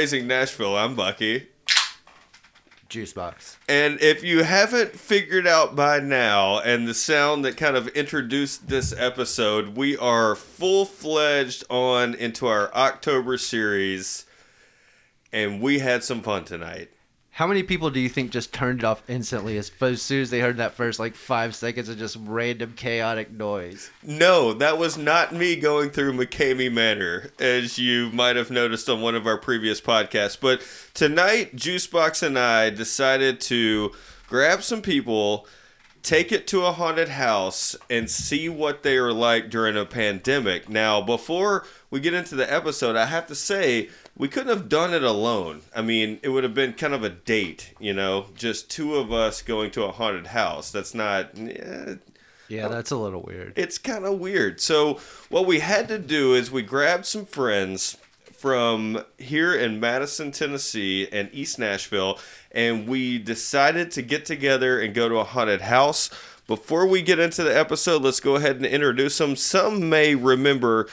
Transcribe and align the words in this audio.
Raising 0.00 0.26
Nashville. 0.26 0.78
I'm 0.78 0.94
Bucky. 0.94 1.46
Juice 2.88 3.12
box. 3.12 3.58
And 3.68 4.00
if 4.00 4.24
you 4.24 4.44
haven't 4.44 4.92
figured 4.92 5.46
out 5.46 5.76
by 5.76 6.00
now, 6.00 6.58
and 6.60 6.88
the 6.88 6.94
sound 6.94 7.44
that 7.44 7.58
kind 7.58 7.76
of 7.76 7.86
introduced 7.88 8.68
this 8.68 8.94
episode, 8.96 9.76
we 9.76 9.98
are 9.98 10.34
full 10.34 10.86
fledged 10.86 11.64
on 11.68 12.14
into 12.14 12.46
our 12.46 12.74
October 12.74 13.36
series, 13.36 14.24
and 15.34 15.60
we 15.60 15.80
had 15.80 16.02
some 16.02 16.22
fun 16.22 16.46
tonight. 16.46 16.88
How 17.40 17.46
many 17.46 17.62
people 17.62 17.88
do 17.88 18.00
you 18.00 18.10
think 18.10 18.32
just 18.32 18.52
turned 18.52 18.80
it 18.80 18.84
off 18.84 19.02
instantly 19.08 19.56
as, 19.56 19.72
as 19.80 20.02
soon 20.02 20.20
as 20.20 20.28
they 20.28 20.40
heard 20.40 20.58
that 20.58 20.74
first 20.74 21.00
like 21.00 21.14
five 21.14 21.54
seconds 21.54 21.88
of 21.88 21.96
just 21.96 22.18
random 22.20 22.74
chaotic 22.76 23.30
noise? 23.30 23.90
No, 24.02 24.52
that 24.52 24.76
was 24.76 24.98
not 24.98 25.32
me 25.32 25.56
going 25.56 25.88
through 25.88 26.12
McKamey 26.12 26.70
Manor, 26.70 27.30
as 27.38 27.78
you 27.78 28.10
might 28.10 28.36
have 28.36 28.50
noticed 28.50 28.90
on 28.90 29.00
one 29.00 29.14
of 29.14 29.26
our 29.26 29.38
previous 29.38 29.80
podcasts. 29.80 30.38
But 30.38 30.60
tonight, 30.92 31.56
Juicebox 31.56 32.22
and 32.22 32.38
I 32.38 32.68
decided 32.68 33.40
to 33.40 33.92
grab 34.28 34.62
some 34.62 34.82
people, 34.82 35.46
take 36.02 36.32
it 36.32 36.46
to 36.48 36.66
a 36.66 36.72
haunted 36.72 37.08
house, 37.08 37.74
and 37.88 38.10
see 38.10 38.50
what 38.50 38.82
they 38.82 38.98
are 38.98 39.14
like 39.14 39.48
during 39.48 39.78
a 39.78 39.86
pandemic. 39.86 40.68
Now, 40.68 41.00
before 41.00 41.64
we 41.90 42.00
get 42.00 42.12
into 42.12 42.34
the 42.34 42.52
episode, 42.52 42.96
I 42.96 43.06
have 43.06 43.26
to 43.28 43.34
say, 43.34 43.88
we 44.20 44.28
couldn't 44.28 44.50
have 44.56 44.68
done 44.68 44.92
it 44.92 45.02
alone. 45.02 45.62
I 45.74 45.80
mean, 45.82 46.20
it 46.22 46.28
would 46.28 46.44
have 46.44 46.54
been 46.54 46.74
kind 46.74 46.92
of 46.94 47.02
a 47.02 47.08
date, 47.08 47.72
you 47.80 47.94
know, 47.94 48.26
just 48.36 48.70
two 48.70 48.96
of 48.96 49.10
us 49.12 49.40
going 49.42 49.70
to 49.72 49.84
a 49.84 49.92
haunted 49.92 50.28
house. 50.28 50.70
That's 50.70 50.94
not. 50.94 51.30
eh, 51.38 51.94
Yeah, 52.48 52.68
that's 52.68 52.90
a 52.90 52.96
little 52.96 53.22
weird. 53.22 53.54
it's 53.56 53.78
kind 53.78 54.04
of 54.04 54.18
weird. 54.18 54.60
So 54.60 55.00
what 55.30 55.46
we 55.46 55.60
had 55.60 55.88
to 55.88 55.98
do 55.98 56.34
is 56.34 56.50
we 56.50 56.62
grabbed 56.62 57.06
some 57.06 57.24
friends 57.24 57.96
from 58.32 59.04
here 59.18 59.54
in 59.54 59.80
Madison, 59.80 60.32
Tennessee, 60.32 61.08
and 61.12 61.28
East 61.32 61.58
Nashville, 61.58 62.18
and 62.52 62.86
we 62.88 63.18
decided 63.18 63.90
to 63.92 64.02
get 64.02 64.24
together 64.26 64.80
and 64.80 64.94
go 64.94 65.08
to 65.08 65.16
a 65.16 65.24
haunted 65.24 65.60
house. 65.62 66.10
Before 66.46 66.86
we 66.86 67.00
get 67.02 67.18
into 67.18 67.44
the 67.44 67.56
episode, 67.56 68.02
let's 68.02 68.18
go 68.20 68.34
ahead 68.36 68.56
and 68.56 68.66
introduce 68.66 69.18
them. 69.18 69.36
Some 69.36 69.88
may 69.88 70.14
remember 70.14 70.88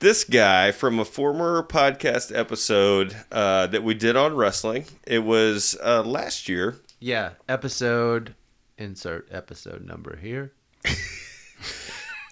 this 0.00 0.24
guy 0.24 0.72
from 0.72 0.98
a 0.98 1.04
former 1.04 1.62
podcast 1.62 2.36
episode 2.36 3.14
uh, 3.30 3.66
that 3.68 3.84
we 3.84 3.94
did 3.94 4.16
on 4.16 4.34
wrestling. 4.34 4.86
It 5.06 5.20
was 5.20 5.76
uh, 5.82 6.02
last 6.02 6.48
year. 6.48 6.76
Yeah, 6.98 7.32
episode 7.48 8.34
insert 8.76 9.28
episode 9.30 9.86
number 9.86 10.16
here. 10.16 10.52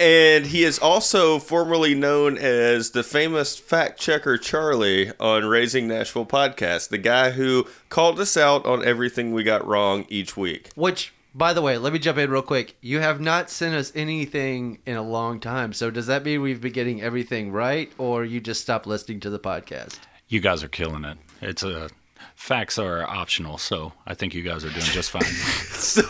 And 0.01 0.47
he 0.47 0.63
is 0.63 0.79
also 0.79 1.41
formerly 1.41 1.93
known 1.93 2.39
as 2.39 2.93
the 2.93 3.03
famous 3.03 3.59
fact 3.59 3.99
checker 3.99 4.39
Charlie 4.39 5.11
on 5.19 5.45
Raising 5.45 5.89
Nashville 5.89 6.25
podcast, 6.25 6.91
the 6.91 6.99
guy 6.99 7.31
who 7.31 7.67
called 7.89 8.21
us 8.21 8.37
out 8.37 8.65
on 8.65 8.85
everything 8.85 9.33
we 9.33 9.43
got 9.43 9.67
wrong 9.67 10.07
each 10.09 10.37
week. 10.37 10.71
Which, 10.77 11.13
by 11.35 11.53
the 11.53 11.63
way, 11.63 11.79
let 11.79 11.93
me 11.93 11.99
jump 11.99 12.19
in 12.19 12.31
real 12.31 12.43
quick. 12.43 12.77
You 12.81 13.01
have 13.01 13.21
not 13.21 13.51
sent 13.51 13.75
us 13.75 13.93
anything 13.95 14.79
in 14.87 14.97
a 14.97 15.03
long 15.03 15.41
time. 15.41 15.73
So 15.73 15.91
does 15.91 16.07
that 16.07 16.25
mean 16.25 16.43
we've 16.43 16.61
been 16.61 16.73
getting 16.73 17.03
everything 17.03 17.53
right, 17.53 17.93
or 17.99 18.25
you 18.25 18.41
just 18.41 18.61
stopped 18.61 18.87
listening 18.87 19.21
to 19.21 19.31
the 19.31 19.39
podcast? 19.39 19.99
You 20.29 20.41
guys 20.41 20.63
are 20.63 20.69
killing 20.69 21.05
it. 21.05 21.19
It's 21.41 21.63
a 21.63 21.91
facts 22.35 22.79
are 22.79 23.03
optional, 23.03 23.59
so 23.59 23.93
I 24.07 24.15
think 24.15 24.35
you 24.35 24.43
guys 24.43 24.65
are 24.65 24.71
doing 24.71 24.83
just 24.83 25.11
fine. 25.11 25.23
So, 25.79 26.03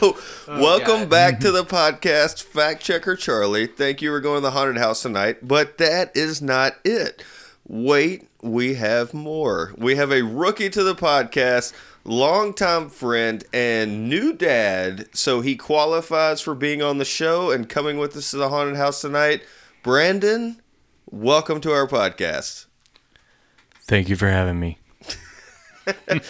oh, 0.49 0.61
welcome 0.61 1.01
God. 1.01 1.11
back 1.11 1.41
to 1.41 1.53
the 1.53 1.65
podcast, 1.65 2.43
Fact 2.43 2.83
Checker 2.83 3.17
Charlie. 3.17 3.67
Thank 3.67 4.03
you 4.03 4.11
for 4.11 4.21
going 4.21 4.39
to 4.39 4.41
the 4.41 4.51
haunted 4.53 4.79
house 4.79 5.03
tonight, 5.03 5.47
but 5.47 5.79
that 5.79 6.17
is 6.17 6.41
not 6.43 6.75
it. 6.85 7.23
Wait, 7.67 8.27
we 8.43 8.75
have 8.75 9.13
more. 9.13 9.75
We 9.77 9.97
have 9.97 10.11
a 10.11 10.23
rookie 10.23 10.71
to 10.71 10.83
the 10.83 10.95
podcast, 10.95 11.75
longtime 12.09 12.89
friend, 12.89 13.45
and 13.53 14.09
new 14.09 14.33
dad, 14.33 15.09
so 15.13 15.41
he 15.41 15.57
qualifies 15.57 16.41
for 16.41 16.55
being 16.55 16.83
on 16.83 16.99
the 16.99 17.05
show 17.05 17.51
and 17.51 17.69
coming 17.69 17.99
with 17.99 18.17
us 18.17 18.31
to 18.31 18.39
the 18.39 18.49
haunted 18.49 18.77
house 18.77 19.01
tonight. 19.01 19.43
Brandon, 19.83 20.61
welcome 21.11 21.61
to 21.61 21.73
our 21.73 21.87
podcast. 21.87 22.67
Thank 23.83 24.09
you 24.09 24.17
for 24.17 24.29
having 24.29 24.59
me. 24.59 24.79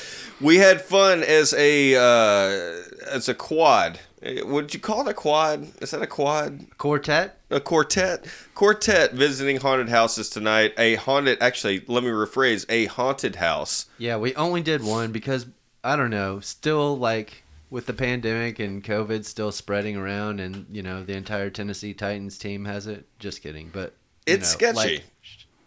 We 0.40 0.58
had 0.58 0.80
fun 0.80 1.24
as 1.24 1.52
a 1.54 1.96
uh, 1.96 3.10
as 3.10 3.28
a 3.28 3.34
quad. 3.34 3.98
Would 4.22 4.72
you 4.72 4.78
call 4.78 5.00
it 5.06 5.10
a 5.10 5.14
quad? 5.14 5.66
Is 5.80 5.90
that 5.90 6.02
a 6.02 6.06
quad? 6.06 6.66
Quartet? 6.78 7.40
A 7.50 7.60
quartet? 7.60 8.24
Quartet 8.54 9.14
visiting 9.14 9.56
haunted 9.56 9.88
houses 9.88 10.28
tonight. 10.28 10.74
A 10.76 10.96
haunted, 10.96 11.38
actually, 11.40 11.84
let 11.86 12.02
me 12.02 12.10
rephrase, 12.10 12.66
a 12.68 12.86
haunted 12.86 13.36
house. 13.36 13.86
Yeah, 13.96 14.16
we 14.16 14.34
only 14.34 14.60
did 14.60 14.82
one 14.82 15.12
because 15.12 15.46
I 15.84 15.96
don't 15.96 16.10
know, 16.10 16.40
still 16.40 16.98
like 16.98 17.44
with 17.70 17.86
the 17.86 17.92
pandemic 17.92 18.58
and 18.58 18.82
COVID 18.82 19.24
still 19.24 19.52
spreading 19.52 19.96
around, 19.96 20.40
and 20.40 20.66
you 20.70 20.82
know 20.82 21.04
the 21.04 21.16
entire 21.16 21.50
Tennessee 21.50 21.94
Titans 21.94 22.38
team 22.38 22.64
has 22.64 22.86
it. 22.86 23.06
Just 23.18 23.42
kidding, 23.42 23.70
but 23.72 23.94
It's 24.26 24.52
know, 24.52 24.72
sketchy. 24.72 24.96
like, 24.96 25.04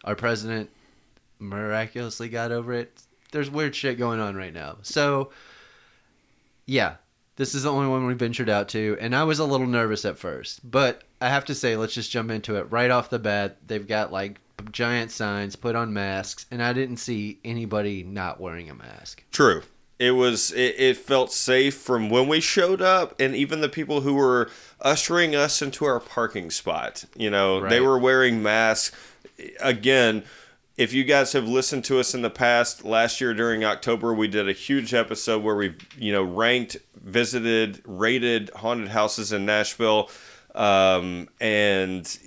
our 0.04 0.16
president 0.16 0.70
miraculously 1.40 2.30
got 2.30 2.52
over 2.52 2.74
it. 2.74 3.02
There's 3.32 3.50
weird 3.50 3.76
shit 3.76 3.98
going 3.98 4.20
on 4.20 4.36
right 4.36 4.54
now. 4.54 4.78
So, 4.82 5.32
yeah, 6.66 6.96
this 7.38 7.56
is 7.56 7.64
the 7.64 7.72
only 7.72 7.88
one 7.88 8.06
we 8.06 8.14
ventured 8.14 8.50
out 8.50 8.68
to, 8.70 8.98
and 9.00 9.16
I 9.16 9.24
was 9.24 9.40
a 9.40 9.46
little 9.46 9.68
nervous 9.68 10.04
at 10.06 10.18
first, 10.18 10.70
but 10.70 11.04
I 11.22 11.30
have 11.30 11.46
to 11.46 11.56
say, 11.56 11.78
let's 11.78 11.94
just 11.94 12.12
jump 12.12 12.30
into 12.32 12.56
it 12.58 12.72
right 12.72 12.92
off 12.92 13.10
the 13.10 13.20
bat. 13.20 13.58
They've 13.66 13.88
got 13.88 14.12
like 14.12 14.40
giant 14.72 15.12
signs, 15.12 15.56
put 15.56 15.76
on 15.76 15.94
masks, 15.94 16.46
and 16.52 16.62
I 16.62 16.74
didn't 16.74 16.98
see 16.98 17.40
anybody 17.46 18.04
not 18.04 18.40
wearing 18.42 18.70
a 18.70 18.76
mask. 18.76 19.24
True. 19.32 19.64
It 20.02 20.12
was. 20.12 20.52
It, 20.52 20.76
it 20.80 20.98
felt 20.98 21.32
safe 21.32 21.76
from 21.76 22.10
when 22.10 22.28
we 22.28 22.42
showed 22.42 22.82
up, 22.82 23.14
and 23.20 23.36
even 23.36 23.62
the 23.62 23.70
people 23.70 24.02
who 24.02 24.16
were 24.16 24.50
ushering 24.82 25.36
us 25.36 25.62
into 25.62 25.86
our 25.86 26.00
parking 26.00 26.50
spot. 26.50 27.06
You 27.16 27.30
know, 27.30 27.60
they 27.70 27.80
were 27.82 28.00
wearing 28.00 28.42
masks. 28.42 28.98
Again, 29.60 30.24
if 30.76 30.92
you 30.92 31.04
guys 31.04 31.34
have 31.34 31.48
listened 31.48 31.84
to 31.86 32.00
us 32.00 32.16
in 32.16 32.24
the 32.24 32.32
past, 32.32 32.84
last 32.84 33.22
year 33.22 33.36
during 33.36 33.64
October, 33.64 34.12
we 34.12 34.28
did 34.28 34.50
a 34.50 34.54
huge 34.54 34.96
episode 34.96 35.44
where 35.44 35.56
we, 35.56 35.76
you 35.96 36.12
know, 36.12 36.24
ranked, 36.24 36.78
visited, 36.96 37.84
rated 37.86 38.50
haunted 38.56 38.88
houses 38.88 39.32
in 39.32 39.46
Nashville, 39.46 40.10
um, 40.56 41.30
and 41.40 42.18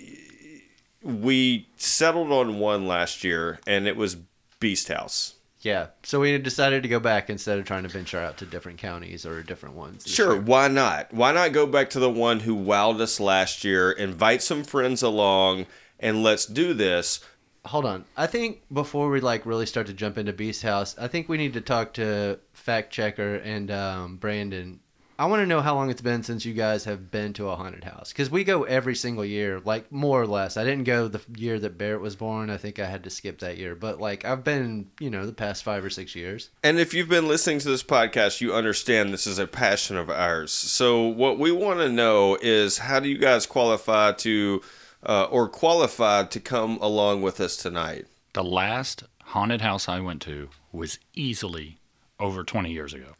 we 1.03 1.67
settled 1.75 2.31
on 2.31 2.57
one 2.57 2.87
last 2.87 3.25
year, 3.25 3.59
and 3.67 3.85
it 3.85 3.97
was 3.97 4.15
Beast 4.61 4.87
House. 4.87 5.34
Yeah, 5.65 5.87
so 6.03 6.19
we 6.19 6.37
decided 6.37 6.83
to 6.83 6.89
go 6.89 6.99
back 6.99 7.27
instead 7.27 7.57
of 7.57 7.65
trying 7.65 7.81
to 7.83 7.89
venture 7.89 8.19
out 8.19 8.37
to 8.37 8.45
different 8.45 8.77
counties 8.77 9.25
or 9.25 9.41
different 9.41 9.73
ones. 9.73 10.05
Sure, 10.05 10.33
year. 10.33 10.41
why 10.41 10.67
not? 10.67 11.11
Why 11.11 11.31
not 11.31 11.53
go 11.53 11.65
back 11.65 11.89
to 11.89 11.99
the 11.99 12.09
one 12.09 12.41
who 12.41 12.55
wowed 12.55 13.01
us 13.01 13.19
last 13.19 13.63
year, 13.63 13.91
invite 13.91 14.43
some 14.43 14.63
friends 14.63 15.01
along, 15.01 15.65
and 15.99 16.21
let's 16.21 16.45
do 16.45 16.75
this. 16.75 17.19
Hold 17.65 17.85
on. 17.87 18.05
I 18.15 18.27
think 18.27 18.61
before 18.71 19.09
we 19.09 19.21
like 19.21 19.43
really 19.47 19.65
start 19.65 19.87
to 19.87 19.93
jump 19.93 20.19
into 20.19 20.33
Beast 20.33 20.61
House, 20.61 20.95
I 20.99 21.07
think 21.07 21.27
we 21.27 21.37
need 21.37 21.53
to 21.53 21.61
talk 21.61 21.93
to 21.93 22.37
Fact 22.53 22.93
Checker 22.93 23.37
and 23.37 23.71
um, 23.71 24.17
Brandon. 24.17 24.81
I 25.17 25.27
want 25.27 25.41
to 25.41 25.45
know 25.45 25.61
how 25.61 25.75
long 25.75 25.89
it's 25.89 26.01
been 26.01 26.23
since 26.23 26.43
you 26.43 26.53
guys 26.53 26.83
have 26.83 27.09
been 27.09 27.31
to 27.33 27.47
a 27.49 27.55
haunted 27.55 27.85
house 27.85 28.11
because 28.11 28.29
we 28.29 28.43
go 28.43 28.63
every 28.63 28.95
single 28.95 29.23
year, 29.23 29.61
like 29.63 29.91
more 29.91 30.21
or 30.21 30.27
less. 30.27 30.57
I 30.57 30.65
didn't 30.65 30.83
go 30.83 31.07
the 31.07 31.21
year 31.37 31.57
that 31.59 31.77
Barrett 31.77 32.01
was 32.01 32.15
born. 32.17 32.49
I 32.49 32.57
think 32.57 32.79
I 32.79 32.85
had 32.85 33.03
to 33.05 33.09
skip 33.09 33.39
that 33.39 33.57
year, 33.57 33.75
but 33.75 34.01
like 34.01 34.25
I've 34.25 34.43
been, 34.43 34.89
you 34.99 35.09
know, 35.09 35.25
the 35.25 35.31
past 35.31 35.63
five 35.63 35.85
or 35.85 35.89
six 35.89 36.15
years. 36.15 36.49
And 36.63 36.79
if 36.79 36.93
you've 36.93 37.07
been 37.07 37.27
listening 37.29 37.59
to 37.59 37.69
this 37.69 37.83
podcast, 37.83 38.41
you 38.41 38.53
understand 38.53 39.13
this 39.13 39.25
is 39.25 39.39
a 39.39 39.47
passion 39.47 39.95
of 39.95 40.09
ours. 40.09 40.51
So, 40.51 41.03
what 41.03 41.39
we 41.39 41.51
want 41.51 41.79
to 41.79 41.89
know 41.89 42.37
is 42.41 42.79
how 42.79 42.99
do 42.99 43.07
you 43.07 43.17
guys 43.17 43.45
qualify 43.45 44.11
to, 44.13 44.61
uh, 45.03 45.27
or 45.31 45.47
qualified 45.47 46.29
to 46.31 46.39
come 46.41 46.77
along 46.81 47.21
with 47.21 47.39
us 47.39 47.55
tonight? 47.55 48.07
the 48.35 48.43
last 48.43 49.05
haunted 49.23 49.61
house 49.61 49.87
I 49.87 50.01
went 50.01 50.21
to 50.23 50.49
was 50.73 50.99
easily 51.13 51.77
over 52.19 52.43
20 52.43 52.69
years 52.69 52.93
ago. 52.93 53.13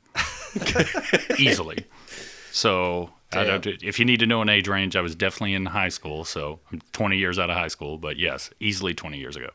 easily. 1.40 1.86
So, 2.52 3.12
I 3.34 3.44
don't, 3.44 3.66
if 3.66 4.00
you 4.00 4.06
need 4.06 4.20
to 4.22 4.26
know 4.26 4.42
an 4.42 4.50
age 4.50 4.68
range, 4.68 4.96
I 4.96 5.02
was 5.02 5.16
definitely 5.16 5.54
in 5.54 5.66
high 5.66 5.90
school. 5.90 6.24
So, 6.24 6.60
I'm 6.72 6.82
20 6.94 7.18
years 7.18 7.38
out 7.38 7.50
of 7.50 7.58
high 7.58 7.68
school, 7.68 7.98
but 7.98 8.18
yes, 8.18 8.50
easily 8.60 8.94
20 8.94 9.18
years 9.18 9.36
ago. 9.36 9.50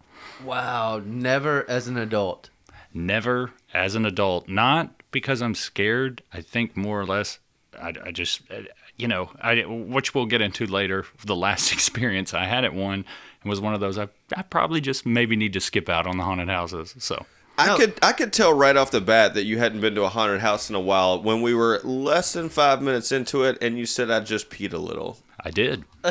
Wow, 0.45 1.01
never 1.05 1.69
as 1.69 1.89
an 1.89 1.97
adult. 1.97 2.51
Never 2.93 3.53
as 3.73 3.95
an 3.95 4.05
adult, 4.05 4.49
not 4.49 4.93
because 5.11 5.41
I'm 5.41 5.55
scared. 5.55 6.23
I 6.33 6.41
think 6.41 6.77
more 6.77 7.01
or 7.01 7.07
less, 7.07 7.39
I, 7.81 7.95
I 8.05 8.11
just, 8.11 8.43
uh, 8.51 8.63
you 8.97 9.09
know, 9.09 9.31
I, 9.41 9.63
which 9.63 10.15
we'll 10.15 10.27
get 10.27 10.41
into 10.41 10.67
later. 10.67 11.07
The 11.25 11.37
last 11.37 11.73
experience 11.73 12.35
I 12.35 12.45
had 12.45 12.65
at 12.65 12.75
one, 12.75 13.05
was 13.45 13.61
one 13.61 13.75
of 13.75 13.81
those 13.81 13.99
I, 13.99 14.09
I 14.37 14.43
probably 14.43 14.81
just 14.81 15.07
maybe 15.07 15.37
need 15.37 15.53
to 15.55 15.61
skip 15.61 15.89
out 15.89 16.07
on 16.07 16.19
the 16.19 16.25
haunted 16.25 16.49
houses. 16.49 16.95
So 16.99 17.25
I 17.61 17.67
No. 17.67 17.77
could 17.77 17.95
I 18.03 18.13
could 18.13 18.33
tell 18.33 18.53
right 18.53 18.77
off 18.77 18.91
the 18.91 19.01
bat 19.01 19.35
that 19.35 19.45
you 19.45 19.59
hadn't 19.59 19.81
been 19.81 19.95
to 19.97 20.03
a 20.05 20.09
haunted 20.09 20.41
house 20.41 20.69
in 20.71 20.75
a 20.77 20.81
while 20.81 21.23
when 21.23 21.43
we 21.43 21.55
were 21.55 21.81
less 21.85 22.33
than 22.33 22.49
five 22.49 22.81
minutes 22.83 23.13
into 23.13 23.45
it, 23.45 23.59
and 23.61 23.79
you 23.79 23.87
said 23.87 24.11
I 24.11 24.21
just 24.21 24.51
peed 24.51 24.73
a 24.73 24.79
little. 24.79 25.19
I 25.43 25.51
did. 25.51 25.85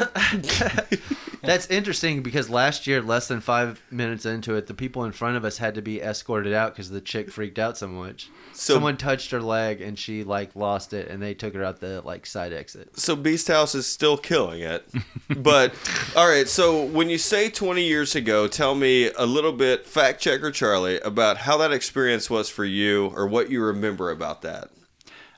That's 1.41 1.67
interesting 1.67 2.21
because 2.21 2.49
last 2.49 2.85
year, 2.85 3.01
less 3.01 3.27
than 3.27 3.39
five 3.41 3.81
minutes 3.91 4.25
into 4.25 4.55
it, 4.55 4.67
the 4.67 4.73
people 4.73 5.03
in 5.05 5.11
front 5.11 5.37
of 5.37 5.45
us 5.45 5.57
had 5.57 5.75
to 5.75 5.81
be 5.81 6.01
escorted 6.01 6.53
out 6.53 6.73
because 6.73 6.89
the 6.89 6.99
chick 6.99 7.31
freaked 7.31 7.57
out 7.59 7.77
so 7.77 7.87
much. 7.87 8.29
So- 8.53 8.73
Someone 8.73 8.97
touched 8.97 9.31
her 9.31 9.41
leg 9.41 9.81
and 9.81 9.97
she 9.97 10.23
like 10.23 10.55
lost 10.55 10.93
it, 10.93 11.07
and 11.09 11.21
they 11.21 11.33
took 11.33 11.53
her 11.53 11.63
out 11.63 11.79
the 11.79 12.01
like 12.01 12.25
side 12.25 12.51
exit. 12.53 12.99
So 12.99 13.15
Beast 13.15 13.47
House 13.47 13.73
is 13.75 13.87
still 13.87 14.17
killing 14.17 14.61
it. 14.61 14.89
but 15.29 15.73
all 16.15 16.27
right, 16.27 16.47
so 16.47 16.83
when 16.83 17.09
you 17.09 17.17
say 17.17 17.49
20 17.49 17.83
years 17.83 18.15
ago, 18.15 18.47
tell 18.47 18.75
me 18.75 19.11
a 19.11 19.25
little 19.25 19.53
bit, 19.53 19.85
fact 19.85 20.21
checker 20.21 20.51
Charlie, 20.51 20.99
about 21.01 21.37
how 21.37 21.57
that 21.57 21.71
experience 21.71 22.29
was 22.29 22.49
for 22.49 22.65
you 22.65 23.11
or 23.15 23.27
what 23.27 23.49
you 23.49 23.63
remember 23.63 24.11
about 24.11 24.41
that. 24.41 24.69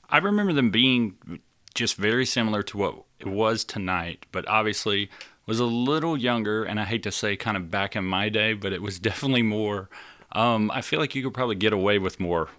I 0.09 0.17
remember 0.17 0.51
them 0.53 0.71
being 0.71 1.39
just 1.73 1.95
very 1.95 2.25
similar 2.25 2.63
to 2.63 2.77
what 2.77 2.95
it 2.95 3.03
was 3.25 3.63
tonight, 3.63 4.25
but 4.31 4.47
obviously 4.47 5.09
was 5.45 5.59
a 5.59 5.65
little 5.65 6.17
younger, 6.17 6.63
and 6.63 6.79
I 6.79 6.85
hate 6.85 7.03
to 7.03 7.11
say 7.11 7.35
kind 7.35 7.57
of 7.57 7.69
back 7.69 7.95
in 7.95 8.05
my 8.05 8.29
day, 8.29 8.53
but 8.53 8.73
it 8.73 8.81
was 8.81 8.99
definitely 9.09 9.43
more. 9.43 9.89
Um, 10.31 10.71
I 10.71 10.81
feel 10.81 10.99
like 10.99 11.15
you 11.15 11.23
could 11.23 11.33
probably 11.33 11.55
get 11.55 11.73
away 11.73 11.99
with 11.99 12.19
more 12.19 12.49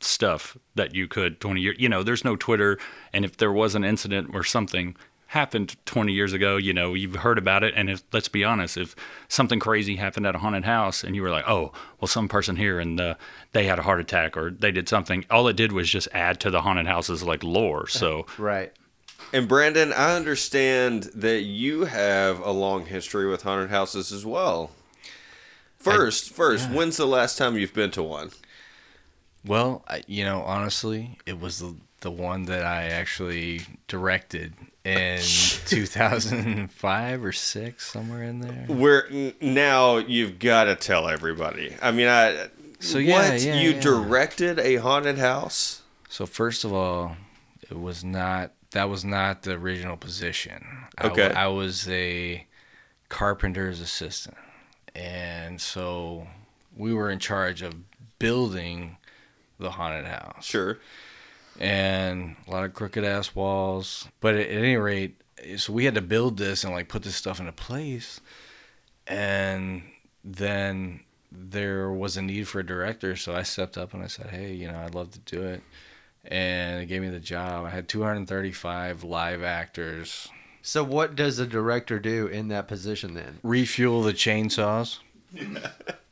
stuff 0.00 0.56
that 0.74 0.94
you 0.94 1.06
could 1.06 1.40
20 1.40 1.60
years. 1.60 1.76
You 1.78 1.88
know, 1.88 2.02
there's 2.02 2.24
no 2.24 2.36
Twitter, 2.36 2.78
and 3.12 3.24
if 3.24 3.36
there 3.36 3.52
was 3.52 3.74
an 3.74 3.84
incident 3.84 4.30
or 4.34 4.42
something 4.42 4.96
happened 5.28 5.76
20 5.86 6.12
years 6.12 6.32
ago, 6.32 6.56
you 6.56 6.72
know, 6.72 6.92
you've 6.92 7.14
heard 7.14 7.38
about 7.38 7.62
it, 7.62 7.72
and 7.76 7.88
if 7.88 8.02
let's 8.12 8.28
be 8.28 8.42
honest, 8.42 8.76
if 8.76 8.96
something 9.28 9.60
crazy 9.60 9.94
happened 9.94 10.26
at 10.26 10.34
a 10.34 10.38
haunted 10.38 10.64
house, 10.64 11.04
and 11.04 11.14
you 11.14 11.22
were 11.22 11.30
like, 11.30 11.48
oh, 11.48 11.72
well, 12.00 12.08
some 12.08 12.26
person 12.26 12.56
here 12.56 12.80
and 12.80 13.00
uh, 13.00 13.14
they 13.52 13.64
had 13.64 13.78
a 13.78 13.82
heart 13.82 14.00
attack 14.00 14.36
or 14.36 14.50
they 14.50 14.72
did 14.72 14.88
something, 14.88 15.24
all 15.30 15.46
it 15.46 15.56
did 15.56 15.70
was 15.70 15.88
just 15.88 16.08
add 16.12 16.40
to 16.40 16.50
the 16.50 16.62
haunted 16.62 16.86
house's 16.86 17.22
like 17.22 17.44
lore. 17.44 17.86
So 17.86 18.26
Right. 18.38 18.72
And 19.32 19.46
Brandon, 19.46 19.92
I 19.92 20.16
understand 20.16 21.04
that 21.14 21.42
you 21.42 21.84
have 21.84 22.40
a 22.40 22.50
long 22.50 22.86
history 22.86 23.28
with 23.28 23.42
haunted 23.42 23.70
houses 23.70 24.12
as 24.12 24.26
well. 24.26 24.70
First, 25.78 26.30
first, 26.34 26.68
when's 26.70 26.98
the 26.98 27.06
last 27.06 27.38
time 27.38 27.56
you've 27.56 27.72
been 27.72 27.90
to 27.92 28.02
one? 28.02 28.30
Well, 29.46 29.82
I, 29.88 30.02
you 30.06 30.24
know, 30.24 30.42
honestly, 30.42 31.18
it 31.24 31.40
was 31.40 31.60
the, 31.60 31.74
the 32.00 32.10
one 32.10 32.44
that 32.44 32.64
I 32.64 32.84
actually 32.84 33.62
directed 33.88 34.52
in 34.84 35.20
2005 35.66 37.24
or 37.24 37.32
6, 37.32 37.86
somewhere 37.86 38.22
in 38.22 38.40
there. 38.40 38.66
Where 38.68 39.08
now 39.40 39.96
you've 39.96 40.38
got 40.38 40.64
to 40.64 40.76
tell 40.76 41.08
everybody. 41.08 41.74
I 41.80 41.90
mean, 41.92 42.08
I. 42.08 42.48
So, 42.80 42.98
yeah, 42.98 43.30
what? 43.30 43.40
yeah, 43.42 43.60
you 43.60 43.70
yeah. 43.70 43.80
directed 43.80 44.58
a 44.58 44.76
haunted 44.76 45.18
house? 45.18 45.82
So, 46.08 46.26
first 46.26 46.64
of 46.64 46.72
all, 46.72 47.16
it 47.62 47.78
was 47.78 48.04
not, 48.04 48.52
that 48.72 48.88
was 48.88 49.04
not 49.04 49.42
the 49.42 49.52
original 49.52 49.96
position. 49.96 50.64
I 50.98 51.06
Okay. 51.08 51.30
I 51.32 51.46
was 51.48 51.88
a 51.88 52.46
carpenter's 53.08 53.80
assistant. 53.80 54.36
And 54.94 55.60
so 55.60 56.26
we 56.76 56.92
were 56.94 57.10
in 57.10 57.18
charge 57.18 57.62
of 57.62 57.74
building 58.18 58.96
the 59.58 59.72
haunted 59.72 60.06
house. 60.06 60.44
Sure. 60.44 60.78
and 61.58 62.36
a 62.46 62.50
lot 62.50 62.64
of 62.64 62.72
crooked 62.74 63.04
ass 63.04 63.34
walls. 63.34 64.08
But 64.20 64.34
at, 64.34 64.46
at 64.46 64.56
any 64.58 64.76
rate, 64.76 65.20
so 65.56 65.72
we 65.72 65.84
had 65.84 65.94
to 65.96 66.00
build 66.00 66.38
this 66.38 66.64
and 66.64 66.72
like 66.72 66.88
put 66.88 67.02
this 67.02 67.16
stuff 67.16 67.38
into 67.40 67.52
place, 67.52 68.20
and 69.06 69.82
then 70.24 71.00
there 71.32 71.90
was 71.90 72.16
a 72.16 72.22
need 72.22 72.48
for 72.48 72.60
a 72.60 72.66
director, 72.66 73.16
so 73.16 73.34
I 73.34 73.42
stepped 73.42 73.76
up 73.78 73.92
and 73.94 74.02
I 74.02 74.06
said, 74.06 74.28
"Hey, 74.30 74.52
you 74.52 74.68
know, 74.68 74.78
I'd 74.78 74.94
love 74.94 75.10
to 75.12 75.18
do 75.20 75.42
it," 75.42 75.62
and 76.24 76.80
they 76.80 76.86
gave 76.86 77.02
me 77.02 77.08
the 77.08 77.20
job. 77.20 77.64
I 77.66 77.70
had 77.70 77.88
235 77.88 79.04
live 79.04 79.42
actors. 79.42 80.28
So 80.62 80.84
what 80.84 81.16
does 81.16 81.38
a 81.38 81.46
director 81.46 81.98
do 81.98 82.26
in 82.26 82.48
that 82.48 82.68
position 82.68 83.14
then? 83.14 83.38
Refuel 83.42 84.02
the 84.02 84.12
chainsaws. 84.12 84.98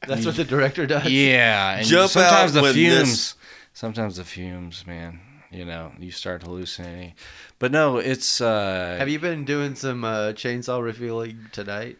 That's 0.06 0.24
what 0.24 0.36
the 0.36 0.44
director 0.44 0.86
does. 0.86 1.10
Yeah, 1.10 1.76
and 1.78 1.86
Jump 1.86 2.10
sometimes 2.10 2.52
out 2.52 2.54
the 2.54 2.62
when 2.62 2.74
fumes. 2.74 3.08
this- 3.10 3.34
Sometimes 3.74 4.16
the 4.16 4.24
fumes, 4.24 4.86
man. 4.86 5.20
You 5.52 5.64
know, 5.64 5.92
you 5.98 6.10
start 6.10 6.42
hallucinating. 6.42 7.12
But 7.58 7.70
no, 7.72 7.98
it's. 7.98 8.40
uh 8.40 8.96
Have 8.98 9.08
you 9.08 9.18
been 9.18 9.44
doing 9.44 9.74
some 9.76 10.04
uh, 10.04 10.32
chainsaw 10.32 10.82
refueling 10.82 11.46
tonight? 11.52 11.98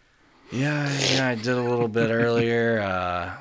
Yeah, 0.50 0.90
yeah, 1.12 1.28
I 1.28 1.34
did 1.34 1.48
a 1.48 1.62
little 1.62 1.88
bit 1.88 2.10
earlier. 2.10 2.80
Uh, 2.80 3.32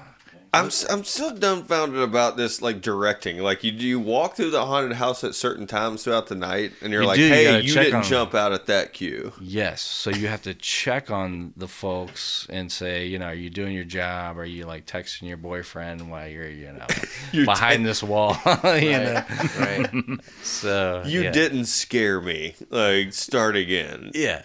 I'm 0.59 0.65
s- 0.67 0.85
I'm 0.89 1.03
still 1.03 1.33
dumbfounded 1.33 2.01
about 2.01 2.37
this 2.37 2.61
like 2.61 2.81
directing. 2.81 3.39
Like 3.39 3.63
you 3.63 3.71
you 3.71 3.99
walk 3.99 4.35
through 4.35 4.51
the 4.51 4.65
haunted 4.65 4.93
house 4.97 5.23
at 5.23 5.35
certain 5.35 5.67
times 5.67 6.03
throughout 6.03 6.27
the 6.27 6.35
night, 6.35 6.73
and 6.81 6.91
you're 6.91 7.01
You 7.03 7.07
like, 7.07 7.15
do, 7.17 7.23
you 7.23 7.29
hey, 7.29 7.43
gotta 7.45 7.63
you 7.63 7.73
check 7.73 7.83
didn't 7.85 7.95
on 7.99 8.03
'em." 8.03 8.09
jump 8.09 8.35
out 8.35 8.51
at 8.53 8.65
that 8.67 8.93
cue. 8.93 9.33
yes, 9.41 9.81
so 9.81 10.09
you 10.09 10.27
have 10.27 10.41
to 10.43 10.53
check 10.53 11.09
on 11.11 11.53
the 11.57 11.67
folks 11.67 12.47
and 12.49 12.71
say, 12.71 13.05
you 13.07 13.19
know, 13.19 13.27
are 13.27 13.33
you 13.33 13.49
doing 13.49 13.73
your 13.73 13.83
job? 13.83 14.37
Are 14.37 14.45
you 14.45 14.65
like 14.65 14.85
texting 14.85 15.27
your 15.27 15.37
boyfriend 15.37 16.09
while 16.09 16.27
you're, 16.27 16.49
you 16.49 16.71
know, 16.73 16.85
You're 17.31 17.45
behind 17.45 17.85
this 17.85 18.01
wall? 18.03 18.35
you 18.63 18.91
know, 18.91 19.23
Right. 19.59 19.89
so 20.43 21.03
You 21.05 21.23
yeah. 21.23 21.31
didn't 21.31 21.65
scare 21.65 22.19
me. 22.21 22.55
Like 22.69 23.13
start 23.13 23.55
again. 23.55 24.11
yeah. 24.13 24.43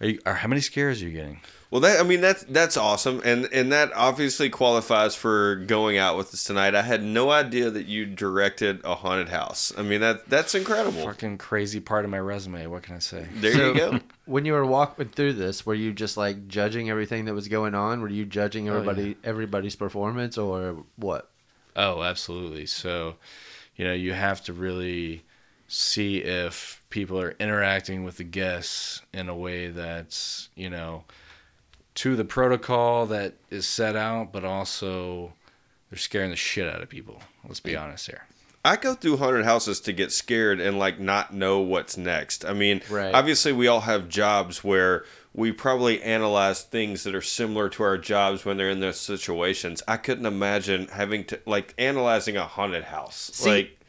Are 0.00 0.06
you, 0.06 0.18
are, 0.24 0.34
how 0.34 0.48
many 0.48 0.60
scares 0.62 1.02
are 1.02 1.06
you 1.06 1.12
getting? 1.12 1.40
Well, 1.70 1.80
that 1.82 2.00
I 2.00 2.02
mean 2.02 2.20
that's 2.20 2.42
that's 2.44 2.76
awesome, 2.76 3.22
and 3.24 3.48
and 3.52 3.70
that 3.70 3.92
obviously 3.94 4.50
qualifies 4.50 5.14
for 5.14 5.54
going 5.54 5.98
out 5.98 6.16
with 6.16 6.34
us 6.34 6.42
tonight. 6.42 6.74
I 6.74 6.82
had 6.82 7.00
no 7.04 7.30
idea 7.30 7.70
that 7.70 7.86
you 7.86 8.06
directed 8.06 8.80
a 8.84 8.96
haunted 8.96 9.28
house. 9.28 9.72
I 9.78 9.82
mean 9.82 10.00
that 10.00 10.28
that's 10.28 10.56
incredible. 10.56 11.04
Fucking 11.04 11.38
crazy 11.38 11.78
part 11.78 12.04
of 12.04 12.10
my 12.10 12.18
resume. 12.18 12.66
What 12.66 12.82
can 12.82 12.96
I 12.96 12.98
say? 12.98 13.28
There 13.36 13.52
So- 13.52 13.68
you 13.68 13.74
go. 13.74 14.00
When 14.26 14.44
you 14.44 14.52
were 14.52 14.66
walking 14.66 15.08
through 15.08 15.34
this, 15.34 15.64
were 15.64 15.74
you 15.74 15.92
just 15.92 16.16
like 16.16 16.48
judging 16.48 16.90
everything 16.90 17.24
that 17.26 17.34
was 17.34 17.46
going 17.46 17.74
on? 17.76 18.00
Were 18.00 18.08
you 18.08 18.24
judging 18.26 18.68
Oh, 18.68 18.72
yeah. 18.72 18.78
everybody 18.80 19.16
everybody's 19.22 19.76
performance 19.76 20.36
or 20.38 20.84
what? 20.96 21.30
Oh, 21.76 22.02
absolutely. 22.02 22.66
So, 22.66 23.14
you 23.76 23.84
know, 23.84 23.92
you 23.92 24.12
have 24.12 24.42
to 24.44 24.52
really 24.52 25.22
see 25.68 26.18
if 26.18 26.82
people 26.90 27.20
are 27.20 27.36
interacting 27.38 28.02
with 28.02 28.16
the 28.16 28.24
guests 28.24 29.02
in 29.12 29.28
a 29.28 29.36
way 29.36 29.68
that's, 29.68 30.48
you 30.56 30.68
know, 30.68 31.04
to 32.00 32.16
the 32.16 32.24
protocol 32.24 33.04
that 33.04 33.34
is 33.50 33.66
set 33.66 33.94
out, 33.94 34.32
but 34.32 34.42
also 34.42 35.34
they're 35.90 35.98
scaring 35.98 36.30
the 36.30 36.36
shit 36.36 36.66
out 36.66 36.80
of 36.80 36.88
people. 36.88 37.20
Let's 37.46 37.60
be 37.60 37.76
honest 37.76 38.06
here. 38.06 38.22
I 38.64 38.76
go 38.76 38.94
through 38.94 39.18
haunted 39.18 39.44
houses 39.44 39.80
to 39.80 39.92
get 39.92 40.10
scared 40.10 40.60
and 40.62 40.78
like 40.78 40.98
not 40.98 41.34
know 41.34 41.60
what's 41.60 41.98
next. 41.98 42.42
I 42.46 42.54
mean, 42.54 42.80
Right. 42.88 43.14
obviously 43.14 43.52
we 43.52 43.68
all 43.68 43.82
have 43.82 44.08
jobs 44.08 44.64
where 44.64 45.04
we 45.34 45.52
probably 45.52 46.02
analyze 46.02 46.62
things 46.62 47.04
that 47.04 47.14
are 47.14 47.20
similar 47.20 47.68
to 47.68 47.82
our 47.82 47.98
jobs 47.98 48.46
when 48.46 48.56
they're 48.56 48.70
in 48.70 48.80
those 48.80 48.98
situations. 48.98 49.82
I 49.86 49.98
couldn't 49.98 50.24
imagine 50.26 50.88
having 50.88 51.24
to 51.24 51.40
like 51.44 51.74
analyzing 51.76 52.38
a 52.38 52.46
haunted 52.46 52.84
house. 52.84 53.30
See, 53.34 53.50
like 53.50 53.79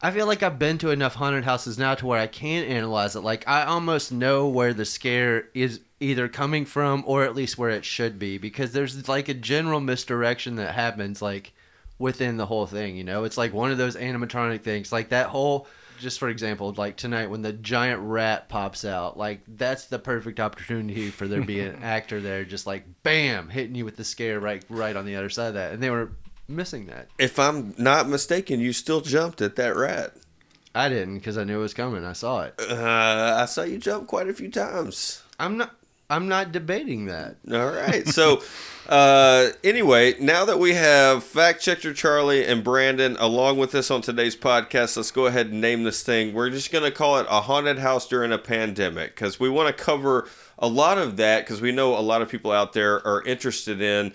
I 0.00 0.12
feel 0.12 0.26
like 0.26 0.42
I've 0.42 0.58
been 0.58 0.78
to 0.78 0.90
enough 0.90 1.16
haunted 1.16 1.44
houses 1.44 1.78
now 1.78 1.94
to 1.96 2.06
where 2.06 2.20
I 2.20 2.28
can 2.28 2.64
analyze 2.64 3.16
it. 3.16 3.20
Like 3.20 3.46
I 3.48 3.64
almost 3.64 4.12
know 4.12 4.46
where 4.46 4.72
the 4.72 4.84
scare 4.84 5.48
is 5.54 5.80
either 5.98 6.28
coming 6.28 6.64
from 6.64 7.02
or 7.06 7.24
at 7.24 7.34
least 7.34 7.58
where 7.58 7.70
it 7.70 7.84
should 7.84 8.18
be 8.18 8.38
because 8.38 8.72
there's 8.72 9.08
like 9.08 9.28
a 9.28 9.34
general 9.34 9.80
misdirection 9.80 10.54
that 10.56 10.74
happens 10.74 11.20
like 11.20 11.52
within 11.98 12.36
the 12.36 12.46
whole 12.46 12.66
thing, 12.66 12.96
you 12.96 13.02
know? 13.02 13.24
It's 13.24 13.36
like 13.36 13.52
one 13.52 13.72
of 13.72 13.78
those 13.78 13.96
animatronic 13.96 14.62
things. 14.62 14.92
Like 14.92 15.08
that 15.08 15.28
whole 15.28 15.66
just 15.98 16.20
for 16.20 16.28
example, 16.28 16.72
like 16.76 16.96
tonight 16.96 17.28
when 17.28 17.42
the 17.42 17.52
giant 17.52 18.00
rat 18.00 18.48
pops 18.48 18.84
out, 18.84 19.18
like 19.18 19.40
that's 19.48 19.86
the 19.86 19.98
perfect 19.98 20.38
opportunity 20.38 21.10
for 21.10 21.26
there 21.26 21.40
to 21.40 21.46
be 21.46 21.58
an 21.58 21.78
actor 21.82 22.20
there 22.20 22.44
just 22.44 22.68
like 22.68 22.84
bam 23.02 23.48
hitting 23.48 23.74
you 23.74 23.84
with 23.84 23.96
the 23.96 24.04
scare 24.04 24.38
right 24.38 24.62
right 24.68 24.94
on 24.94 25.04
the 25.06 25.16
other 25.16 25.28
side 25.28 25.48
of 25.48 25.54
that. 25.54 25.72
And 25.72 25.82
they 25.82 25.90
were 25.90 26.12
missing 26.48 26.86
that. 26.86 27.08
if 27.18 27.38
I'm 27.38 27.74
not 27.78 28.08
mistaken, 28.08 28.60
you 28.60 28.72
still 28.72 29.00
jumped 29.00 29.40
at 29.40 29.56
that 29.56 29.76
rat. 29.76 30.14
I 30.74 30.88
didn't 30.88 31.18
because 31.18 31.36
I 31.38 31.44
knew 31.44 31.58
it 31.58 31.62
was 31.62 31.74
coming. 31.74 32.04
I 32.04 32.12
saw 32.12 32.42
it. 32.42 32.54
Uh, 32.58 33.36
I 33.38 33.46
saw 33.46 33.62
you 33.62 33.78
jump 33.78 34.06
quite 34.06 34.28
a 34.28 34.34
few 34.34 34.50
times. 34.50 35.22
I'm 35.38 35.56
not. 35.56 35.74
I'm 36.10 36.26
not 36.26 36.52
debating 36.52 37.06
that. 37.06 37.36
All 37.52 37.70
right. 37.70 38.06
So, 38.08 38.42
uh, 38.88 39.48
anyway, 39.62 40.14
now 40.18 40.46
that 40.46 40.58
we 40.58 40.72
have 40.72 41.22
fact 41.22 41.60
checker 41.60 41.92
Charlie 41.92 42.46
and 42.46 42.64
Brandon 42.64 43.16
along 43.20 43.58
with 43.58 43.74
us 43.74 43.90
on 43.90 44.00
today's 44.00 44.34
podcast, 44.34 44.96
let's 44.96 45.10
go 45.10 45.26
ahead 45.26 45.48
and 45.48 45.60
name 45.60 45.82
this 45.82 46.02
thing. 46.02 46.32
We're 46.32 46.48
just 46.48 46.72
going 46.72 46.84
to 46.84 46.90
call 46.90 47.18
it 47.18 47.26
a 47.28 47.42
haunted 47.42 47.78
house 47.78 48.08
during 48.08 48.32
a 48.32 48.38
pandemic 48.38 49.14
because 49.14 49.38
we 49.38 49.50
want 49.50 49.76
to 49.76 49.84
cover 49.84 50.28
a 50.58 50.66
lot 50.66 50.96
of 50.96 51.18
that 51.18 51.44
because 51.44 51.60
we 51.60 51.72
know 51.72 51.98
a 51.98 52.00
lot 52.00 52.22
of 52.22 52.30
people 52.30 52.52
out 52.52 52.72
there 52.72 53.06
are 53.06 53.22
interested 53.24 53.82
in. 53.82 54.14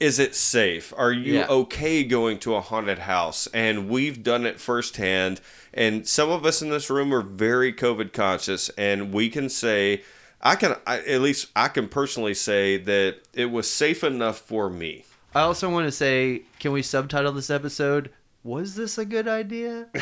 Is 0.00 0.18
it 0.20 0.34
safe? 0.36 0.92
Are 0.96 1.10
you 1.12 1.34
Yeah. 1.34 1.46
okay 1.48 2.04
going 2.04 2.38
to 2.40 2.54
a 2.54 2.60
haunted 2.60 3.00
house? 3.00 3.48
And 3.52 3.88
we've 3.88 4.22
done 4.22 4.46
it 4.46 4.60
firsthand. 4.60 5.40
And 5.74 6.06
some 6.06 6.30
of 6.30 6.46
us 6.46 6.62
in 6.62 6.70
this 6.70 6.88
room 6.88 7.12
are 7.12 7.20
very 7.20 7.72
COVID 7.72 8.12
conscious, 8.12 8.68
and 8.78 9.12
we 9.12 9.28
can 9.28 9.48
say 9.48 10.02
I 10.40 10.54
can 10.54 10.76
I, 10.86 10.98
at 11.00 11.20
least 11.20 11.48
I 11.56 11.66
can 11.68 11.88
personally 11.88 12.34
say 12.34 12.76
that 12.76 13.16
it 13.34 13.46
was 13.50 13.68
safe 13.70 14.04
enough 14.04 14.38
for 14.38 14.70
me. 14.70 15.04
I 15.34 15.40
also 15.42 15.68
want 15.68 15.86
to 15.86 15.92
say, 15.92 16.42
can 16.60 16.72
we 16.72 16.80
subtitle 16.82 17.32
this 17.32 17.50
episode? 17.50 18.10
Was 18.44 18.76
this 18.76 18.96
a 18.98 19.04
good 19.04 19.28
idea? 19.28 19.88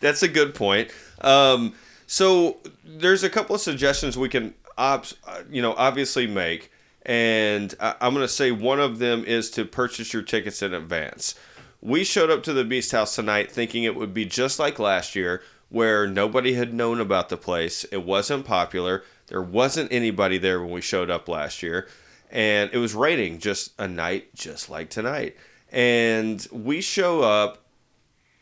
That's 0.00 0.22
a 0.22 0.28
good 0.28 0.54
point. 0.54 0.90
Um, 1.20 1.74
so 2.06 2.58
there's 2.84 3.22
a 3.22 3.30
couple 3.30 3.54
of 3.54 3.60
suggestions 3.60 4.18
we 4.18 4.28
can, 4.28 4.54
obs- 4.76 5.14
uh, 5.26 5.42
you 5.50 5.62
know, 5.62 5.74
obviously 5.76 6.26
make, 6.26 6.71
and 7.04 7.74
I- 7.80 7.96
I'm 8.00 8.14
going 8.14 8.24
to 8.24 8.32
say 8.32 8.50
one 8.50 8.80
of 8.80 8.98
them 8.98 9.24
is 9.24 9.50
to 9.52 9.64
purchase 9.64 10.12
your 10.12 10.22
tickets 10.22 10.62
in 10.62 10.72
advance. 10.74 11.34
We 11.80 12.04
showed 12.04 12.30
up 12.30 12.42
to 12.44 12.52
the 12.52 12.64
Beast 12.64 12.92
House 12.92 13.16
tonight 13.16 13.50
thinking 13.50 13.84
it 13.84 13.96
would 13.96 14.14
be 14.14 14.24
just 14.24 14.58
like 14.58 14.78
last 14.78 15.16
year, 15.16 15.42
where 15.68 16.06
nobody 16.06 16.54
had 16.54 16.74
known 16.74 17.00
about 17.00 17.28
the 17.28 17.36
place. 17.36 17.84
It 17.84 18.04
wasn't 18.04 18.44
popular. 18.44 19.02
There 19.28 19.42
wasn't 19.42 19.92
anybody 19.92 20.38
there 20.38 20.60
when 20.60 20.70
we 20.70 20.80
showed 20.82 21.10
up 21.10 21.28
last 21.28 21.62
year, 21.62 21.88
and 22.30 22.70
it 22.72 22.78
was 22.78 22.94
raining 22.94 23.38
just 23.38 23.72
a 23.78 23.88
night 23.88 24.34
just 24.34 24.68
like 24.68 24.90
tonight. 24.90 25.36
And 25.70 26.46
we 26.52 26.82
show 26.82 27.22
up 27.22 27.62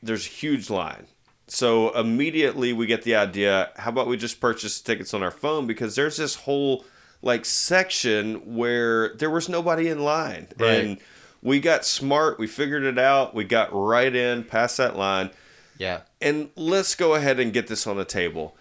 there's 0.03 0.27
a 0.27 0.31
huge 0.31 0.71
line. 0.71 1.07
So 1.47 1.91
immediately 1.99 2.73
we 2.73 2.87
get 2.87 3.03
the 3.03 3.17
idea, 3.17 3.71
how 3.77 3.91
about 3.91 4.07
we 4.07 4.17
just 4.17 4.41
purchase 4.41 4.81
tickets 4.81 5.13
on 5.15 5.23
our 5.23 5.31
phone 5.31 5.67
because 5.67 5.95
there's 5.97 6.17
this 6.17 6.35
whole 6.35 6.85
like 7.23 7.45
section 7.45 8.57
where 8.57 9.15
there 9.17 9.31
was 9.31 9.49
nobody 9.49 9.89
in 9.89 10.01
line. 10.01 10.49
Right. 10.59 10.85
And 10.85 10.99
we 11.43 11.61
got 11.61 11.85
smart, 11.85 12.39
we 12.39 12.47
figured 12.47 12.83
it 12.85 12.99
out, 12.99 13.35
we 13.35 13.45
got 13.45 13.69
right 13.73 14.15
in 14.15 14.45
past 14.45 14.77
that 14.79 14.97
line. 14.97 15.31
Yeah. 15.79 16.01
And 16.21 16.51
let's 16.57 16.95
go 16.95 17.15
ahead 17.15 17.41
and 17.41 17.53
get 17.53 17.67
this 17.67 17.87
on 17.87 17.97
the 17.97 18.05
table. 18.05 18.57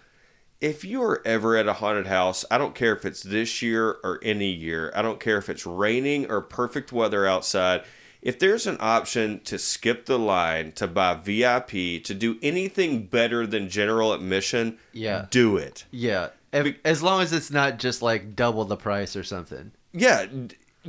If 0.60 0.84
you 0.84 1.02
are 1.02 1.22
ever 1.26 1.56
at 1.56 1.68
a 1.68 1.74
haunted 1.74 2.06
house, 2.06 2.44
I 2.50 2.58
don't 2.58 2.74
care 2.74 2.94
if 2.94 3.04
it's 3.06 3.22
this 3.22 3.62
year 3.62 3.96
or 4.04 4.18
any 4.22 4.50
year, 4.50 4.92
I 4.94 5.00
don't 5.02 5.20
care 5.20 5.38
if 5.38 5.48
it's 5.48 5.64
raining 5.66 6.30
or 6.30 6.40
perfect 6.42 6.92
weather 6.92 7.26
outside. 7.26 7.82
If 8.22 8.38
there's 8.38 8.66
an 8.66 8.76
option 8.80 9.40
to 9.44 9.58
skip 9.58 10.04
the 10.04 10.18
line, 10.18 10.72
to 10.72 10.86
buy 10.86 11.14
VIP, 11.14 12.04
to 12.04 12.12
do 12.14 12.38
anything 12.42 13.06
better 13.06 13.46
than 13.46 13.70
general 13.70 14.12
admission, 14.12 14.78
Yeah. 14.92 15.24
do 15.30 15.56
it. 15.56 15.86
Yeah. 15.90 16.28
If, 16.52 16.76
as 16.84 17.02
long 17.02 17.22
as 17.22 17.32
it's 17.32 17.50
not 17.50 17.78
just 17.78 18.02
like 18.02 18.34
double 18.34 18.64
the 18.64 18.76
price 18.76 19.14
or 19.16 19.22
something. 19.22 19.72
Yeah, 19.92 20.26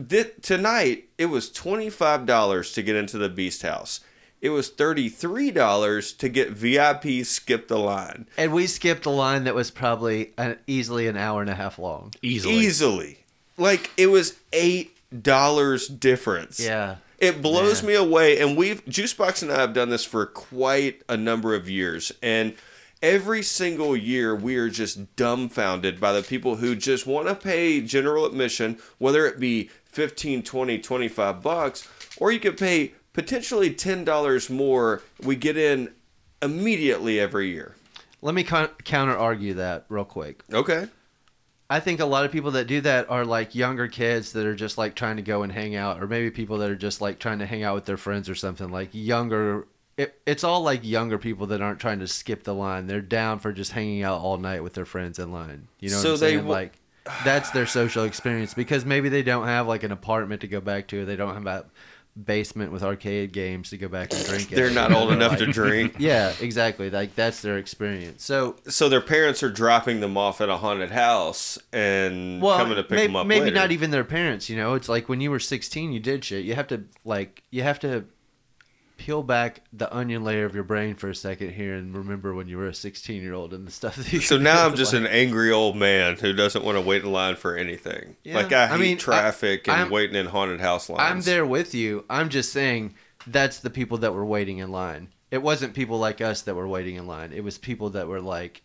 th- 0.09 0.33
tonight 0.41 1.09
it 1.17 1.27
was 1.27 1.49
$25 1.51 2.73
to 2.73 2.81
get 2.81 2.95
into 2.95 3.17
the 3.17 3.29
Beast 3.29 3.61
House. 3.61 4.01
It 4.41 4.49
was 4.49 4.71
$33 4.71 6.17
to 6.17 6.29
get 6.29 6.49
VIP 6.49 7.23
skip 7.25 7.67
the 7.67 7.77
line. 7.77 8.27
And 8.37 8.51
we 8.51 8.65
skipped 8.65 9.05
a 9.05 9.11
line 9.11 9.43
that 9.43 9.53
was 9.53 9.69
probably 9.69 10.33
an, 10.37 10.57
easily 10.65 11.07
an 11.07 11.15
hour 11.15 11.41
and 11.41 11.49
a 11.49 11.55
half 11.55 11.77
long. 11.77 12.13
Easily. 12.23 12.55
Easily. 12.55 13.17
Like 13.57 13.91
it 13.97 14.07
was 14.07 14.39
eight 14.51 14.97
dollars 15.21 15.87
difference. 15.87 16.59
Yeah. 16.59 16.95
It 17.19 17.43
blows 17.43 17.83
Man. 17.83 17.89
me 17.89 17.95
away. 17.95 18.39
And 18.39 18.57
we've 18.57 18.83
Juicebox 18.85 19.43
and 19.43 19.51
I 19.51 19.59
have 19.59 19.73
done 19.73 19.89
this 19.89 20.05
for 20.05 20.25
quite 20.25 21.03
a 21.07 21.15
number 21.15 21.53
of 21.53 21.69
years. 21.69 22.11
And 22.23 22.55
every 23.01 23.41
single 23.41 23.95
year 23.95 24.35
we 24.35 24.55
are 24.57 24.69
just 24.69 25.15
dumbfounded 25.15 25.99
by 25.99 26.13
the 26.13 26.21
people 26.21 26.57
who 26.57 26.75
just 26.75 27.07
want 27.07 27.27
to 27.27 27.35
pay 27.35 27.81
general 27.81 28.25
admission, 28.25 28.77
whether 28.97 29.25
it 29.25 29.39
be 29.39 29.69
15, 29.85 30.43
20, 30.43 30.79
25 30.79 31.41
bucks, 31.41 31.87
or 32.17 32.31
you 32.31 32.39
could 32.39 32.57
pay 32.57 32.93
potentially 33.13 33.71
$10 33.71 34.49
more. 34.49 35.01
We 35.21 35.35
get 35.35 35.57
in 35.57 35.93
immediately 36.41 37.19
every 37.19 37.49
year. 37.49 37.75
Let 38.21 38.35
me 38.35 38.43
con- 38.43 38.69
counter 38.83 39.17
argue 39.17 39.55
that 39.55 39.85
real 39.89 40.05
quick. 40.05 40.43
Okay. 40.51 40.87
I 41.69 41.79
think 41.79 42.01
a 42.01 42.05
lot 42.05 42.25
of 42.25 42.31
people 42.33 42.51
that 42.51 42.67
do 42.67 42.81
that 42.81 43.09
are 43.09 43.25
like 43.25 43.55
younger 43.55 43.87
kids 43.87 44.33
that 44.33 44.45
are 44.45 44.55
just 44.55 44.77
like 44.77 44.93
trying 44.93 45.15
to 45.15 45.21
go 45.21 45.41
and 45.41 45.51
hang 45.51 45.73
out, 45.73 46.03
or 46.03 46.07
maybe 46.07 46.29
people 46.29 46.57
that 46.59 46.69
are 46.69 46.75
just 46.75 46.99
like 46.99 47.17
trying 47.17 47.39
to 47.39 47.45
hang 47.45 47.63
out 47.63 47.75
with 47.75 47.85
their 47.85 47.97
friends 47.97 48.29
or 48.29 48.35
something. 48.35 48.69
Like 48.69 48.89
younger, 48.91 49.67
it, 49.97 50.19
it's 50.25 50.43
all 50.43 50.61
like 50.61 50.83
younger 50.83 51.17
people 51.17 51.47
that 51.47 51.61
aren't 51.61 51.79
trying 51.79 51.99
to 51.99 52.07
skip 52.07 52.43
the 52.43 52.53
line. 52.55 52.87
They're 52.87 53.01
down 53.01 53.39
for 53.39 53.51
just 53.53 53.71
hanging 53.73 54.03
out 54.03 54.21
all 54.21 54.37
night 54.37 54.63
with 54.63 54.73
their 54.73 54.85
friends 54.85 55.19
in 55.19 55.31
line. 55.31 55.67
You 55.79 55.89
know 55.89 55.97
what 55.97 56.01
So 56.03 56.13
I'm 56.13 56.19
they 56.19 56.37
wa- 56.37 56.51
like 56.51 56.73
that's 57.25 57.49
their 57.51 57.65
social 57.65 58.03
experience 58.05 58.53
because 58.53 58.85
maybe 58.85 59.09
they 59.09 59.23
don't 59.23 59.45
have 59.47 59.67
like 59.67 59.83
an 59.83 59.91
apartment 59.91 60.41
to 60.41 60.47
go 60.47 60.61
back 60.61 60.87
to. 60.89 61.03
They 61.05 61.15
don't 61.15 61.33
have 61.33 61.45
a 61.47 61.65
basement 62.25 62.71
with 62.73 62.83
arcade 62.83 63.31
games 63.31 63.69
to 63.69 63.77
go 63.77 63.87
back 63.87 64.13
and 64.13 64.25
drink. 64.25 64.49
They're 64.49 64.69
not 64.69 64.91
old 64.91 65.11
enough 65.13 65.37
to 65.37 65.45
drink. 65.45 65.95
Yeah, 65.99 66.33
exactly. 66.41 66.89
Like 66.89 67.15
that's 67.15 67.41
their 67.41 67.57
experience. 67.57 68.23
So 68.23 68.55
so 68.67 68.89
their 68.89 69.01
parents 69.01 69.43
are 69.43 69.49
dropping 69.49 69.99
them 69.99 70.17
off 70.17 70.41
at 70.41 70.49
a 70.49 70.57
haunted 70.57 70.91
house 70.91 71.57
and 71.71 72.41
well, 72.41 72.57
coming 72.57 72.75
to 72.75 72.83
pick 72.83 72.91
may- 72.91 73.07
them 73.07 73.15
up 73.15 73.27
maybe 73.27 73.45
later. 73.45 73.55
not 73.55 73.71
even 73.71 73.91
their 73.91 74.03
parents. 74.03 74.49
You 74.49 74.57
know, 74.57 74.73
it's 74.73 74.89
like 74.89 75.07
when 75.09 75.21
you 75.21 75.31
were 75.31 75.39
16, 75.39 75.91
you 75.93 75.99
did 75.99 76.23
shit. 76.25 76.43
You 76.45 76.55
have 76.55 76.67
to 76.67 76.83
like 77.05 77.43
you 77.49 77.63
have 77.63 77.79
to 77.79 78.05
peel 79.05 79.23
back 79.23 79.61
the 79.73 79.93
onion 79.95 80.23
layer 80.23 80.45
of 80.45 80.53
your 80.53 80.63
brain 80.63 80.93
for 80.95 81.09
a 81.09 81.15
second 81.15 81.51
here 81.51 81.73
and 81.73 81.95
remember 81.95 82.33
when 82.33 82.47
you 82.47 82.57
were 82.57 82.67
a 82.67 82.73
16 82.73 83.21
year 83.21 83.33
old 83.33 83.53
and 83.53 83.65
the 83.67 83.71
stuff. 83.71 83.95
That 83.95 84.11
you 84.13 84.19
So 84.21 84.37
now 84.37 84.65
I'm 84.65 84.75
just 84.75 84.93
like- 84.93 85.01
an 85.01 85.07
angry 85.07 85.51
old 85.51 85.75
man 85.75 86.17
who 86.17 86.33
doesn't 86.33 86.63
want 86.63 86.77
to 86.77 86.81
wait 86.81 87.03
in 87.03 87.11
line 87.11 87.35
for 87.35 87.55
anything. 87.55 88.15
Yeah, 88.23 88.35
like 88.35 88.53
I 88.53 88.65
I 88.65 88.67
hate 88.67 88.79
mean, 88.79 88.97
I- 88.97 88.99
traffic 88.99 89.67
and 89.67 89.77
I'm- 89.77 89.89
waiting 89.89 90.15
in 90.15 90.27
haunted 90.27 90.61
house 90.61 90.89
lines. 90.89 91.01
I'm 91.01 91.21
there 91.21 91.45
with 91.45 91.73
you. 91.73 92.05
I'm 92.09 92.29
just 92.29 92.51
saying 92.53 92.93
that's 93.27 93.59
the 93.59 93.69
people 93.69 93.97
that 93.99 94.13
were 94.13 94.25
waiting 94.25 94.59
in 94.59 94.71
line. 94.71 95.09
It 95.31 95.41
wasn't 95.41 95.73
people 95.73 95.97
like 95.97 96.21
us 96.21 96.41
that 96.43 96.55
were 96.55 96.67
waiting 96.67 96.95
in 96.95 97.07
line. 97.07 97.31
It 97.33 97.43
was 97.43 97.57
people 97.57 97.91
that 97.91 98.07
were 98.07 98.21
like 98.21 98.61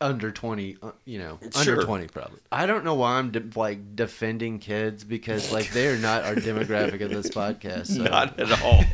under 0.00 0.30
20, 0.30 0.76
uh, 0.82 0.92
you 1.04 1.18
know, 1.18 1.38
Sure. 1.62 1.74
under 1.74 1.84
20 1.84 2.06
probably. 2.08 2.38
I 2.50 2.66
don't 2.66 2.84
know 2.84 2.94
why 2.94 3.12
I'm 3.18 3.30
de- 3.30 3.58
like 3.58 3.94
defending 3.96 4.58
kids 4.58 5.04
because 5.04 5.52
like 5.52 5.70
they're 5.72 5.96
not 5.98 6.24
our 6.24 6.34
demographic 6.34 7.00
of 7.02 7.10
this 7.10 7.28
podcast. 7.30 7.88
So. 7.88 8.02
Not 8.04 8.38
at 8.40 8.62
all. 8.62 8.84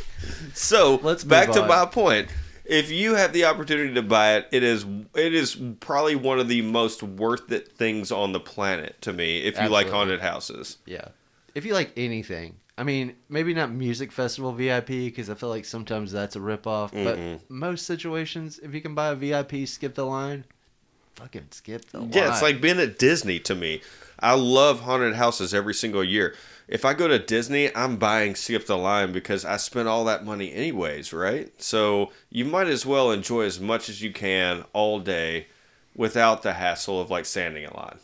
so 0.54 1.00
Let's 1.02 1.24
back 1.24 1.50
to 1.52 1.66
my 1.66 1.86
point. 1.86 2.28
If 2.64 2.90
you 2.90 3.14
have 3.16 3.32
the 3.32 3.44
opportunity 3.46 3.92
to 3.94 4.02
buy 4.02 4.36
it, 4.36 4.46
it 4.52 4.62
is 4.62 4.86
it 5.14 5.34
is 5.34 5.56
probably 5.80 6.14
one 6.14 6.38
of 6.38 6.48
the 6.48 6.62
most 6.62 7.02
worth 7.02 7.50
it 7.50 7.72
things 7.72 8.12
on 8.12 8.32
the 8.32 8.40
planet 8.40 9.00
to 9.02 9.12
me. 9.12 9.38
If 9.38 9.60
you 9.60 9.68
like 9.68 9.88
haunted 9.90 10.20
houses, 10.20 10.78
Yeah. 10.86 11.08
If 11.54 11.66
you 11.66 11.74
like 11.74 11.92
anything, 11.98 12.54
I 12.82 12.84
mean, 12.84 13.14
maybe 13.28 13.54
not 13.54 13.70
music 13.70 14.10
festival 14.10 14.50
VIP 14.50 14.88
because 14.88 15.30
I 15.30 15.34
feel 15.34 15.50
like 15.50 15.64
sometimes 15.64 16.10
that's 16.10 16.34
a 16.34 16.40
ripoff. 16.40 16.90
Mm-mm. 16.90 17.04
But 17.38 17.48
most 17.48 17.86
situations, 17.86 18.58
if 18.58 18.74
you 18.74 18.80
can 18.80 18.96
buy 18.96 19.10
a 19.10 19.14
VIP, 19.14 19.68
skip 19.68 19.94
the 19.94 20.04
line. 20.04 20.44
Fucking 21.14 21.46
skip 21.52 21.88
the 21.90 22.00
line. 22.00 22.10
yeah, 22.12 22.32
it's 22.32 22.42
like 22.42 22.60
being 22.60 22.80
at 22.80 22.98
Disney 22.98 23.38
to 23.38 23.54
me. 23.54 23.82
I 24.18 24.34
love 24.34 24.80
haunted 24.80 25.14
houses 25.14 25.54
every 25.54 25.74
single 25.74 26.02
year. 26.02 26.34
If 26.66 26.84
I 26.84 26.92
go 26.92 27.06
to 27.06 27.20
Disney, 27.20 27.72
I'm 27.72 27.98
buying 27.98 28.34
Skip 28.34 28.66
the 28.66 28.76
Line 28.76 29.12
because 29.12 29.44
I 29.44 29.58
spent 29.58 29.86
all 29.86 30.04
that 30.06 30.24
money 30.24 30.52
anyways, 30.52 31.12
right? 31.12 31.52
So 31.62 32.10
you 32.30 32.44
might 32.44 32.66
as 32.66 32.84
well 32.84 33.12
enjoy 33.12 33.42
as 33.42 33.60
much 33.60 33.88
as 33.90 34.02
you 34.02 34.12
can 34.12 34.64
all 34.72 34.98
day 34.98 35.46
without 35.94 36.42
the 36.42 36.54
hassle 36.54 37.00
of 37.00 37.10
like 37.10 37.26
standing 37.26 37.62
in 37.62 37.70
line. 37.70 38.00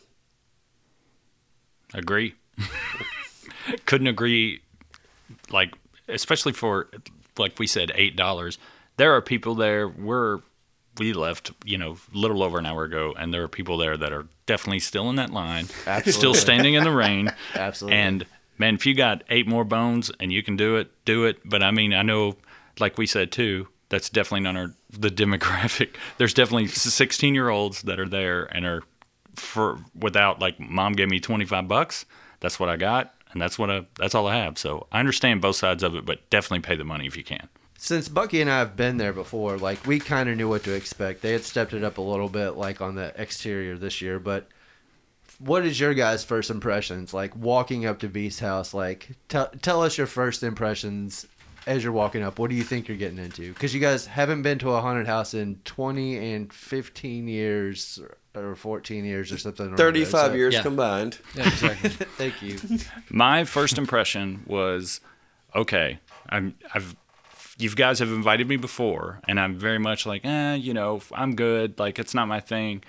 Agree. 1.93 2.35
Couldn't 3.85 4.07
agree. 4.07 4.61
Like, 5.49 5.73
especially 6.07 6.53
for, 6.53 6.89
like 7.37 7.59
we 7.59 7.67
said, 7.67 7.91
eight 7.95 8.15
dollars. 8.15 8.57
There 8.97 9.15
are 9.15 9.21
people 9.21 9.55
there. 9.55 9.87
We're 9.87 10.39
we 10.97 11.13
left, 11.13 11.51
you 11.63 11.77
know, 11.77 11.97
a 12.13 12.17
little 12.17 12.43
over 12.43 12.59
an 12.59 12.65
hour 12.65 12.83
ago, 12.83 13.13
and 13.17 13.33
there 13.33 13.43
are 13.43 13.47
people 13.47 13.77
there 13.77 13.95
that 13.97 14.11
are 14.11 14.27
definitely 14.45 14.79
still 14.79 15.09
in 15.09 15.15
that 15.15 15.31
line, 15.31 15.67
still 16.05 16.33
standing 16.33 16.73
in 16.73 16.83
the 16.83 16.91
rain. 16.91 17.31
Absolutely. 17.55 17.97
And 17.97 18.25
man, 18.57 18.75
if 18.75 18.85
you 18.85 18.93
got 18.93 19.23
eight 19.29 19.47
more 19.47 19.63
bones 19.63 20.11
and 20.19 20.31
you 20.31 20.43
can 20.43 20.57
do 20.57 20.75
it, 20.75 20.91
do 21.05 21.25
it. 21.25 21.37
But 21.45 21.63
I 21.63 21.71
mean, 21.71 21.93
I 21.93 22.03
know, 22.03 22.35
like 22.79 22.97
we 22.97 23.07
said 23.07 23.31
too, 23.31 23.67
that's 23.89 24.09
definitely 24.09 24.41
not 24.41 24.55
our 24.55 24.73
the 24.91 25.09
demographic. 25.09 25.95
There's 26.17 26.33
definitely 26.33 26.67
16 26.67 27.33
year 27.33 27.49
olds 27.49 27.83
that 27.83 27.99
are 27.99 28.07
there 28.07 28.43
and 28.55 28.65
are 28.65 28.83
for 29.35 29.79
without 29.97 30.39
like 30.39 30.59
mom 30.59 30.93
gave 30.93 31.09
me 31.09 31.19
25 31.19 31.67
bucks. 31.67 32.05
That's 32.41 32.59
what 32.59 32.69
I 32.69 32.77
got, 32.77 33.13
and 33.31 33.41
that's 33.41 33.59
what 33.59 33.69
I 33.69 33.85
that's 33.97 34.15
all 34.15 34.27
I 34.27 34.37
have. 34.37 34.57
So 34.57 34.87
I 34.91 34.99
understand 34.99 35.41
both 35.41 35.55
sides 35.55 35.83
of 35.83 35.95
it, 35.95 36.05
but 36.05 36.29
definitely 36.29 36.61
pay 36.61 36.75
the 36.75 36.83
money 36.83 37.05
if 37.05 37.17
you 37.17 37.23
can. 37.23 37.47
Since 37.77 38.09
Bucky 38.09 38.41
and 38.41 38.49
I 38.49 38.59
have 38.59 38.75
been 38.75 38.97
there 38.97 39.13
before, 39.13 39.57
like 39.57 39.85
we 39.87 39.99
kind 39.99 40.27
of 40.29 40.37
knew 40.37 40.49
what 40.49 40.63
to 40.63 40.73
expect. 40.73 41.21
They 41.21 41.31
had 41.31 41.43
stepped 41.43 41.73
it 41.73 41.83
up 41.83 41.97
a 41.97 42.01
little 42.01 42.29
bit, 42.29 42.51
like 42.51 42.81
on 42.81 42.95
the 42.95 43.13
exterior 43.15 43.77
this 43.77 44.01
year. 44.01 44.19
But 44.19 44.47
what 45.39 45.65
is 45.65 45.79
your 45.79 45.93
guys' 45.93 46.23
first 46.23 46.49
impressions? 46.49 47.13
Like 47.13 47.35
walking 47.35 47.85
up 47.85 47.99
to 47.99 48.09
Beast 48.09 48.41
House, 48.41 48.73
like 48.73 49.11
tell 49.29 49.49
tell 49.61 49.81
us 49.81 49.97
your 49.97 50.07
first 50.07 50.43
impressions 50.43 51.25
as 51.67 51.83
you're 51.83 51.93
walking 51.93 52.23
up. 52.23 52.39
What 52.39 52.49
do 52.49 52.55
you 52.55 52.63
think 52.63 52.87
you're 52.87 52.97
getting 52.97 53.17
into? 53.19 53.53
Because 53.53 53.73
you 53.73 53.79
guys 53.79 54.05
haven't 54.05 54.41
been 54.41 54.59
to 54.59 54.71
a 54.71 54.81
haunted 54.81 55.07
house 55.07 55.33
in 55.33 55.59
20 55.65 56.33
and 56.33 56.51
15 56.53 57.27
years 57.27 57.99
or 58.35 58.55
14 58.55 59.05
years 59.05 59.31
or 59.31 59.37
something. 59.37 59.67
around 59.67 59.75
there. 59.77 59.87
Thirty-five 59.87 60.31
So- 60.31 60.35
years 60.37 60.53
Yeah. 60.53 60.61
combined. 60.61 61.17
Yeah, 61.35 61.47
exactly. 61.47 61.89
Thank 62.17 62.41
you. 62.41 62.57
My 63.09 63.43
first 63.43 63.77
impression 63.77 64.43
was, 64.45 65.01
okay, 65.55 65.99
I'm 66.29 66.55
I've 66.73 66.95
you 67.57 67.69
guys 67.75 67.99
have 67.99 68.07
invited 68.09 68.47
me 68.47 68.55
before, 68.55 69.19
and 69.27 69.37
I'm 69.37 69.55
very 69.59 69.79
much 69.79 70.05
like, 70.05 70.23
eh, 70.23 70.53
you 70.53 70.73
know, 70.73 71.01
I'm 71.11 71.35
good. 71.35 71.77
Like 71.77 71.99
it's 71.99 72.13
not 72.13 72.27
my 72.29 72.39
thing. 72.39 72.83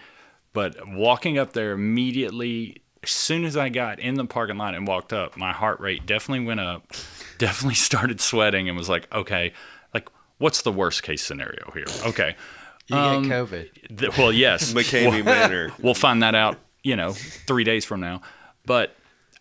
But 0.52 0.76
walking 0.86 1.38
up 1.38 1.52
there 1.54 1.72
immediately, 1.72 2.82
as 3.02 3.10
soon 3.10 3.44
as 3.44 3.56
I 3.56 3.68
got 3.70 3.98
in 3.98 4.14
the 4.14 4.24
parking 4.26 4.56
lot 4.58 4.74
and 4.74 4.86
walked 4.86 5.12
up, 5.12 5.36
my 5.36 5.52
heart 5.52 5.80
rate 5.80 6.06
definitely 6.06 6.44
went 6.46 6.60
up. 6.60 6.86
definitely 7.38 7.74
started 7.74 8.20
sweating 8.20 8.68
and 8.68 8.76
was 8.76 8.88
like, 8.88 9.12
okay, 9.14 9.52
like 9.94 10.08
what's 10.38 10.62
the 10.62 10.72
worst 10.72 11.02
case 11.02 11.22
scenario 11.22 11.70
here? 11.72 11.86
Okay. 12.06 12.36
You 12.88 12.96
Um, 12.96 13.22
get 13.22 13.32
COVID. 13.32 13.98
Th- 13.98 14.18
well, 14.18 14.32
yes. 14.32 14.72
McKamey 14.74 15.24
Manor. 15.24 15.72
we'll 15.80 15.94
find 15.94 16.22
that 16.22 16.34
out, 16.34 16.58
you 16.82 16.96
know, 16.96 17.12
three 17.12 17.64
days 17.64 17.84
from 17.84 18.00
now. 18.00 18.20
But 18.66 18.94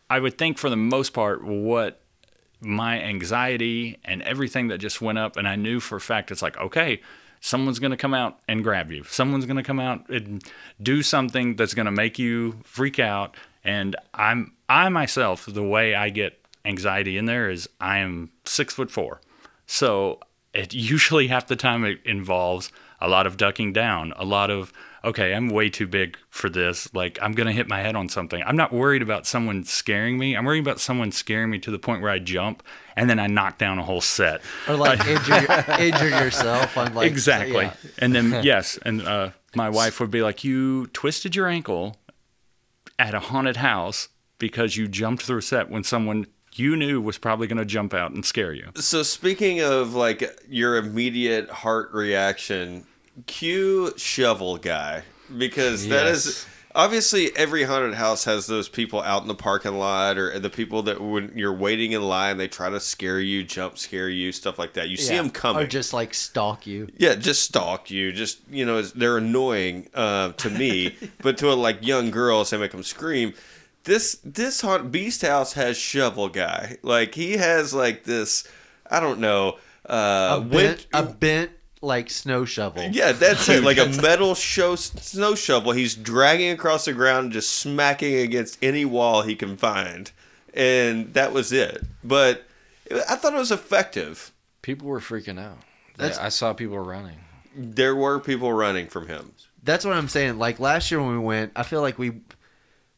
I 0.09 0.19
would 0.19 0.37
think 0.37 0.57
for 0.57 0.69
the 0.69 0.77
most 0.77 1.11
part, 1.13 1.43
what 1.43 2.01
my 2.61 3.01
anxiety 3.01 3.97
and 4.05 4.21
everything 4.21 4.67
that 4.69 4.77
just 4.79 5.01
went 5.01 5.17
up, 5.17 5.35
and 5.37 5.47
I 5.47 5.55
knew 5.55 5.79
for 5.79 5.95
a 5.97 6.01
fact 6.01 6.31
it's 6.31 6.41
like, 6.41 6.57
okay, 6.57 7.01
someone's 7.41 7.79
going 7.79 7.91
to 7.91 7.97
come 7.97 8.13
out 8.13 8.39
and 8.47 8.63
grab 8.63 8.91
you. 8.91 9.03
Someone's 9.05 9.45
going 9.45 9.57
to 9.57 9.63
come 9.63 9.79
out 9.79 10.09
and 10.09 10.43
do 10.81 11.01
something 11.01 11.55
that's 11.55 11.73
going 11.73 11.85
to 11.85 11.91
make 11.91 12.19
you 12.19 12.59
freak 12.63 12.99
out. 12.99 13.35
And 13.63 13.95
I'm, 14.13 14.53
I 14.67 14.89
myself, 14.89 15.45
the 15.45 15.63
way 15.63 15.95
I 15.95 16.09
get 16.09 16.45
anxiety 16.65 17.17
in 17.17 17.25
there 17.25 17.49
is 17.49 17.69
I 17.79 17.99
am 17.99 18.31
six 18.45 18.73
foot 18.73 18.91
four. 18.91 19.21
So 19.65 20.19
it 20.53 20.73
usually 20.73 21.27
half 21.27 21.47
the 21.47 21.55
time 21.55 21.85
it 21.85 21.99
involves 22.05 22.71
a 23.01 23.07
lot 23.07 23.27
of 23.27 23.37
ducking 23.37 23.73
down, 23.73 24.13
a 24.17 24.25
lot 24.25 24.49
of 24.49 24.73
okay, 25.03 25.33
I'm 25.33 25.47
way 25.47 25.69
too 25.69 25.87
big 25.87 26.17
for 26.29 26.49
this. 26.49 26.93
Like 26.93 27.17
I'm 27.21 27.31
gonna 27.31 27.53
hit 27.53 27.67
my 27.67 27.79
head 27.79 27.95
on 27.95 28.09
something. 28.09 28.43
I'm 28.45 28.55
not 28.55 28.73
worried 28.73 29.01
about 29.01 29.25
someone 29.25 29.63
scaring 29.63 30.17
me. 30.17 30.35
I'm 30.35 30.45
worried 30.45 30.59
about 30.59 30.79
someone 30.79 31.11
scaring 31.11 31.49
me 31.49 31.59
to 31.59 31.71
the 31.71 31.79
point 31.79 32.01
where 32.01 32.11
I 32.11 32.19
jump 32.19 32.63
and 32.95 33.09
then 33.09 33.19
I 33.19 33.27
knock 33.27 33.57
down 33.57 33.79
a 33.79 33.83
whole 33.83 34.01
set. 34.01 34.41
Or 34.67 34.75
like 34.75 34.99
injure, 35.07 35.65
injure 35.79 36.09
yourself 36.09 36.77
on 36.77 36.93
like 36.93 37.07
exactly. 37.07 37.65
yeah. 37.65 37.73
And 37.99 38.13
then 38.13 38.43
yes, 38.43 38.77
and 38.83 39.01
uh, 39.01 39.31
my 39.55 39.69
wife 39.69 39.99
would 39.99 40.11
be 40.11 40.21
like, 40.21 40.43
"You 40.43 40.87
twisted 40.87 41.35
your 41.35 41.47
ankle 41.47 41.95
at 42.99 43.15
a 43.15 43.19
haunted 43.19 43.55
house 43.57 44.09
because 44.37 44.77
you 44.77 44.87
jumped 44.87 45.23
through 45.23 45.39
a 45.39 45.41
set 45.41 45.69
when 45.71 45.83
someone 45.83 46.27
you 46.53 46.75
knew 46.75 47.01
was 47.01 47.17
probably 47.17 47.47
going 47.47 47.57
to 47.57 47.65
jump 47.65 47.93
out 47.93 48.11
and 48.11 48.23
scare 48.23 48.53
you." 48.53 48.69
So 48.75 49.01
speaking 49.01 49.61
of 49.61 49.95
like 49.95 50.23
your 50.47 50.77
immediate 50.77 51.49
heart 51.49 51.91
reaction, 51.93 52.85
cue 53.25 53.93
shovel 53.97 54.57
guy 54.57 55.03
because 55.37 55.87
that 55.87 56.05
is 56.05 56.25
Yes. 56.25 56.45
Obviously 56.79 57.35
every 57.35 57.63
haunted 57.63 57.93
house 57.93 58.23
has 58.23 58.47
those 58.47 58.69
people 58.69 59.01
out 59.01 59.21
in 59.21 59.27
the 59.27 59.35
parking 59.35 59.77
lot 59.77 60.17
or 60.17 60.39
the 60.39 60.49
people 60.49 60.81
that 60.83 61.01
when 61.01 61.31
you're 61.35 61.53
waiting 61.53 61.91
in 61.91 62.01
line 62.01 62.37
they 62.37 62.47
try 62.47 62.69
to 62.69 62.79
scare 62.79 63.19
you, 63.19 63.43
jump 63.43 63.77
scare 63.77 64.07
you, 64.07 64.31
stuff 64.31 64.57
like 64.57 64.73
that. 64.73 64.87
You 64.87 64.95
see 64.95 65.15
them 65.15 65.29
coming. 65.29 65.63
Or 65.63 65.67
just 65.67 65.91
like 65.93 66.13
stalk 66.13 66.65
you. 66.65 66.87
Yeah, 66.97 67.15
just 67.15 67.43
stalk 67.43 67.91
you. 67.91 68.13
Just 68.13 68.39
you 68.49 68.65
know, 68.65 68.81
they're 68.81 69.17
annoying 69.17 69.89
uh, 69.93 70.31
to 70.33 70.49
me, 70.49 70.95
but 71.21 71.37
to 71.39 71.51
a 71.51 71.53
like 71.53 71.85
young 71.85 72.11
girls, 72.11 72.49
they 72.49 72.57
make 72.57 72.71
them 72.71 72.83
scream. 72.83 73.33
This 73.83 74.19
this 74.23 74.61
haunt 74.61 74.91
beast 74.91 75.21
house 75.21 75.53
has 75.53 75.77
shovel 75.77 76.29
guy. 76.29 76.77
Like 76.81 77.13
he 77.15 77.33
has 77.33 77.73
like 77.73 78.05
this. 78.05 78.47
I 78.89 78.99
don't 79.01 79.19
know. 79.19 79.57
Uh, 79.87 80.39
A 80.39 80.41
bent, 80.41 80.87
a 80.93 81.03
bent 81.03 81.51
like 81.81 82.09
snow 82.09 82.43
shovel. 82.45 82.83
yeah, 82.91 83.11
that's 83.13 83.47
it. 83.49 83.63
Like 83.63 83.77
a 83.77 83.85
metal 84.01 84.35
show 84.35 84.75
snow 84.75 85.35
shovel. 85.35 85.71
He's 85.71 85.95
dragging 85.95 86.51
across 86.51 86.85
the 86.85 86.93
ground, 86.93 87.25
and 87.25 87.33
just 87.33 87.51
smacking 87.51 88.15
against 88.15 88.57
any 88.61 88.85
wall 88.85 89.21
he 89.21 89.35
can 89.35 89.55
find, 89.57 90.11
and 90.53 91.13
that 91.13 91.31
was 91.33 91.51
it. 91.53 91.83
But 92.03 92.43
I 93.09 93.15
thought 93.15 93.33
it 93.33 93.37
was 93.37 93.51
effective. 93.51 94.31
People 94.61 94.87
were 94.87 94.99
freaking 94.99 95.39
out. 95.39 95.57
They- 95.97 96.03
That's- 96.05 96.19
I 96.19 96.29
saw 96.29 96.53
people 96.53 96.79
running. 96.79 97.17
There 97.55 97.95
were 97.95 98.19
people 98.19 98.53
running 98.53 98.87
from 98.87 99.07
him. 99.07 99.31
That's 99.63 99.83
what 99.83 99.93
I'm 99.95 100.07
saying. 100.07 100.37
Like 100.37 100.59
last 100.59 100.91
year 100.91 101.01
when 101.01 101.11
we 101.11 101.19
went, 101.19 101.51
I 101.55 101.63
feel 101.63 101.81
like 101.81 101.97
we 101.97 102.21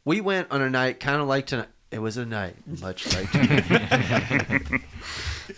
we 0.05 0.21
went 0.21 0.51
on 0.51 0.61
a 0.61 0.69
night 0.69 0.99
kind 0.99 1.21
of 1.21 1.27
like 1.27 1.45
tonight. 1.47 1.69
It 1.91 1.99
was 1.99 2.17
a 2.17 2.25
night 2.25 2.55
much 2.67 3.13
like 3.15 3.31
tonight. 3.31 4.81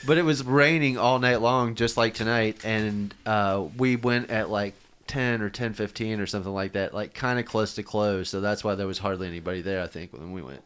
but 0.06 0.18
it 0.18 0.24
was 0.24 0.44
raining 0.44 0.98
all 0.98 1.20
night 1.20 1.42
long, 1.42 1.76
just 1.76 1.98
like 1.98 2.14
tonight, 2.14 2.64
and 2.64 3.14
uh, 3.26 3.66
we 3.78 3.96
went 3.96 4.30
at 4.30 4.50
like 4.50 4.74
ten 5.08 5.42
or 5.42 5.50
ten 5.50 5.74
fifteen 5.74 6.20
or 6.20 6.26
something 6.26 6.54
like 6.54 6.74
that, 6.74 6.94
like 6.94 7.14
kind 7.14 7.40
of 7.40 7.46
close 7.46 7.76
to 7.76 7.84
close. 7.84 8.30
So 8.30 8.42
that's 8.42 8.64
why 8.64 8.76
there 8.76 8.88
was 8.88 9.00
hardly 9.00 9.28
anybody 9.28 9.62
there. 9.62 9.82
I 9.82 9.88
think 9.88 10.14
when 10.14 10.32
we 10.32 10.42
went. 10.42 10.64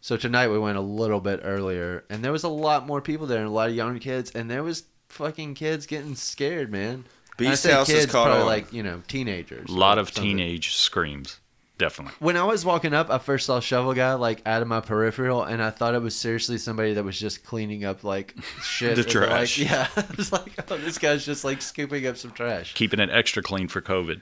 So 0.00 0.16
tonight 0.18 0.48
we 0.48 0.58
went 0.58 0.76
a 0.76 0.82
little 0.82 1.20
bit 1.20 1.40
earlier, 1.42 2.04
and 2.10 2.22
there 2.22 2.32
was 2.32 2.44
a 2.44 2.48
lot 2.48 2.86
more 2.86 3.00
people 3.00 3.26
there, 3.26 3.38
and 3.38 3.46
a 3.46 3.50
lot 3.50 3.70
of 3.70 3.74
young 3.74 3.98
kids, 3.98 4.30
and 4.32 4.50
there 4.50 4.62
was 4.62 4.84
fucking 5.08 5.54
kids 5.54 5.86
getting 5.86 6.14
scared, 6.14 6.70
man. 6.70 6.92
And 6.94 7.04
Beast 7.38 7.62
say 7.62 7.72
House 7.72 7.88
is 7.88 8.00
kids, 8.00 8.12
caught 8.12 8.26
probably 8.26 8.42
on. 8.42 8.46
like 8.46 8.72
you 8.72 8.82
know 8.82 9.02
teenagers. 9.08 9.68
A 9.70 9.72
lot 9.72 9.98
of 9.98 10.08
something. 10.08 10.36
teenage 10.36 10.74
screams, 10.74 11.40
definitely. 11.78 12.14
When 12.18 12.36
I 12.36 12.44
was 12.44 12.64
walking 12.64 12.94
up, 12.94 13.10
I 13.10 13.18
first 13.18 13.46
saw 13.46 13.60
Shovel 13.60 13.94
Guy 13.94 14.14
like 14.14 14.42
out 14.46 14.62
of 14.62 14.68
my 14.68 14.80
peripheral, 14.80 15.42
and 15.42 15.62
I 15.62 15.70
thought 15.70 15.94
it 15.94 16.02
was 16.02 16.14
seriously 16.14 16.58
somebody 16.58 16.94
that 16.94 17.04
was 17.04 17.18
just 17.18 17.44
cleaning 17.44 17.84
up 17.84 18.04
like 18.04 18.34
shit. 18.62 18.96
The 18.96 19.02
and, 19.02 19.14
like, 19.14 19.28
trash. 19.28 19.58
yeah, 19.58 19.88
I 19.96 20.04
was 20.16 20.32
like, 20.32 20.52
oh, 20.70 20.76
this 20.78 20.98
guy's 20.98 21.24
just 21.24 21.44
like 21.44 21.62
scooping 21.62 22.06
up 22.06 22.16
some 22.16 22.32
trash. 22.32 22.74
Keeping 22.74 23.00
it 23.00 23.10
extra 23.10 23.42
clean 23.42 23.68
for 23.68 23.80
COVID. 23.80 24.20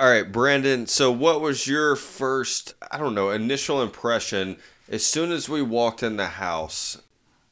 All 0.00 0.08
right, 0.08 0.32
Brandon. 0.32 0.86
So, 0.86 1.12
what 1.12 1.42
was 1.42 1.66
your 1.66 1.94
first, 1.94 2.72
I 2.90 2.96
don't 2.96 3.14
know, 3.14 3.28
initial 3.28 3.82
impression 3.82 4.56
as 4.88 5.04
soon 5.04 5.30
as 5.30 5.46
we 5.46 5.60
walked 5.60 6.02
in 6.02 6.16
the 6.16 6.26
house? 6.26 7.02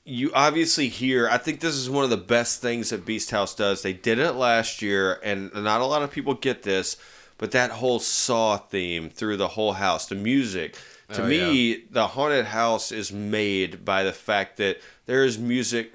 You 0.07 0.33
obviously 0.33 0.89
hear, 0.89 1.29
I 1.29 1.37
think 1.37 1.61
this 1.61 1.75
is 1.75 1.91
one 1.91 2.05
of 2.05 2.11
the 2.11 2.17
best 2.17 2.63
things 2.63 2.89
that 2.89 3.05
Beast 3.05 3.33
House 3.33 3.55
does. 3.55 3.83
They 3.83 3.93
did 3.93 4.19
it 4.19 4.33
last 4.33 4.81
year, 4.81 5.21
and 5.23 5.53
not 5.53 5.83
a 5.83 5.85
lot 5.85 6.03
of 6.03 6.11
people 6.11 6.33
get 6.33 6.63
this, 6.63 6.97
but 7.39 7.53
that 7.53 7.71
whole 7.73 7.99
Saw 8.01 8.57
theme 8.59 9.09
through 9.11 9.37
the 9.39 9.49
whole 9.49 9.73
house, 9.75 10.07
the 10.07 10.15
music. 10.15 10.77
To 11.15 11.23
Oh, 11.23 11.27
me, 11.27 11.85
the 11.91 12.09
haunted 12.09 12.45
house 12.47 12.93
is 12.93 13.11
made 13.11 13.83
by 13.85 14.03
the 14.03 14.13
fact 14.13 14.59
that 14.59 14.79
there 15.07 15.25
is 15.25 15.39
music 15.39 15.95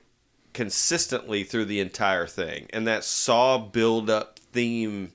consistently 0.53 1.43
through 1.43 1.65
the 1.65 1.79
entire 1.79 2.25
thing. 2.25 2.67
And 2.73 2.87
that 2.87 3.03
Saw 3.03 3.59
build 3.59 4.09
up 4.09 4.39
theme 4.39 5.11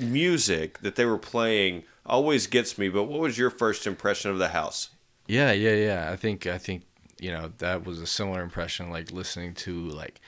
music 0.00 0.78
that 0.80 0.96
they 0.96 1.04
were 1.04 1.18
playing 1.18 1.84
always 2.06 2.46
gets 2.46 2.78
me. 2.78 2.88
But 2.88 3.04
what 3.04 3.20
was 3.20 3.38
your 3.38 3.50
first 3.50 3.86
impression 3.86 4.30
of 4.30 4.38
the 4.38 4.48
house? 4.48 4.90
Yeah, 5.26 5.52
yeah, 5.52 5.74
yeah. 5.74 6.10
I 6.12 6.16
think 6.16 6.46
I 6.46 6.58
think 6.58 6.82
you 7.20 7.30
know 7.30 7.52
that 7.58 7.84
was 7.84 8.00
a 8.00 8.06
similar 8.06 8.42
impression, 8.42 8.90
like 8.90 9.12
listening 9.12 9.54
to 9.54 9.88
like 9.90 10.20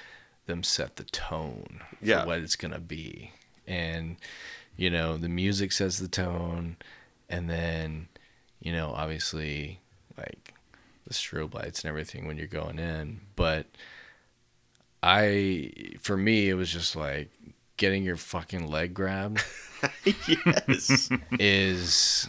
them 0.47 0.63
set 0.63 0.97
the 0.97 1.05
tone 1.05 1.81
for 2.01 2.05
Yeah. 2.07 2.25
what 2.25 2.39
it's 2.41 2.57
gonna 2.57 2.79
be, 2.79 3.33
and 3.67 4.17
you 4.77 4.91
know 4.91 5.17
the 5.17 5.29
music 5.29 5.73
sets 5.73 5.99
the 5.99 6.09
tone, 6.09 6.77
and 7.29 7.49
then 7.49 8.09
you 8.61 8.73
know 8.73 8.93
obviously 8.95 9.81
like 10.17 10.55
the 11.07 11.15
strobe 11.15 11.55
lights 11.55 11.83
and 11.83 11.89
everything 11.89 12.27
when 12.27 12.37
you're 12.37 12.47
going 12.47 12.79
in, 12.79 13.21
but 13.37 13.67
I 15.03 15.73
for 16.01 16.17
me 16.17 16.49
it 16.49 16.55
was 16.55 16.73
just 16.73 16.95
like 16.95 17.31
getting 17.77 18.05
your 18.05 18.17
fucking 18.17 18.69
leg 18.71 18.95
grabbed 18.95 19.43
yes. 20.05 21.11
is 21.39 22.29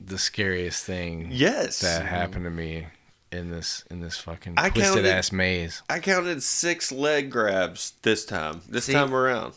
the 0.00 0.18
scariest 0.18 0.84
thing 0.84 1.28
yes. 1.30 1.80
that 1.80 2.06
happened 2.06 2.44
to 2.44 2.50
me 2.50 2.86
in 3.32 3.50
this 3.50 3.84
in 3.90 4.00
this 4.00 4.16
fucking 4.16 4.54
I 4.56 4.70
twisted 4.70 4.96
counted- 4.96 5.10
ass 5.10 5.32
maze. 5.32 5.82
I 5.90 5.98
counted 5.98 6.42
six 6.42 6.92
leg 6.92 7.30
grabs 7.30 7.92
this 8.02 8.24
time. 8.24 8.62
This 8.68 8.86
See? 8.86 8.92
time 8.92 9.14
around. 9.14 9.54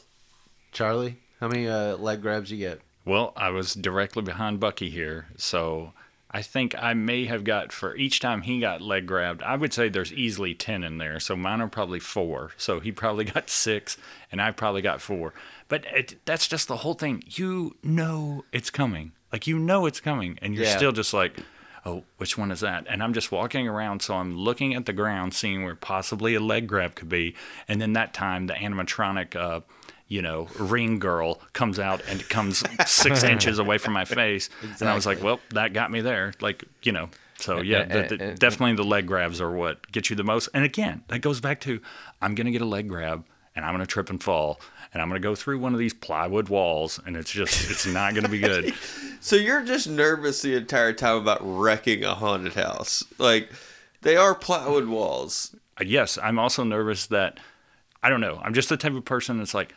Charlie, 0.71 1.17
how 1.39 1.47
many 1.47 1.67
uh, 1.67 1.97
leg 1.97 2.21
grabs 2.21 2.51
you 2.51 2.57
get? 2.57 2.81
Well, 3.05 3.33
I 3.37 3.49
was 3.49 3.73
directly 3.73 4.21
behind 4.23 4.59
Bucky 4.59 4.89
here, 4.89 5.27
so 5.37 5.93
I 6.29 6.41
think 6.41 6.75
I 6.77 6.93
may 6.93 7.25
have 7.25 7.43
got 7.45 7.71
for 7.71 7.95
each 7.95 8.19
time 8.19 8.41
he 8.41 8.59
got 8.59 8.81
leg 8.81 9.05
grabbed. 9.05 9.41
I 9.43 9.55
would 9.55 9.71
say 9.71 9.87
there's 9.87 10.11
easily 10.11 10.53
ten 10.53 10.83
in 10.83 10.97
there, 10.97 11.19
so 11.19 11.35
mine 11.35 11.61
are 11.61 11.69
probably 11.69 11.99
four. 11.99 12.51
So 12.57 12.79
he 12.81 12.91
probably 12.91 13.23
got 13.35 13.49
six, 13.49 13.97
and 14.31 14.41
I 14.41 14.51
probably 14.51 14.81
got 14.81 15.01
four. 15.01 15.33
But 15.69 15.85
it, 15.93 16.15
that's 16.25 16.47
just 16.47 16.67
the 16.67 16.77
whole 16.77 16.95
thing. 16.95 17.23
You 17.27 17.75
know 17.81 18.43
it's 18.51 18.69
coming, 18.69 19.13
like 19.31 19.47
you 19.47 19.57
know 19.57 19.85
it's 19.85 20.01
coming, 20.01 20.37
and 20.41 20.53
you're 20.53 20.65
Yeah. 20.65 20.75
still 20.77 20.91
just 20.91 21.13
like. 21.13 21.37
Oh, 21.85 22.03
which 22.17 22.37
one 22.37 22.51
is 22.51 22.59
that? 22.59 22.85
And 22.89 23.01
I'm 23.01 23.13
just 23.13 23.31
walking 23.31 23.65
around, 23.65 24.01
so 24.01 24.15
I'm 24.15 24.35
looking 24.35 24.73
at 24.75 24.85
the 24.85 24.91
ground, 24.91 25.33
seeing 25.33 25.63
where 25.63 25.73
possibly 25.75 26.35
a 26.35 26.39
leg 26.41 26.67
grab 26.67 26.95
could 26.95 27.07
be. 27.07 27.33
And 27.65 27.79
then 27.79 27.93
that 27.93 28.13
time, 28.13 28.47
the 28.47 28.55
animatronic, 28.55 29.37
uh, 29.37 29.61
you 30.07 30.21
know, 30.21 30.47
ring 30.59 30.99
girl 30.99 31.41
comes 31.53 31.79
out 31.79 32.01
and 32.07 32.27
comes 32.29 32.63
six 32.85 33.23
inches 33.23 33.59
away 33.59 33.77
from 33.77 33.93
my 33.93 34.05
face, 34.05 34.49
and 34.79 34.89
I 34.89 34.95
was 34.95 35.05
like, 35.05 35.21
"Well, 35.21 35.39
that 35.51 35.73
got 35.73 35.91
me 35.91 36.01
there." 36.01 36.33
Like, 36.41 36.63
you 36.83 36.91
know. 36.91 37.09
So 37.39 37.61
yeah, 37.61 37.85
the, 37.85 38.17
the, 38.17 38.33
definitely 38.33 38.75
the 38.75 38.83
leg 38.83 39.05
grabs 39.05 39.39
are 39.41 39.51
what 39.51 39.91
get 39.91 40.09
you 40.09 40.15
the 40.15 40.23
most. 40.23 40.49
And 40.55 40.63
again, 40.63 41.03
that 41.09 41.19
goes 41.19 41.39
back 41.39 41.61
to 41.61 41.79
I'm 42.21 42.33
gonna 42.33 42.51
get 42.51 42.61
a 42.61 42.65
leg 42.65 42.87
grab, 42.87 43.25
and 43.55 43.63
I'm 43.63 43.73
gonna 43.73 43.85
trip 43.85 44.09
and 44.09 44.21
fall, 44.21 44.59
and 44.91 45.01
I'm 45.03 45.07
gonna 45.07 45.19
go 45.19 45.35
through 45.35 45.59
one 45.59 45.73
of 45.73 45.79
these 45.79 45.93
plywood 45.93 46.49
walls, 46.49 46.99
and 47.05 47.15
it's 47.15 47.29
just 47.31 47.69
it's 47.69 47.85
not 47.85 48.15
gonna 48.15 48.29
be 48.29 48.39
good. 48.39 48.73
So 49.19 49.35
you're 49.35 49.63
just 49.63 49.89
nervous 49.89 50.43
the 50.43 50.55
entire 50.55 50.93
time 50.93 51.17
about 51.17 51.39
wrecking 51.41 52.03
a 52.03 52.13
haunted 52.13 52.53
house. 52.53 53.03
Like 53.17 53.51
they 54.01 54.15
are 54.15 54.35
plywood 54.35 54.87
walls. 54.87 55.55
Uh, 55.79 55.83
yes, 55.85 56.17
I'm 56.21 56.39
also 56.39 56.63
nervous 56.63 57.07
that 57.07 57.39
I 58.03 58.09
don't 58.09 58.21
know. 58.21 58.39
I'm 58.43 58.53
just 58.53 58.69
the 58.69 58.77
type 58.77 58.93
of 58.93 59.03
person 59.05 59.37
that's 59.39 59.53
like, 59.53 59.73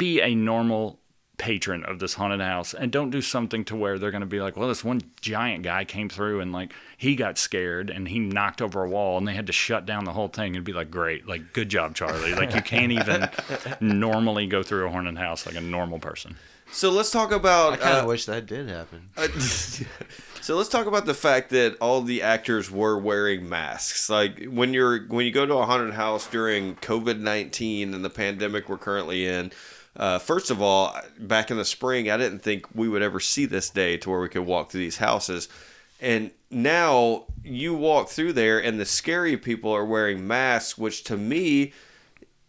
be 0.00 0.22
a 0.22 0.34
normal 0.34 0.98
patron 1.36 1.84
of 1.84 1.98
this 1.98 2.14
haunted 2.14 2.40
house 2.40 2.74
and 2.74 2.90
don't 2.90 3.10
do 3.10 3.20
something 3.22 3.64
to 3.64 3.76
where 3.76 3.98
they're 3.98 4.10
going 4.10 4.22
to 4.22 4.26
be 4.26 4.40
like, 4.40 4.56
well, 4.56 4.68
this 4.68 4.82
one 4.82 5.00
giant 5.20 5.62
guy 5.62 5.84
came 5.84 6.08
through 6.08 6.40
and 6.40 6.52
like 6.52 6.72
he 6.96 7.14
got 7.14 7.38
scared 7.38 7.90
and 7.90 8.08
he 8.08 8.18
knocked 8.18 8.60
over 8.60 8.82
a 8.84 8.88
wall 8.88 9.18
and 9.18 9.28
they 9.28 9.34
had 9.34 9.46
to 9.46 9.52
shut 9.52 9.86
down 9.86 10.04
the 10.04 10.12
whole 10.12 10.28
thing 10.28 10.56
and 10.56 10.64
be 10.64 10.72
like, 10.72 10.90
great, 10.90 11.26
like 11.26 11.52
good 11.52 11.68
job, 11.68 11.94
Charlie. 11.94 12.34
Like 12.34 12.54
you 12.54 12.62
can't 12.62 12.92
even 12.92 13.28
normally 13.80 14.46
go 14.46 14.62
through 14.62 14.86
a 14.86 14.90
haunted 14.90 15.18
house 15.18 15.46
like 15.46 15.54
a 15.56 15.60
normal 15.60 15.98
person. 15.98 16.36
So 16.72 16.90
let's 16.90 17.10
talk 17.10 17.32
about. 17.32 17.74
I 17.74 17.76
kind 17.78 17.96
of 17.98 18.04
uh, 18.04 18.08
wish 18.08 18.26
that 18.26 18.46
did 18.46 18.68
happen. 18.68 19.08
Uh, 19.16 19.28
so 20.40 20.56
let's 20.56 20.68
talk 20.68 20.86
about 20.86 21.04
the 21.04 21.14
fact 21.14 21.50
that 21.50 21.76
all 21.80 22.00
the 22.00 22.22
actors 22.22 22.70
were 22.70 22.96
wearing 22.96 23.48
masks. 23.48 24.08
Like 24.08 24.44
when 24.46 24.72
you're 24.72 25.00
when 25.06 25.26
you 25.26 25.32
go 25.32 25.46
to 25.46 25.54
a 25.54 25.66
haunted 25.66 25.94
house 25.94 26.28
during 26.28 26.76
COVID 26.76 27.18
nineteen 27.18 27.92
and 27.92 28.04
the 28.04 28.10
pandemic 28.10 28.68
we're 28.68 28.78
currently 28.78 29.26
in. 29.26 29.50
Uh, 29.96 30.18
first 30.18 30.50
of 30.50 30.62
all, 30.62 30.94
back 31.18 31.50
in 31.50 31.56
the 31.56 31.64
spring, 31.64 32.10
I 32.10 32.16
didn't 32.16 32.40
think 32.40 32.66
we 32.74 32.88
would 32.88 33.02
ever 33.02 33.20
see 33.20 33.44
this 33.46 33.70
day 33.70 33.96
to 33.98 34.10
where 34.10 34.20
we 34.20 34.28
could 34.28 34.46
walk 34.46 34.70
through 34.70 34.80
these 34.80 34.98
houses. 34.98 35.48
And 36.00 36.30
now 36.50 37.24
you 37.44 37.74
walk 37.74 38.08
through 38.08 38.32
there, 38.34 38.58
and 38.62 38.80
the 38.80 38.86
scary 38.86 39.36
people 39.36 39.70
are 39.72 39.84
wearing 39.84 40.26
masks, 40.26 40.78
which 40.78 41.04
to 41.04 41.16
me 41.16 41.72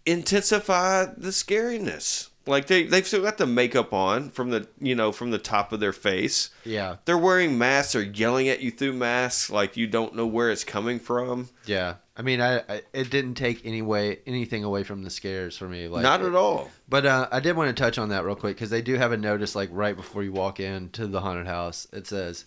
intensify 0.05 1.05
the 1.05 1.29
scariness. 1.29 2.29
Like 2.47 2.65
they 2.67 2.83
they've 2.83 3.05
still 3.05 3.21
got 3.21 3.37
the 3.37 3.45
makeup 3.45 3.93
on 3.93 4.31
from 4.31 4.49
the 4.49 4.67
you 4.79 4.95
know 4.95 5.11
from 5.11 5.29
the 5.29 5.37
top 5.37 5.71
of 5.71 5.79
their 5.79 5.93
face. 5.93 6.49
Yeah, 6.65 6.95
They're 7.05 7.17
wearing 7.17 7.57
masks. 7.57 7.93
They're 7.93 8.01
yelling 8.01 8.49
at 8.49 8.61
you 8.61 8.71
through 8.71 8.93
masks, 8.93 9.51
like 9.51 9.77
you 9.77 9.85
don't 9.85 10.15
know 10.15 10.25
where 10.25 10.49
it's 10.49 10.63
coming 10.63 10.99
from. 10.99 11.49
yeah. 11.65 11.95
I 12.21 12.23
mean, 12.23 12.39
I, 12.39 12.59
I 12.69 12.83
it 12.93 13.09
didn't 13.09 13.33
take 13.33 13.65
any 13.65 13.81
way 13.81 14.19
anything 14.27 14.63
away 14.63 14.83
from 14.83 15.01
the 15.01 15.09
scares 15.09 15.57
for 15.57 15.67
me. 15.67 15.87
Like 15.87 16.03
Not 16.03 16.21
at 16.21 16.35
all. 16.35 16.69
But 16.87 17.07
uh, 17.07 17.27
I 17.31 17.39
did 17.39 17.55
want 17.55 17.75
to 17.75 17.83
touch 17.83 17.97
on 17.97 18.09
that 18.09 18.23
real 18.23 18.35
quick 18.35 18.57
because 18.57 18.69
they 18.69 18.83
do 18.83 18.93
have 18.93 19.11
a 19.11 19.17
notice 19.17 19.55
like 19.55 19.69
right 19.71 19.95
before 19.95 20.21
you 20.21 20.31
walk 20.31 20.59
in 20.59 20.89
to 20.89 21.07
the 21.07 21.21
haunted 21.21 21.47
house. 21.47 21.87
It 21.91 22.05
says, 22.05 22.45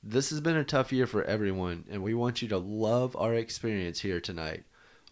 "This 0.00 0.30
has 0.30 0.40
been 0.40 0.56
a 0.56 0.62
tough 0.62 0.92
year 0.92 1.08
for 1.08 1.24
everyone, 1.24 1.86
and 1.90 2.04
we 2.04 2.14
want 2.14 2.40
you 2.40 2.46
to 2.46 2.58
love 2.58 3.16
our 3.16 3.34
experience 3.34 3.98
here 3.98 4.20
tonight. 4.20 4.62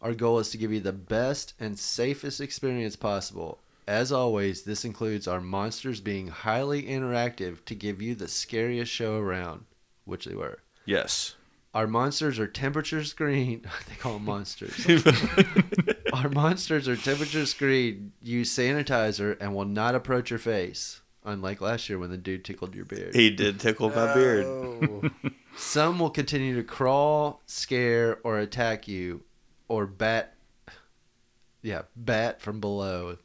Our 0.00 0.14
goal 0.14 0.38
is 0.38 0.50
to 0.50 0.59
give 0.59 0.70
you 0.70 0.79
the 0.79 0.92
best 0.92 1.55
and 1.59 1.77
safest 1.77 2.40
experience 2.40 2.94
possible. 2.94 3.59
As 3.88 4.12
always, 4.12 4.62
this 4.62 4.85
includes 4.85 5.27
our 5.27 5.40
monsters 5.40 6.00
being 6.00 6.29
highly 6.29 6.85
interactive 6.85 7.64
to 7.64 7.74
give 7.74 8.00
you 8.00 8.14
the 8.14 8.29
scariest 8.29 8.92
show 8.92 9.18
around, 9.18 9.64
which 10.05 10.24
they 10.24 10.37
were. 10.37 10.61
Yes. 10.87 11.35
Our 11.75 11.89
monsters 11.89 12.39
are 12.39 12.47
temperature 12.47 13.03
screened. 13.03 13.67
they 13.89 13.97
call 13.97 14.15
them 14.15 14.25
monsters. 14.25 14.87
Our 16.13 16.29
monsters 16.29 16.87
are 16.87 16.97
temperature 16.97 17.47
screened, 17.47 18.13
use 18.23 18.57
sanitizer, 18.57 19.37
and 19.41 19.55
will 19.55 19.65
not 19.65 19.97
approach 19.97 20.31
your 20.31 20.39
face. 20.39 21.01
Unlike 21.25 21.63
last 21.63 21.89
year 21.89 21.99
when 21.99 22.11
the 22.11 22.17
dude 22.17 22.45
tickled 22.45 22.75
your 22.75 22.85
beard. 22.85 23.15
He 23.15 23.31
did 23.31 23.59
tickle 23.59 23.89
my 23.89 24.15
beard. 24.15 25.11
Some 25.57 25.99
will 25.99 26.11
continue 26.11 26.55
to 26.57 26.63
crawl, 26.63 27.41
scare, 27.47 28.19
or 28.23 28.39
attack 28.39 28.87
you, 28.87 29.23
or 29.67 29.87
bat. 29.87 30.35
Yeah, 31.63 31.83
bat 31.97 32.43
from 32.43 32.61
below. 32.61 33.17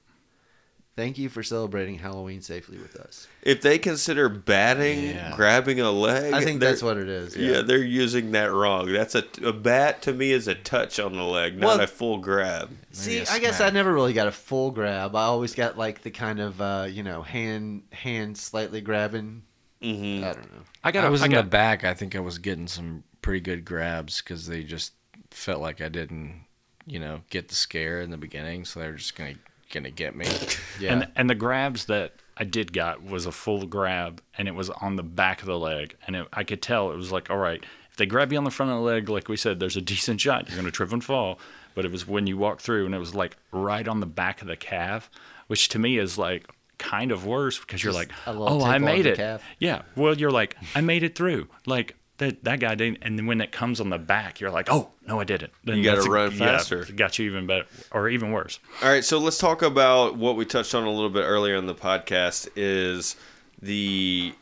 Thank 0.99 1.17
you 1.17 1.29
for 1.29 1.43
celebrating 1.43 1.97
Halloween 1.97 2.41
safely 2.41 2.77
with 2.77 2.97
us. 2.97 3.25
If 3.41 3.61
they 3.61 3.79
consider 3.79 4.27
batting, 4.27 5.05
Yeah. 5.05 5.33
grabbing 5.33 5.79
a 5.79 5.89
leg, 5.91 6.33
I 6.33 6.43
think 6.43 6.59
that's 6.59 6.83
what 6.83 6.97
it 6.97 7.07
is. 7.07 7.37
Yeah. 7.37 7.51
Yeah. 7.51 7.61
they're 7.61 7.77
using 7.81 8.33
that 8.33 8.51
wrong. 8.51 8.91
That's 8.91 9.15
a, 9.15 9.23
a 9.41 9.53
bat 9.53 10.01
to 10.01 10.13
me 10.13 10.33
is 10.33 10.49
a 10.49 10.55
touch 10.55 10.99
on 10.99 11.13
the 11.13 11.23
leg, 11.23 11.57
not 11.57 11.67
Well- 11.67 11.79
a 11.81 11.87
full 11.87 12.17
grab. 12.17 12.69
See, 12.91 13.25
I 13.25 13.39
guess. 13.39 13.61
I 13.61 13.69
never 13.69 13.93
really 13.93 14.11
got 14.11 14.27
a 14.27 14.31
full 14.31 14.71
grab. 14.71 15.15
I 15.15 15.23
always 15.23 15.55
got 15.55 15.77
like 15.77 16.01
the 16.01 16.11
kind 16.11 16.41
of 16.41 16.59
uh, 16.59 16.87
you 16.89 17.03
know 17.03 17.21
hand 17.21 17.83
hand 17.93 18.37
slightly 18.37 18.81
grabbing. 18.81 19.43
hmm 19.81 20.21
I 20.25 20.33
don't 20.33 20.53
know. 20.53 20.63
I 20.83 20.91
got 20.91 21.05
I 21.05 21.09
was 21.09 21.21
I 21.21 21.27
in 21.27 21.31
got, 21.31 21.43
the 21.45 21.49
back. 21.49 21.85
I 21.85 21.93
think 21.93 22.13
I 22.13 22.19
was 22.19 22.39
getting 22.39 22.67
some 22.67 23.05
pretty 23.21 23.39
good 23.39 23.63
grabs 23.63 24.21
because 24.21 24.47
they 24.47 24.63
just 24.63 24.91
felt 25.31 25.61
like 25.61 25.79
I 25.79 25.87
didn't, 25.87 26.45
you 26.85 26.99
know, 26.99 27.21
get 27.29 27.47
the 27.47 27.55
scare 27.55 28.01
in 28.01 28.09
the 28.11 28.17
beginning, 28.17 28.65
so 28.65 28.81
they're 28.81 28.93
just 28.95 29.15
gonna 29.15 29.35
gonna 29.71 29.91
get 29.91 30.15
me. 30.15 30.25
Yeah. 30.79 30.93
And 30.93 31.07
and 31.17 31.29
the 31.29 31.35
grabs 31.35 31.85
that 31.85 32.13
I 32.37 32.45
did 32.45 32.71
got 32.71 33.03
was 33.03 33.25
a 33.25 33.33
full 33.33 33.65
grab, 33.65 34.21
and 34.37 34.47
it 34.47 34.55
was 34.55 34.69
on 34.69 34.95
the 34.95 35.03
back 35.03 35.41
of 35.41 35.47
the 35.47 35.59
leg, 35.59 35.97
and 36.07 36.15
it, 36.15 36.25
I 36.31 36.45
could 36.45 36.61
tell 36.61 36.91
it 36.91 36.95
was 36.95 37.11
like, 37.11 37.29
all 37.29 37.35
right, 37.37 37.61
if 37.91 37.97
they 37.97 38.05
grab 38.05 38.31
you 38.31 38.37
on 38.37 38.45
the 38.45 38.49
front 38.51 38.71
of 38.71 38.77
the 38.77 38.83
leg, 38.83 39.09
like 39.09 39.27
we 39.27 39.35
said, 39.35 39.59
there's 39.59 39.75
a 39.75 39.81
decent 39.93 40.21
shot. 40.21 40.47
You're 40.47 40.55
gonna 40.55 40.71
trip 40.71 40.93
and 40.93 41.03
fall. 41.03 41.37
But 41.75 41.83
it 41.83 41.91
was 41.91 42.07
when 42.07 42.27
you 42.27 42.37
walk 42.37 42.61
through, 42.61 42.85
and 42.85 42.95
it 42.95 42.97
was 42.97 43.13
like 43.13 43.35
right 43.51 43.85
on 43.87 43.99
the 43.99 44.05
back 44.05 44.41
of 44.41 44.47
the 44.47 44.55
calf, 44.55 45.09
which 45.47 45.67
to 45.69 45.79
me 45.79 45.97
is 45.97 46.17
like 46.17 46.47
kind 46.77 47.11
of 47.11 47.25
worse 47.25 47.59
because 47.59 47.83
you're 47.83 47.91
like, 47.93 48.09
oh, 48.25 48.63
I 48.63 48.77
made 48.77 49.05
it. 49.05 49.17
calf. 49.17 49.43
Yeah. 49.59 49.81
Well, 49.97 50.17
you're 50.17 50.31
like, 50.31 50.55
I 50.75 50.79
made 50.81 51.03
it 51.03 51.13
through. 51.13 51.49
Like 51.65 51.95
that 52.19 52.43
that 52.43 52.59
guy 52.59 52.75
didn't. 52.75 52.99
And 53.01 53.17
then 53.17 53.25
when 53.25 53.41
it 53.41 53.51
comes 53.51 53.81
on 53.81 53.89
the 53.89 53.97
back, 53.97 54.39
you're 54.39 54.51
like, 54.51 54.67
oh 54.71 54.89
no, 55.07 55.19
I 55.19 55.23
didn't. 55.23 55.51
Then 55.63 55.79
You 55.79 55.83
that's 55.91 56.05
a- 56.05 56.09
run 56.09 56.31
yeah, 56.31 56.37
faster. 56.37 56.81
it 56.83 56.95
got 56.95 57.17
you 57.19 57.25
even 57.29 57.47
better, 57.47 57.65
or 57.91 58.07
even 58.07 58.31
worse. 58.31 58.59
All 58.83 58.89
right, 58.89 59.03
so 59.03 59.17
let's 59.17 59.37
talk 59.37 59.61
about 59.61 60.15
what 60.15 60.35
we 60.35 60.45
touched 60.45 60.73
on 60.75 60.83
a 60.85 60.89
little 60.91 61.09
bit 61.09 61.23
earlier 61.23 61.55
in 61.55 61.65
the 61.65 61.75
podcast 61.75 62.47
is 62.55 63.15
the 63.61 64.33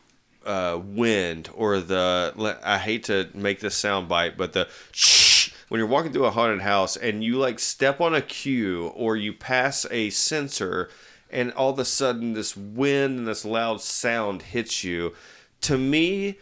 uh, 0.46 0.78
wind 0.82 1.48
or 1.54 1.80
the 1.80 2.58
I 2.64 2.78
hate 2.78 3.04
to 3.04 3.28
make 3.34 3.60
this 3.60 3.74
sound 3.74 4.08
bite, 4.08 4.36
but 4.36 4.52
the 4.52 4.68
shh 4.92 5.50
when 5.68 5.78
you're 5.78 5.86
walking 5.88 6.12
through 6.12 6.24
a 6.24 6.30
haunted 6.30 6.62
house 6.62 6.96
and 6.96 7.22
you 7.22 7.36
like 7.36 7.58
step 7.58 8.00
on 8.00 8.14
a 8.14 8.22
cue 8.22 8.86
or 8.94 9.16
you 9.16 9.34
pass 9.34 9.84
a 9.90 10.08
sensor 10.08 10.88
and 11.30 11.52
all 11.52 11.68
of 11.70 11.78
a 11.78 11.84
sudden 11.84 12.32
this 12.32 12.56
wind 12.56 13.18
and 13.18 13.28
this 13.28 13.44
loud 13.44 13.82
sound 13.82 14.40
hits 14.40 14.82
you. 14.82 15.12
To 15.62 15.76
me, 15.76 16.38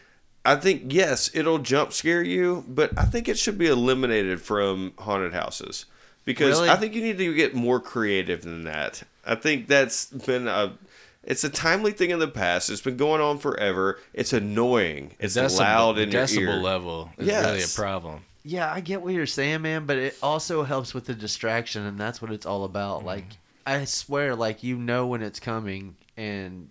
I 0.47 0.57
think 0.57 0.93
yes, 0.93 1.31
it'll 1.35 1.59
jump 1.59 1.93
scare 1.93 2.23
you, 2.23 2.65
but 2.69 2.91
I 2.97 3.05
think 3.05 3.29
it 3.29 3.39
should 3.39 3.59
be 3.59 3.67
eliminated 3.67 4.41
from 4.41 4.93
haunted 4.99 5.33
houses 5.35 5.87
because 6.25 6.57
Really? 6.59 6.71
I 6.71 6.77
think 6.77 6.95
you 6.95 7.03
need 7.03 7.19
to 7.19 7.35
get 7.35 7.55
more 7.55 7.81
creative 7.81 8.43
than 8.43 8.65
that. 8.65 9.03
I 9.25 9.35
think 9.35 9.67
that's 9.69 10.07
been 10.07 10.47
a 10.49 10.79
it's 11.25 11.43
a 11.43 11.51
timely 11.51 11.91
thing 11.91 12.11
in 12.11 12.21
the 12.21 12.29
past. 12.29 12.71
It's 12.71 12.81
been 12.81 12.97
going 12.97 13.21
on 13.21 13.39
forever. 13.39 13.99
It's 14.15 14.33
annoying. 14.33 15.13
It's 15.19 15.37
Decibel- 15.37 15.59
loud 15.59 15.99
in 15.99 16.11
the 16.11 16.17
your 16.19 16.25
decibel 16.27 16.41
ear. 16.41 16.63
level 16.63 17.11
is 17.19 17.27
really 17.27 17.63
a 17.63 17.67
problem. 17.67 18.23
Yeah, 18.45 18.73
I 18.73 18.79
get 18.79 19.03
what 19.03 19.13
you're 19.13 19.27
saying, 19.27 19.63
man, 19.63 19.87
but 19.87 19.97
it 19.99 20.17
also 20.23 20.63
helps 20.63 20.95
with 20.95 21.07
the 21.07 21.15
distraction, 21.15 21.85
and 21.85 21.99
that's 21.99 22.23
what 22.23 22.31
it's 22.31 22.47
all 22.47 22.63
about. 22.63 22.99
Mm-hmm. 22.99 23.07
Like, 23.09 23.25
I 23.67 23.85
swear, 23.87 24.37
like 24.37 24.63
you 24.63 24.77
know 24.77 25.09
when 25.09 25.21
it's 25.23 25.41
coming, 25.41 25.97
and 26.17 26.71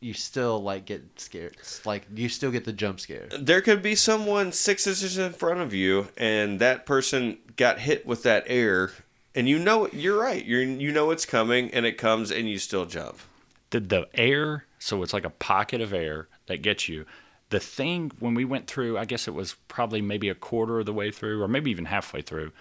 you 0.00 0.12
still 0.14 0.62
like 0.62 0.84
get 0.86 1.02
scared. 1.16 1.56
It's 1.58 1.84
Like 1.86 2.06
you 2.14 2.28
still 2.28 2.50
get 2.50 2.64
the 2.64 2.72
jump 2.72 3.00
scare. 3.00 3.28
There 3.38 3.60
could 3.60 3.82
be 3.82 3.94
someone 3.94 4.52
six 4.52 4.86
inches 4.86 5.18
in 5.18 5.32
front 5.32 5.60
of 5.60 5.72
you, 5.74 6.08
and 6.16 6.58
that 6.60 6.86
person 6.86 7.38
got 7.56 7.78
hit 7.80 8.06
with 8.06 8.22
that 8.24 8.44
air, 8.46 8.92
and 9.34 9.48
you 9.48 9.58
know 9.58 9.88
you're 9.92 10.20
right. 10.20 10.44
You 10.44 10.58
you 10.58 10.92
know 10.92 11.10
it's 11.10 11.24
coming, 11.26 11.70
and 11.72 11.86
it 11.86 11.98
comes, 11.98 12.30
and 12.30 12.48
you 12.48 12.58
still 12.58 12.86
jump. 12.86 13.18
the 13.70 13.80
the 13.80 14.08
air 14.14 14.64
so 14.78 15.02
it's 15.02 15.12
like 15.12 15.24
a 15.24 15.30
pocket 15.30 15.80
of 15.80 15.92
air 15.92 16.28
that 16.46 16.62
gets 16.62 16.88
you 16.88 17.04
the 17.50 17.58
thing 17.58 18.12
when 18.20 18.34
we 18.34 18.44
went 18.44 18.66
through 18.66 18.96
i 18.98 19.04
guess 19.04 19.26
it 19.26 19.34
was 19.34 19.56
probably 19.68 20.00
maybe 20.00 20.28
a 20.28 20.34
quarter 20.34 20.78
of 20.80 20.86
the 20.86 20.92
way 20.92 21.10
through 21.10 21.42
or 21.42 21.48
maybe 21.48 21.70
even 21.70 21.86
halfway 21.86 22.20
through 22.22 22.52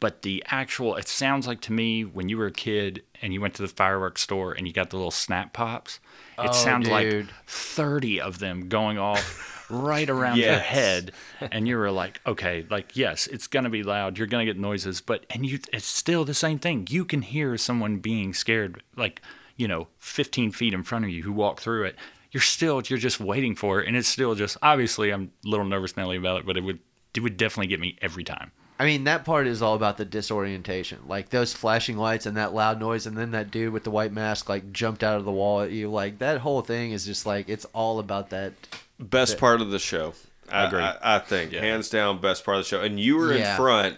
but 0.00 0.22
the 0.22 0.42
actual 0.46 0.96
it 0.96 1.06
sounds 1.06 1.46
like 1.46 1.60
to 1.60 1.72
me 1.72 2.04
when 2.04 2.28
you 2.28 2.36
were 2.38 2.46
a 2.46 2.52
kid 2.52 3.02
and 3.22 3.32
you 3.32 3.40
went 3.40 3.54
to 3.54 3.62
the 3.62 3.68
fireworks 3.68 4.22
store 4.22 4.52
and 4.52 4.66
you 4.66 4.72
got 4.72 4.90
the 4.90 4.96
little 4.96 5.10
snap 5.10 5.52
pops 5.52 6.00
it 6.38 6.48
Oh, 6.48 6.52
sounds 6.52 6.88
like 6.88 7.26
30 7.46 8.20
of 8.20 8.38
them 8.38 8.68
going 8.68 8.98
off 8.98 9.66
right 9.70 10.08
around 10.08 10.38
your 10.38 10.58
head. 10.58 11.12
And 11.52 11.68
you 11.68 11.76
were 11.76 11.90
like 11.90 12.20
okay 12.26 12.66
like 12.70 12.96
yes 12.96 13.26
it's 13.26 13.46
going 13.46 13.64
to 13.64 13.70
be 13.70 13.82
loud. 13.82 14.16
You're 14.18 14.26
going 14.26 14.44
to 14.46 14.52
get 14.52 14.60
noises. 14.60 15.00
But 15.00 15.26
and 15.30 15.44
you 15.46 15.58
it's 15.72 15.86
still 15.86 16.24
the 16.24 16.34
same 16.34 16.58
thing. 16.58 16.86
You 16.90 17.04
can 17.04 17.22
hear 17.22 17.56
someone 17.58 17.98
being 17.98 18.32
scared 18.34 18.82
like 18.96 19.20
you 19.56 19.68
know 19.68 19.88
15 19.98 20.52
feet 20.52 20.72
in 20.74 20.82
front 20.82 21.04
of 21.04 21.10
you 21.10 21.22
who 21.22 21.32
walk 21.32 21.60
through 21.60 21.84
it. 21.84 21.96
You're 22.30 22.40
still 22.40 22.82
you're 22.86 22.98
just 22.98 23.20
waiting 23.20 23.54
for 23.54 23.80
it. 23.80 23.88
And 23.88 23.96
it's 23.96 24.08
still 24.08 24.34
just 24.34 24.56
obviously 24.62 25.10
i'm 25.12 25.30
a 25.44 25.48
little 25.48 25.66
nervous 25.66 25.96
nelly 25.96 26.16
about 26.16 26.40
it 26.40 26.46
but 26.46 26.56
it 26.56 26.62
would 26.64 26.78
it 27.14 27.20
would 27.20 27.36
definitely 27.36 27.66
get 27.66 27.80
me 27.80 27.98
every 28.00 28.24
time 28.24 28.52
I 28.80 28.86
mean, 28.86 29.04
that 29.04 29.26
part 29.26 29.46
is 29.46 29.60
all 29.60 29.74
about 29.74 29.98
the 29.98 30.06
disorientation. 30.06 31.00
Like 31.06 31.28
those 31.28 31.52
flashing 31.52 31.98
lights 31.98 32.24
and 32.24 32.38
that 32.38 32.54
loud 32.54 32.80
noise, 32.80 33.06
and 33.06 33.14
then 33.14 33.32
that 33.32 33.50
dude 33.50 33.74
with 33.74 33.84
the 33.84 33.90
white 33.90 34.10
mask 34.10 34.48
like 34.48 34.72
jumped 34.72 35.04
out 35.04 35.18
of 35.18 35.26
the 35.26 35.30
wall 35.30 35.60
at 35.60 35.70
you. 35.70 35.90
Like 35.90 36.18
that 36.20 36.38
whole 36.38 36.62
thing 36.62 36.92
is 36.92 37.04
just 37.04 37.26
like 37.26 37.50
it's 37.50 37.66
all 37.74 37.98
about 37.98 38.30
that. 38.30 38.54
Best 38.98 39.36
part 39.36 39.60
of 39.60 39.70
the 39.70 39.78
show. 39.78 40.14
I 40.50 40.64
agree. 40.64 40.80
I, 40.80 41.16
I 41.16 41.18
think 41.18 41.52
Yeah. 41.52 41.60
hands 41.60 41.90
down 41.90 42.22
best 42.22 42.42
part 42.42 42.56
of 42.56 42.64
the 42.64 42.68
show. 42.68 42.80
And 42.80 42.98
you 42.98 43.16
were 43.18 43.34
Yeah. 43.34 43.50
in 43.50 43.56
front, 43.58 43.96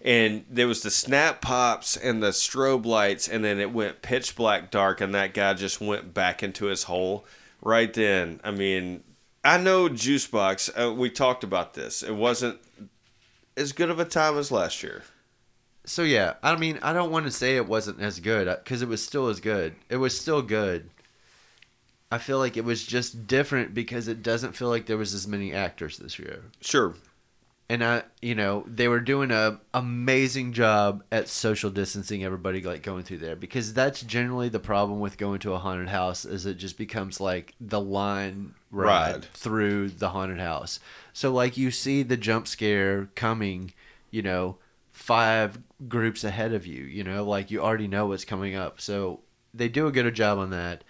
and 0.00 0.44
there 0.48 0.68
was 0.68 0.82
the 0.82 0.92
snap 0.92 1.40
pops 1.40 1.96
and 1.96 2.22
the 2.22 2.30
strobe 2.30 2.86
lights, 2.86 3.26
and 3.28 3.44
then 3.44 3.58
it 3.58 3.72
went 3.72 4.00
pitch 4.00 4.36
black 4.36 4.70
dark, 4.70 5.00
and 5.00 5.12
that 5.12 5.34
guy 5.34 5.54
just 5.54 5.80
went 5.80 6.14
back 6.14 6.44
into 6.44 6.66
his 6.66 6.84
hole 6.84 7.24
right 7.62 7.92
then. 7.92 8.40
I 8.44 8.52
mean, 8.52 9.02
I 9.44 9.58
know 9.58 9.88
Juicebox. 9.88 10.70
Uh, 10.80 10.92
we 10.94 11.10
talked 11.10 11.42
about 11.42 11.74
this. 11.74 12.02
It 12.04 12.14
wasn't 12.14 12.60
as 13.60 13.72
good 13.72 13.90
of 13.90 14.00
a 14.00 14.04
time 14.04 14.36
as 14.38 14.50
last 14.50 14.82
year. 14.82 15.02
So 15.84 16.02
yeah, 16.02 16.34
I 16.42 16.56
mean, 16.56 16.78
I 16.82 16.92
don't 16.92 17.10
want 17.10 17.26
to 17.26 17.32
say 17.32 17.56
it 17.56 17.66
wasn't 17.66 18.00
as 18.00 18.20
good 18.20 18.48
uh, 18.48 18.56
because 18.56 18.82
it 18.82 18.88
was 18.88 19.04
still 19.04 19.28
as 19.28 19.40
good. 19.40 19.74
It 19.88 19.96
was 19.96 20.18
still 20.18 20.42
good. 20.42 20.90
I 22.12 22.18
feel 22.18 22.38
like 22.38 22.56
it 22.56 22.64
was 22.64 22.84
just 22.84 23.26
different 23.26 23.72
because 23.72 24.08
it 24.08 24.22
doesn't 24.22 24.56
feel 24.56 24.68
like 24.68 24.86
there 24.86 24.96
was 24.96 25.14
as 25.14 25.28
many 25.28 25.52
actors 25.52 25.96
this 25.98 26.18
year. 26.18 26.42
Sure. 26.60 26.94
And 27.68 27.84
I, 27.84 28.02
you 28.20 28.34
know, 28.34 28.64
they 28.66 28.88
were 28.88 28.98
doing 28.98 29.30
a 29.30 29.60
amazing 29.72 30.52
job 30.52 31.04
at 31.12 31.28
social 31.28 31.70
distancing 31.70 32.24
everybody 32.24 32.60
like 32.62 32.82
going 32.82 33.04
through 33.04 33.18
there 33.18 33.36
because 33.36 33.72
that's 33.72 34.02
generally 34.02 34.48
the 34.48 34.58
problem 34.58 34.98
with 34.98 35.16
going 35.16 35.38
to 35.40 35.52
a 35.52 35.58
haunted 35.58 35.88
house 35.88 36.24
is 36.24 36.46
it 36.46 36.54
just 36.54 36.76
becomes 36.76 37.20
like 37.20 37.54
the 37.60 37.80
line 37.80 38.54
ride, 38.70 39.12
Ride. 39.12 39.24
through 39.26 39.90
the 39.90 40.10
haunted 40.10 40.38
house. 40.38 40.80
So 41.12 41.32
like 41.32 41.56
you 41.56 41.70
see 41.70 42.02
the 42.02 42.16
jump 42.16 42.46
scare 42.46 43.08
coming, 43.14 43.72
you 44.10 44.22
know, 44.22 44.58
five 44.92 45.58
groups 45.88 46.24
ahead 46.24 46.52
of 46.52 46.66
you, 46.66 46.84
you 46.84 47.02
know, 47.02 47.24
like 47.24 47.50
you 47.50 47.60
already 47.60 47.88
know 47.88 48.06
what's 48.06 48.24
coming 48.24 48.54
up. 48.54 48.80
So 48.80 49.20
they 49.52 49.68
do 49.68 49.86
a 49.86 49.92
good 49.92 50.14
job 50.14 50.38
on 50.38 50.50
that. 50.50 50.84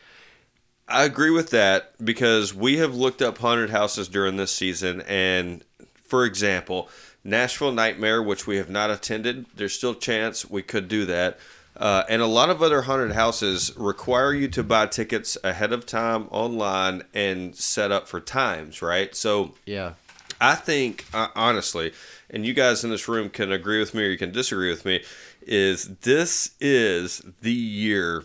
I 0.88 1.04
agree 1.04 1.30
with 1.30 1.50
that 1.50 1.94
because 2.04 2.52
we 2.52 2.78
have 2.78 2.94
looked 2.94 3.22
up 3.22 3.38
haunted 3.38 3.70
houses 3.70 4.08
during 4.08 4.36
this 4.36 4.50
season, 4.50 5.02
and 5.02 5.64
for 6.02 6.24
example, 6.24 6.88
Nashville 7.22 7.70
Nightmare, 7.70 8.20
which 8.20 8.46
we 8.48 8.56
have 8.56 8.68
not 8.68 8.90
attended, 8.90 9.46
there's 9.54 9.72
still 9.72 9.92
a 9.92 9.98
chance 9.98 10.50
we 10.50 10.62
could 10.62 10.88
do 10.88 11.06
that. 11.06 11.38
Uh, 11.80 12.04
and 12.10 12.20
a 12.20 12.26
lot 12.26 12.50
of 12.50 12.62
other 12.62 12.82
haunted 12.82 13.12
houses 13.12 13.72
require 13.76 14.34
you 14.34 14.46
to 14.48 14.62
buy 14.62 14.86
tickets 14.86 15.38
ahead 15.42 15.72
of 15.72 15.86
time 15.86 16.28
online 16.30 17.02
and 17.14 17.56
set 17.56 17.90
up 17.90 18.06
for 18.06 18.20
times, 18.20 18.82
right? 18.82 19.16
So 19.16 19.54
Yeah. 19.64 19.94
I 20.42 20.54
think, 20.54 21.06
uh, 21.12 21.28
honestly, 21.34 21.92
and 22.30 22.46
you 22.46 22.54
guys 22.54 22.84
in 22.84 22.90
this 22.90 23.08
room 23.08 23.30
can 23.30 23.50
agree 23.50 23.78
with 23.78 23.94
me 23.94 24.04
or 24.04 24.08
you 24.08 24.18
can 24.18 24.30
disagree 24.30 24.70
with 24.70 24.84
me, 24.84 25.02
is 25.42 25.96
this 26.02 26.50
is 26.60 27.22
the 27.42 27.52
year 27.52 28.24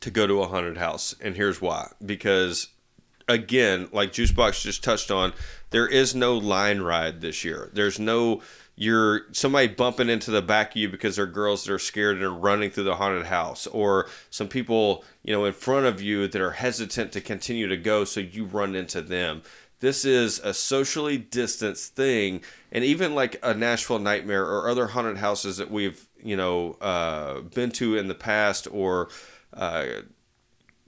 to 0.00 0.10
go 0.10 0.26
to 0.26 0.42
a 0.42 0.48
haunted 0.48 0.76
house. 0.76 1.14
And 1.20 1.36
here's 1.36 1.60
why. 1.60 1.92
Because, 2.04 2.68
again, 3.28 3.88
like 3.92 4.12
Juicebox 4.12 4.62
just 4.62 4.84
touched 4.84 5.10
on, 5.10 5.32
there 5.70 5.86
is 5.86 6.14
no 6.14 6.36
line 6.36 6.80
ride 6.80 7.20
this 7.20 7.44
year. 7.44 7.70
There's 7.72 7.98
no. 8.00 8.42
You're 8.80 9.26
somebody 9.32 9.68
bumping 9.68 10.08
into 10.08 10.30
the 10.30 10.40
back 10.40 10.70
of 10.70 10.76
you 10.76 10.88
because 10.88 11.16
they're 11.16 11.26
girls 11.26 11.64
that 11.64 11.72
are 11.74 11.78
scared 11.78 12.16
and 12.16 12.24
are 12.24 12.32
running 12.32 12.70
through 12.70 12.84
the 12.84 12.94
haunted 12.94 13.26
house, 13.26 13.66
or 13.66 14.08
some 14.30 14.48
people, 14.48 15.04
you 15.22 15.34
know, 15.34 15.44
in 15.44 15.52
front 15.52 15.84
of 15.84 16.00
you 16.00 16.26
that 16.26 16.40
are 16.40 16.52
hesitant 16.52 17.12
to 17.12 17.20
continue 17.20 17.68
to 17.68 17.76
go, 17.76 18.06
so 18.06 18.20
you 18.20 18.46
run 18.46 18.74
into 18.74 19.02
them. 19.02 19.42
This 19.80 20.06
is 20.06 20.38
a 20.38 20.54
socially 20.54 21.18
distanced 21.18 21.94
thing 21.94 22.40
and 22.72 22.82
even 22.82 23.14
like 23.14 23.38
a 23.42 23.52
nashville 23.52 23.98
nightmare 23.98 24.46
or 24.46 24.70
other 24.70 24.86
haunted 24.86 25.18
houses 25.18 25.58
that 25.58 25.70
we've 25.70 26.06
you 26.22 26.36
know 26.36 26.78
uh, 26.80 27.40
been 27.40 27.70
to 27.72 27.98
in 27.98 28.08
the 28.08 28.14
past 28.14 28.66
or 28.72 29.10
uh, 29.52 29.84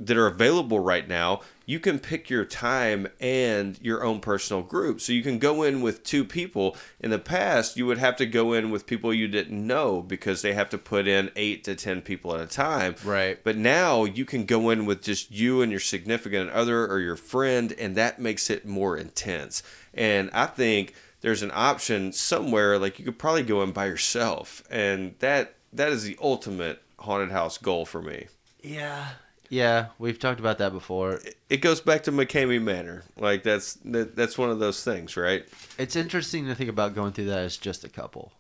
that 0.06 0.16
are 0.16 0.26
available 0.26 0.78
right 0.80 1.08
now 1.08 1.40
you 1.64 1.78
can 1.78 1.98
pick 2.00 2.28
your 2.28 2.44
time 2.44 3.06
and 3.20 3.78
your 3.80 4.02
own 4.02 4.18
personal 4.20 4.62
group 4.62 5.00
so 5.00 5.12
you 5.12 5.22
can 5.22 5.38
go 5.38 5.62
in 5.62 5.80
with 5.80 6.02
two 6.02 6.24
people 6.24 6.76
in 7.00 7.10
the 7.10 7.18
past 7.18 7.76
you 7.76 7.86
would 7.86 7.98
have 7.98 8.16
to 8.16 8.26
go 8.26 8.52
in 8.52 8.70
with 8.70 8.86
people 8.86 9.14
you 9.14 9.28
didn't 9.28 9.64
know 9.66 10.02
because 10.02 10.42
they 10.42 10.54
have 10.54 10.68
to 10.68 10.76
put 10.78 11.06
in 11.06 11.30
eight 11.36 11.62
to 11.62 11.74
ten 11.74 12.00
people 12.02 12.34
at 12.34 12.40
a 12.40 12.46
time 12.46 12.94
Right. 13.04 13.38
but 13.44 13.56
now 13.56 14.04
you 14.04 14.24
can 14.24 14.44
go 14.44 14.70
in 14.70 14.86
with 14.86 15.02
just 15.02 15.30
you 15.30 15.62
and 15.62 15.70
your 15.70 15.80
significant 15.80 16.50
other 16.50 16.86
or 16.86 16.98
your 16.98 17.16
friend, 17.16 17.72
and 17.78 17.94
that 17.96 18.18
makes 18.18 18.50
it 18.50 18.66
more 18.66 18.96
intense. 18.96 19.62
And 19.94 20.30
I 20.32 20.46
think 20.46 20.94
there's 21.20 21.42
an 21.42 21.52
option 21.54 22.12
somewhere 22.12 22.78
like 22.78 22.98
you 22.98 23.04
could 23.04 23.18
probably 23.18 23.42
go 23.44 23.62
in 23.62 23.70
by 23.72 23.86
yourself, 23.86 24.62
and 24.70 25.14
that 25.20 25.54
that 25.72 25.90
is 25.92 26.02
the 26.04 26.18
ultimate 26.20 26.82
haunted 26.98 27.30
house 27.30 27.56
goal 27.58 27.84
for 27.86 28.02
me. 28.02 28.26
Yeah. 28.62 29.06
Yeah, 29.52 29.88
we've 29.98 30.18
talked 30.18 30.40
about 30.40 30.56
that 30.58 30.72
before. 30.72 31.20
It 31.50 31.58
goes 31.58 31.82
back 31.82 32.04
to 32.04 32.10
McKamey 32.10 32.58
Manor, 32.60 33.02
like 33.18 33.42
that's 33.42 33.74
that, 33.84 34.16
that's 34.16 34.38
one 34.38 34.48
of 34.48 34.60
those 34.60 34.82
things, 34.82 35.14
right? 35.14 35.44
It's 35.76 35.94
interesting 35.94 36.46
to 36.46 36.54
think 36.54 36.70
about 36.70 36.94
going 36.94 37.12
through 37.12 37.26
that 37.26 37.40
as 37.40 37.58
just 37.58 37.84
a 37.84 37.90
couple. 37.90 38.32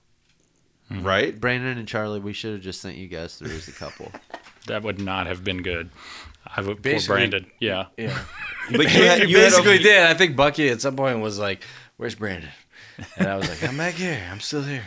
Mm-hmm. 0.90 1.06
Right? 1.06 1.38
Brandon 1.38 1.76
and 1.76 1.86
Charlie, 1.86 2.18
we 2.18 2.32
should 2.32 2.54
have 2.54 2.62
just 2.62 2.80
sent 2.80 2.96
you 2.96 3.08
guys 3.08 3.36
through 3.36 3.50
as 3.50 3.68
a 3.68 3.72
couple. 3.72 4.10
That 4.68 4.84
would 4.84 5.00
not 5.00 5.26
have 5.26 5.42
been 5.42 5.60
good. 5.62 5.90
I 6.46 6.60
would 6.60 6.76
poor 6.76 6.92
Basically- 6.92 7.16
Brandon. 7.16 7.50
Yeah. 7.58 7.86
Yeah. 7.98 8.16
But 8.70 8.94
you 8.94 9.02
had, 9.08 9.28
you 9.28 9.38
had 9.38 9.50
basically 9.50 9.74
a, 9.74 9.82
did. 9.82 10.02
I 10.04 10.14
think 10.14 10.36
Bucky 10.36 10.68
at 10.68 10.80
some 10.80 10.94
point 10.94 11.18
was 11.18 11.36
like, 11.36 11.64
"Where's 11.96 12.14
Brandon?" 12.14 12.50
And 13.16 13.28
I 13.28 13.36
was 13.36 13.48
like, 13.48 13.62
"I'm 13.68 13.76
back 13.76 13.94
here. 13.94 14.20
I'm 14.30 14.40
still 14.40 14.62
here." 14.62 14.84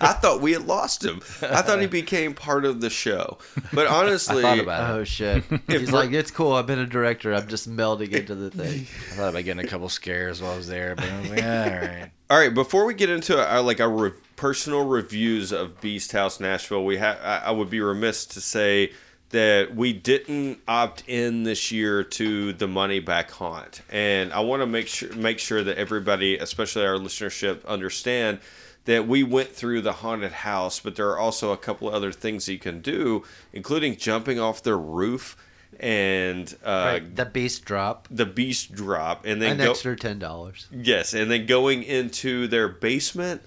I 0.00 0.12
thought 0.12 0.40
we 0.40 0.52
had 0.52 0.66
lost 0.66 1.04
him. 1.04 1.20
I 1.42 1.62
thought 1.62 1.80
he 1.80 1.86
became 1.86 2.34
part 2.34 2.64
of 2.64 2.80
the 2.80 2.90
show. 2.90 3.38
But 3.72 3.86
honestly, 3.88 4.38
I 4.38 4.42
thought 4.42 4.58
about 4.60 4.90
it. 4.90 4.92
oh 4.94 5.04
shit! 5.04 5.44
He's 5.68 5.92
like, 5.92 6.12
it's 6.12 6.30
cool. 6.30 6.52
I've 6.52 6.66
been 6.66 6.78
a 6.78 6.86
director. 6.86 7.34
I'm 7.34 7.48
just 7.48 7.68
melding 7.70 8.12
into 8.12 8.34
the 8.34 8.50
thing. 8.50 8.86
I 9.12 9.14
thought 9.14 9.28
about 9.30 9.44
getting 9.44 9.64
a 9.64 9.68
couple 9.68 9.88
scares 9.88 10.40
while 10.42 10.52
I 10.52 10.56
was 10.56 10.68
there, 10.68 10.94
but 10.94 11.04
I 11.04 11.20
was 11.20 11.30
like, 11.30 11.38
"Yeah, 11.40 11.64
all 11.64 11.88
right." 11.88 12.10
All 12.30 12.38
right, 12.38 12.54
before 12.54 12.86
we 12.86 12.94
get 12.94 13.10
into 13.10 13.38
our 13.38 13.60
like 13.60 13.80
our 13.80 13.90
re- 13.90 14.12
personal 14.36 14.86
reviews 14.86 15.52
of 15.52 15.80
Beast 15.80 16.12
House 16.12 16.40
Nashville, 16.40 16.84
we 16.84 16.96
have 16.96 17.18
I, 17.22 17.38
I 17.46 17.50
would 17.50 17.68
be 17.70 17.80
remiss 17.80 18.24
to 18.26 18.40
say 18.40 18.92
that 19.32 19.74
we 19.74 19.92
didn't 19.92 20.60
opt 20.66 21.04
in 21.06 21.42
this 21.42 21.72
year 21.72 22.04
to 22.04 22.52
the 22.52 22.68
money 22.68 23.00
back 23.00 23.30
haunt, 23.30 23.82
and 23.90 24.32
I 24.32 24.40
want 24.40 24.62
to 24.62 24.66
make 24.66 24.86
sure 24.86 25.12
make 25.14 25.38
sure 25.38 25.62
that 25.62 25.76
everybody, 25.76 26.38
especially 26.38 26.86
our 26.86 26.96
listenership, 26.96 27.66
understand 27.66 28.38
that 28.84 29.06
we 29.06 29.22
went 29.22 29.50
through 29.50 29.80
the 29.80 29.92
haunted 29.92 30.32
house, 30.32 30.80
but 30.80 30.96
there 30.96 31.08
are 31.10 31.18
also 31.18 31.52
a 31.52 31.56
couple 31.56 31.88
of 31.88 31.94
other 31.94 32.12
things 32.12 32.48
you 32.48 32.58
can 32.58 32.80
do, 32.80 33.24
including 33.52 33.96
jumping 33.96 34.40
off 34.40 34.62
the 34.62 34.74
roof 34.74 35.36
and 35.80 36.54
uh, 36.64 36.90
right. 36.92 37.16
The 37.16 37.24
beast 37.24 37.64
drop. 37.64 38.08
the 38.10 38.26
beast 38.26 38.72
drop, 38.72 39.24
and 39.24 39.40
then 39.40 39.52
An 39.52 39.58
go, 39.58 39.70
extra 39.70 39.96
ten 39.96 40.18
dollars. 40.18 40.68
Yes, 40.70 41.14
and 41.14 41.30
then 41.30 41.46
going 41.46 41.82
into 41.82 42.46
their 42.48 42.68
basement 42.68 43.42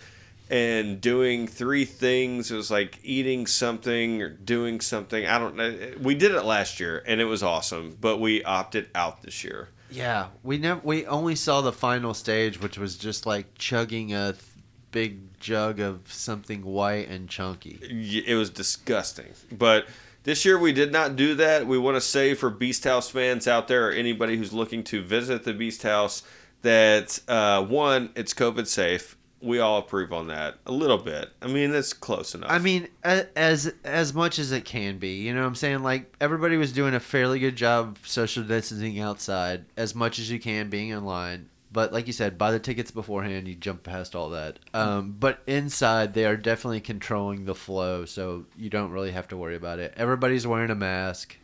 and 0.49 1.01
doing 1.01 1.47
three 1.47 1.86
things. 1.86 2.51
It 2.51 2.55
was 2.55 2.71
like 2.71 2.99
eating 3.03 3.47
something 3.47 4.21
or 4.21 4.29
doing 4.29 4.81
something. 4.81 5.25
I 5.25 5.39
don't 5.39 5.55
know. 5.55 5.93
We 6.01 6.15
did 6.15 6.31
it 6.34 6.43
last 6.43 6.79
year 6.79 7.03
and 7.05 7.19
it 7.19 7.25
was 7.25 7.43
awesome, 7.43 7.97
but 7.99 8.17
we 8.17 8.43
opted 8.43 8.89
out 8.93 9.21
this 9.21 9.43
year. 9.43 9.69
Yeah, 9.89 10.27
we 10.43 10.58
never. 10.58 10.81
We 10.84 11.05
only 11.05 11.36
saw 11.36 11.62
the 11.62 11.71
final 11.71 12.13
stage, 12.13 12.60
which 12.60 12.77
was 12.77 12.97
just 12.97 13.25
like 13.25 13.55
chugging 13.55 14.13
a 14.13 14.34
th- 14.34 14.43
big 14.91 15.39
jug 15.39 15.79
of 15.79 16.12
something 16.12 16.65
white 16.65 17.08
and 17.10 17.29
chunky. 17.29 17.79
It 17.81 18.36
was 18.36 18.49
disgusting. 18.49 19.34
But 19.51 19.88
this 20.23 20.43
year 20.43 20.58
we 20.58 20.73
did 20.73 20.91
not 20.91 21.15
do 21.15 21.36
that. 21.36 21.67
We 21.67 21.77
want 21.77 21.97
to 21.97 22.01
say 22.01 22.34
for 22.34 22.49
Beast 22.49 22.84
House 22.84 23.10
fans 23.10 23.47
out 23.47 23.67
there 23.67 23.89
or 23.89 23.91
anybody 23.91 24.38
who's 24.38 24.53
looking 24.53 24.84
to 24.86 25.03
visit 25.03 25.43
the 25.43 25.53
Beast 25.53 25.84
House 25.84 26.23
that 26.63 27.19
uh, 27.27 27.63
one, 27.63 28.10
it's 28.15 28.34
COVID 28.34 28.67
safe. 28.67 29.15
We 29.41 29.60
all 29.60 29.78
approve 29.80 30.12
on 30.12 30.28
that 30.28 30.56
a 30.65 30.71
little 30.71 30.98
bit. 30.98 31.30
I 31.41 31.48
mean, 31.48 31.74
it's 31.74 31.93
close 31.93 32.34
enough. 32.34 32.50
I 32.50 32.58
mean, 32.58 32.88
as 33.04 33.71
as 33.84 34.13
much 34.13 34.39
as 34.39 34.52
it 34.52 34.65
can 34.65 34.98
be, 34.98 35.21
you 35.21 35.34
know 35.34 35.41
what 35.41 35.48
I'm 35.48 35.56
saying? 35.56 35.84
Like 35.84 36.13
everybody 36.19 36.58
was 36.58 36.71
doing 36.71 36.95
a 36.95 37.00
fairly 37.00 37.39
good 37.39 37.56
job 37.56 37.98
social 38.04 38.43
distancing 38.43 39.00
outside 39.00 39.65
as 39.78 39.93
much 39.93 40.19
as 40.19 40.32
you 40.32 40.39
can 40.39 40.69
being 40.69 40.89
in 40.89 41.06
line. 41.06 41.50
But 41.71 41.91
like 41.91 42.08
you 42.08 42.13
said, 42.13 42.38
buy 42.38 42.52
the 42.52 42.60
tickets 42.60 42.89
beforehand, 42.89 43.50
you 43.50 43.56
jump 43.56 43.84
past 43.84 44.15
all 44.15 44.30
that. 44.30 44.60
Um, 44.74 45.15
but 45.19 45.41
inside 45.45 46.13
they 46.13 46.26
are 46.26 46.38
definitely 46.38 46.80
controlling 46.80 47.43
the 47.43 47.56
flow, 47.56 48.06
so 48.06 48.45
you 48.56 48.69
don't 48.69 48.91
really 48.91 49.12
have 49.12 49.28
to 49.28 49.38
worry 49.38 49.58
about 49.58 49.80
it. 49.80 49.93
Everybody's 49.98 50.48
wearing 50.48 50.71
a 50.71 50.76
mask. 50.76 51.36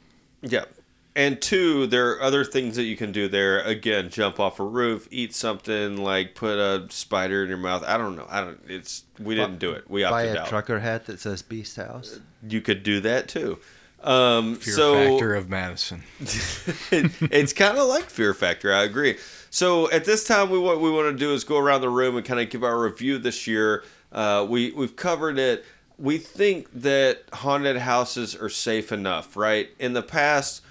Yeah. 0.41 0.65
And 1.13 1.41
two, 1.41 1.87
there 1.87 2.11
are 2.11 2.21
other 2.21 2.45
things 2.45 2.77
that 2.77 2.83
you 2.83 2.95
can 2.95 3.11
do 3.11 3.27
there. 3.27 3.59
Again, 3.63 4.09
jump 4.09 4.39
off 4.39 4.61
a 4.61 4.63
roof, 4.63 5.09
eat 5.11 5.35
something, 5.35 5.97
like 5.97 6.35
put 6.35 6.57
a 6.57 6.87
spider 6.89 7.43
in 7.43 7.49
your 7.49 7.57
mouth. 7.57 7.83
I 7.85 7.97
don't 7.97 8.15
know. 8.15 8.25
I 8.29 8.41
don't. 8.41 8.59
It's 8.67 9.03
we 9.19 9.35
didn't 9.35 9.59
do 9.59 9.71
it. 9.71 9.89
We 9.89 10.03
Buy 10.03 10.23
opted 10.23 10.35
a 10.37 10.41
out. 10.41 10.47
trucker 10.47 10.79
hat 10.79 11.05
that 11.07 11.19
says 11.19 11.41
Beast 11.41 11.75
House. 11.75 12.19
You 12.47 12.61
could 12.61 12.83
do 12.83 13.01
that 13.01 13.27
too. 13.27 13.59
Um, 14.03 14.55
Fear 14.55 14.73
so 14.73 14.93
factor 14.93 15.35
of 15.35 15.49
Madison. 15.49 16.03
it, 16.19 17.11
it's 17.21 17.53
kind 17.53 17.77
of 17.77 17.87
like 17.87 18.09
Fear 18.09 18.33
Factor. 18.33 18.73
I 18.73 18.83
agree. 18.83 19.17
So 19.49 19.91
at 19.91 20.05
this 20.05 20.23
time, 20.23 20.49
we 20.49 20.57
what 20.59 20.79
we 20.79 20.89
want 20.89 21.13
to 21.13 21.17
do 21.17 21.33
is 21.33 21.43
go 21.43 21.57
around 21.57 21.81
the 21.81 21.89
room 21.89 22.15
and 22.15 22.25
kind 22.25 22.39
of 22.39 22.49
give 22.49 22.63
our 22.63 22.79
review 22.81 23.17
this 23.17 23.47
year. 23.47 23.83
Uh, 24.13 24.45
we 24.49 24.71
we've 24.71 24.95
covered 24.95 25.37
it. 25.37 25.65
We 25.97 26.17
think 26.17 26.69
that 26.81 27.23
haunted 27.33 27.77
houses 27.77 28.35
are 28.35 28.49
safe 28.49 28.91
enough, 28.91 29.35
right? 29.37 29.69
In 29.77 29.93
the 29.93 30.01
past, 30.01 30.63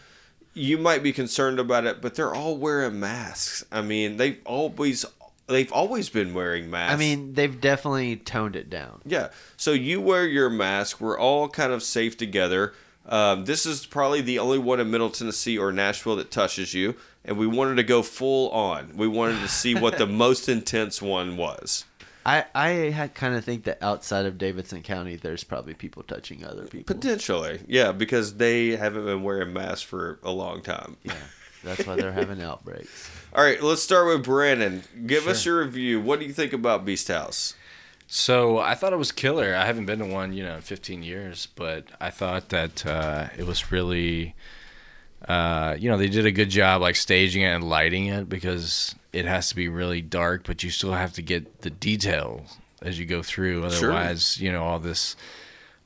you 0.55 0.79
might 0.79 1.03
be 1.03 1.13
concerned 1.13 1.59
about 1.59 1.85
it, 1.85 2.01
but 2.01 2.15
they're 2.15 2.35
all 2.35 2.57
wearing 2.57 3.01
masks. 3.01 3.65
I 3.71 3.83
mean, 3.83 4.17
they've 4.17 4.41
always 4.45 5.05
they've 5.47 5.73
always 5.73 6.09
been 6.09 6.35
wearing 6.35 6.71
masks. 6.71 6.95
I 6.95 6.97
mean, 6.97 7.35
they've 7.35 7.61
definitely 7.61 8.17
toned 8.17 8.57
it 8.57 8.71
down. 8.71 9.01
Yeah. 9.05 9.29
So 9.57 9.73
you 9.73 10.01
wear 10.01 10.27
your 10.27 10.51
mask. 10.51 11.01
We're 11.01 11.19
all 11.19 11.49
kind 11.49 11.73
of 11.73 11.83
safe 11.83 12.17
together. 12.17 12.73
Um, 13.07 13.45
this 13.45 13.67
is 13.67 13.87
probably 13.87 14.21
the 14.21 14.39
only 14.39 14.59
one 14.59 14.79
in 14.79 14.91
Middle 14.91 15.11
Tennessee 15.11 15.59
or 15.59 15.73
Nashville 15.73 16.17
that 16.17 16.31
touches 16.31 16.75
you, 16.75 16.95
and 17.25 17.37
we 17.37 17.47
wanted 17.47 17.77
to 17.77 17.83
go 17.83 18.03
full 18.03 18.51
on. 18.51 18.97
We 18.97 19.09
wanted 19.09 19.41
to 19.41 19.49
see 19.49 19.75
what 19.75 19.99
the 19.99 20.07
most 20.27 20.49
intense 20.49 21.03
one 21.03 21.37
was. 21.37 21.85
I 22.25 22.45
I 22.55 22.69
had 22.69 23.15
kind 23.15 23.35
of 23.35 23.45
think 23.45 23.65
that 23.65 23.83
outside 23.83 24.27
of 24.27 24.39
Davidson 24.39 24.83
County, 24.83 25.17
there's 25.17 25.45
probably 25.45 25.75
people 25.75 26.03
touching 26.03 26.45
other 26.45 26.67
people. 26.67 26.95
Potentially, 26.95 27.61
yeah, 27.67 27.93
because 27.93 28.37
they 28.37 28.77
haven't 28.77 29.05
been 29.05 29.23
wearing 29.23 29.53
masks 29.53 29.83
for 29.83 30.19
a 30.23 30.31
long 30.31 30.63
time. 30.63 30.97
Yeah. 31.05 31.15
That's 31.63 31.87
why 31.87 31.97
they're 31.97 32.13
having 32.13 32.43
outbreaks. 32.43 33.11
All 33.35 33.45
right, 33.45 33.63
let's 33.63 33.83
start 33.83 34.07
with 34.07 34.25
Brandon. 34.25 34.83
Give 35.07 35.27
us 35.27 35.45
your 35.45 35.63
review. 35.63 36.01
What 36.01 36.19
do 36.19 36.27
you 36.27 36.33
think 36.33 36.53
about 36.53 36.85
Beast 36.85 37.09
House? 37.09 37.55
So 38.07 38.59
I 38.59 38.75
thought 38.75 38.93
it 38.93 38.97
was 38.99 39.13
killer. 39.13 39.55
I 39.55 39.67
haven't 39.67 39.87
been 39.87 40.01
to 40.01 40.07
one, 40.07 40.33
you 40.33 40.43
know, 40.43 40.57
in 40.57 40.63
15 40.63 41.03
years, 41.03 41.47
but 41.55 41.85
I 42.01 42.11
thought 42.11 42.49
that 42.49 42.85
uh, 42.85 43.29
it 43.37 43.47
was 43.47 43.71
really, 43.71 44.35
uh, 45.29 45.77
you 45.79 45.91
know, 45.91 45.97
they 45.97 46.09
did 46.09 46.27
a 46.27 46.33
good 46.33 46.51
job 46.51 46.83
like 46.83 46.97
staging 46.97 47.43
it 47.43 47.47
and 47.47 47.65
lighting 47.65 48.07
it 48.07 48.29
because 48.29 48.95
it 49.13 49.25
has 49.25 49.49
to 49.51 49.57
be 49.57 49.69
really 49.69 50.01
dark, 50.01 50.45
but 50.45 50.63
you 50.63 50.71
still 50.71 50.93
have 50.93 51.13
to 51.15 51.23
get 51.23 51.63
the 51.63 51.71
detail 51.71 52.45
as 52.83 52.99
you 52.99 53.07
go 53.07 53.23
through. 53.23 53.69
Sure. 53.71 53.93
Otherwise, 53.93 54.41
you 54.41 54.51
know, 54.51 54.65
all 54.65 54.79
this, 54.79 55.17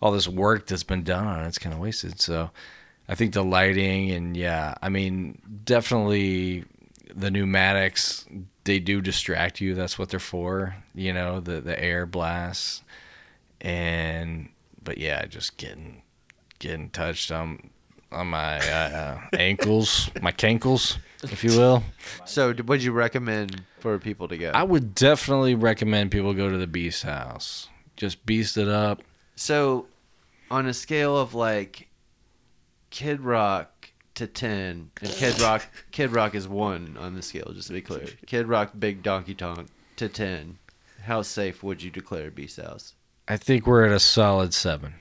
all 0.00 0.12
this 0.12 0.28
work 0.28 0.66
that's 0.66 0.84
been 0.84 1.02
done 1.02 1.26
on 1.26 1.44
it's 1.44 1.58
kind 1.58 1.74
of 1.74 1.80
wasted. 1.80 2.20
So 2.20 2.50
I 3.08 3.14
think 3.14 3.32
the 3.32 3.44
lighting 3.44 4.10
and 4.10 4.36
yeah, 4.36 4.74
I 4.80 4.88
mean, 4.88 5.40
definitely 5.64 6.64
the 7.14 7.30
pneumatics 7.30 8.26
they 8.64 8.78
do 8.78 9.00
distract 9.00 9.60
you. 9.60 9.74
That's 9.74 9.98
what 9.98 10.08
they're 10.08 10.20
for, 10.20 10.76
you 10.94 11.12
know, 11.12 11.40
the 11.40 11.60
the 11.60 11.78
air 11.78 12.06
blasts, 12.06 12.82
and 13.60 14.48
but 14.82 14.98
yeah, 14.98 15.26
just 15.26 15.56
getting 15.56 16.02
getting 16.58 16.90
touched 16.90 17.30
on 17.30 17.70
on 18.14 18.28
my 18.28 18.58
uh, 18.58 19.18
ankles, 19.34 20.10
my 20.22 20.32
cankles, 20.32 20.96
if 21.24 21.44
you 21.44 21.50
will. 21.50 21.82
So, 22.24 22.54
would 22.66 22.82
you 22.82 22.92
recommend 22.92 23.62
for 23.80 23.98
people 23.98 24.28
to 24.28 24.38
go? 24.38 24.50
I 24.54 24.62
would 24.62 24.94
definitely 24.94 25.54
recommend 25.54 26.10
people 26.10 26.32
go 26.34 26.48
to 26.48 26.56
the 26.56 26.66
Beast 26.66 27.02
House. 27.02 27.68
Just 27.96 28.24
beast 28.24 28.56
it 28.56 28.68
up. 28.68 29.02
So, 29.36 29.86
on 30.50 30.66
a 30.66 30.74
scale 30.74 31.16
of 31.16 31.34
like 31.34 31.88
Kid 32.90 33.20
Rock 33.20 33.90
to 34.14 34.26
ten, 34.26 34.90
and 35.00 35.10
Kid 35.10 35.40
Rock, 35.40 35.66
Kid 35.90 36.12
Rock 36.12 36.34
is 36.34 36.46
one 36.46 36.96
on 36.98 37.14
the 37.14 37.22
scale. 37.22 37.52
Just 37.52 37.68
to 37.68 37.74
be 37.74 37.80
clear, 37.80 38.06
Kid 38.26 38.46
Rock, 38.46 38.72
Big 38.78 39.02
Donkey 39.02 39.34
Tonk 39.34 39.68
to 39.96 40.08
ten. 40.08 40.58
How 41.02 41.20
safe 41.20 41.62
would 41.62 41.82
you 41.82 41.90
declare 41.90 42.30
Beast 42.30 42.58
House? 42.58 42.94
I 43.28 43.36
think 43.36 43.66
we're 43.66 43.84
at 43.84 43.92
a 43.92 44.00
solid 44.00 44.54
seven. 44.54 44.94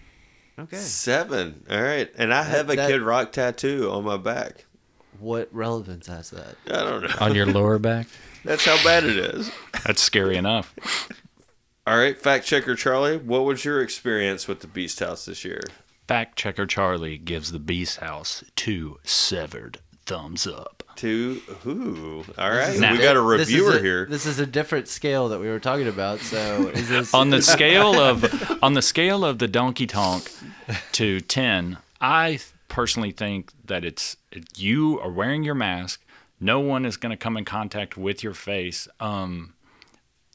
Okay. 0.59 0.77
Seven. 0.77 1.65
All 1.69 1.81
right, 1.81 2.11
and 2.17 2.33
I 2.33 2.43
have 2.43 2.69
a 2.69 2.75
that- 2.75 2.89
Kid 2.89 3.01
Rock 3.01 3.31
tattoo 3.31 3.89
on 3.91 4.03
my 4.03 4.17
back. 4.17 4.65
What 5.19 5.47
relevance 5.51 6.07
has 6.07 6.31
that? 6.31 6.55
I 6.67 6.83
don't 6.83 7.03
know. 7.03 7.15
On 7.21 7.33
your 7.35 7.45
lower 7.45 7.79
back? 7.79 8.07
That's 8.43 8.65
how 8.65 8.75
bad 8.83 9.03
it 9.05 9.15
is. 9.17 9.51
That's 9.85 10.01
scary 10.01 10.35
enough. 10.35 10.75
All 11.85 11.97
right, 11.97 12.17
fact 12.19 12.45
checker 12.45 12.75
Charlie, 12.75 13.17
what 13.17 13.43
was 13.45 13.63
your 13.63 13.81
experience 13.81 14.47
with 14.47 14.61
the 14.61 14.67
Beast 14.67 14.99
House 14.99 15.25
this 15.25 15.43
year? 15.45 15.61
Fact 16.07 16.37
checker 16.37 16.65
Charlie 16.65 17.17
gives 17.17 17.51
the 17.51 17.59
Beast 17.59 17.97
House 17.99 18.43
two 18.55 18.99
severed 19.03 19.79
thumbs 20.05 20.47
up. 20.47 20.72
Two. 20.95 21.41
who? 21.63 22.23
All 22.37 22.49
right, 22.49 22.77
Now- 22.79 22.91
we 22.93 22.99
got 22.99 23.17
a 23.17 23.37
This 23.37 23.49
reviewer 23.49 23.77
a- 23.77 23.81
here. 23.81 24.05
This 24.05 24.25
is 24.25 24.39
a 24.39 24.45
different 24.45 24.87
scale 24.87 25.29
that 25.29 25.39
we 25.39 25.47
were 25.47 25.59
talking 25.59 25.87
about. 25.87 26.19
So, 26.19 26.67
is 26.69 26.89
this 26.89 27.13
on 27.13 27.29
the 27.29 27.41
scale 27.55 27.99
of 27.99 28.59
on 28.63 28.73
the 28.73 28.81
scale 28.81 29.25
of 29.25 29.39
the 29.39 29.47
donkey 29.47 29.87
tonk 29.87 30.29
to 30.93 31.19
10 31.19 31.77
i 31.99 32.39
personally 32.69 33.11
think 33.11 33.51
that 33.65 33.83
it's 33.83 34.15
you 34.55 34.99
are 35.01 35.11
wearing 35.11 35.43
your 35.43 35.53
mask 35.55 36.01
no 36.39 36.59
one 36.59 36.85
is 36.85 36.95
going 36.97 37.09
to 37.11 37.17
come 37.17 37.35
in 37.37 37.43
contact 37.45 37.97
with 37.97 38.23
your 38.23 38.33
face 38.33 38.87
um 39.01 39.53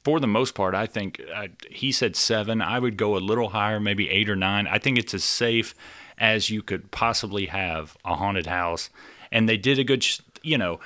for 0.05 0.21
the 0.21 0.27
most 0.27 0.55
part 0.55 0.75
i 0.75 0.85
think 0.87 1.21
uh, 1.35 1.49
he 1.71 1.91
said 1.91 2.15
seven 2.15 2.61
i 2.61 2.79
would 2.79 2.97
go 2.99 3.17
a 3.17 3.19
little 3.19 3.49
higher 3.51 3.81
maybe 3.81 4.09
eight 4.11 4.29
or 4.29 4.37
nine 4.37 4.67
i 4.67 4.79
think 4.79 4.99
it's 4.99 5.15
as 5.15 5.25
safe 5.25 5.75
as 6.19 6.51
you 6.51 6.63
could 6.63 6.91
possibly 6.91 7.47
have 7.47 7.97
a 8.05 8.15
haunted 8.17 8.47
house 8.47 8.91
and 9.33 9.49
they 9.49 9.57
did 9.57 9.79
a 9.79 9.85
good 9.85 10.03
sh- 10.05 10.21
you 10.43 10.59
know 10.59 10.81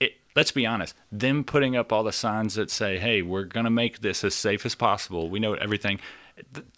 it, 0.00 0.14
let's 0.34 0.50
be 0.50 0.66
honest, 0.66 0.94
them 1.12 1.44
putting 1.44 1.76
up 1.76 1.92
all 1.92 2.02
the 2.02 2.12
signs 2.12 2.54
that 2.54 2.70
say, 2.70 2.98
"Hey, 2.98 3.22
we're 3.22 3.44
going 3.44 3.64
to 3.64 3.70
make 3.70 4.00
this 4.00 4.24
as 4.24 4.34
safe 4.34 4.66
as 4.66 4.74
possible. 4.74 5.28
We 5.30 5.38
know 5.40 5.54
everything." 5.54 6.00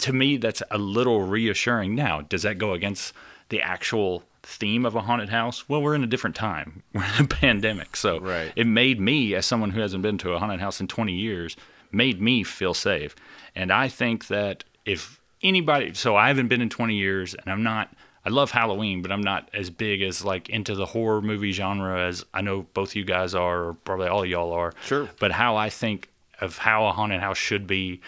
To 0.01 0.13
me, 0.13 0.37
that's 0.37 0.63
a 0.71 0.77
little 0.77 1.23
reassuring. 1.23 1.95
Now, 1.95 2.21
does 2.21 2.43
that 2.43 2.59
go 2.59 2.75
against 2.75 3.15
the 3.49 3.63
actual 3.63 4.23
theme 4.43 4.85
of 4.85 4.95
a 4.95 5.01
haunted 5.01 5.31
house? 5.31 5.67
Well, 5.67 5.81
we're 5.81 5.95
in 5.95 6.05
a 6.05 6.07
different 6.07 6.37
time. 6.37 6.83
We're 6.93 7.05
in 7.19 7.25
a 7.25 7.29
pandemic, 7.29 7.97
so 7.97 8.21
Right. 8.21 8.53
it 8.55 8.67
made 8.67 9.01
me, 9.01 9.35
as 9.35 9.47
someone 9.47 9.71
who 9.71 9.81
hasn't 9.81 10.03
been 10.03 10.19
to 10.19 10.33
a 10.35 10.39
haunted 10.39 10.61
house 10.61 10.79
in 10.81 10.89
20 10.89 11.15
years, 11.15 11.57
made 11.91 12.21
me 12.21 12.43
feel 12.43 12.75
safe. 12.75 13.17
And 13.55 13.73
I 13.73 13.89
think 13.89 14.27
that 14.27 14.65
if 14.85 15.21
anybody, 15.43 15.95
so 15.95 16.17
I 16.17 16.29
haven't 16.29 16.49
been 16.49 16.61
in 16.61 16.69
20 16.69 16.95
years, 16.95 17.35
and 17.35 17.51
I'm 17.51 17.63
not. 17.63 17.95
I 18.27 18.31
love 18.31 18.51
Halloween, 18.51 19.03
but 19.03 19.13
I'm 19.13 19.23
not 19.23 19.49
as 19.55 19.71
big 19.71 20.03
as 20.03 20.25
like 20.25 20.49
into 20.49 20.75
the 20.75 20.85
horror 20.85 21.23
movie 21.23 21.53
genre 21.53 22.09
as 22.09 22.25
I 22.35 22.41
know 22.41 22.67
both 22.75 22.97
you 22.97 23.05
guys 23.05 23.37
are, 23.37 23.67
or 23.67 23.75
probably 23.75 24.09
all 24.09 24.27
y'all 24.27 24.53
are. 24.53 24.73
Sure. 24.85 25.09
But 25.21 25.31
how 25.31 25.55
I 25.55 25.71
think 25.71 26.11
of 26.41 26.59
how 26.59 26.87
a 26.87 26.93
haunted 26.93 27.21
house 27.21 27.39
should 27.39 27.69
be, 27.69 28.01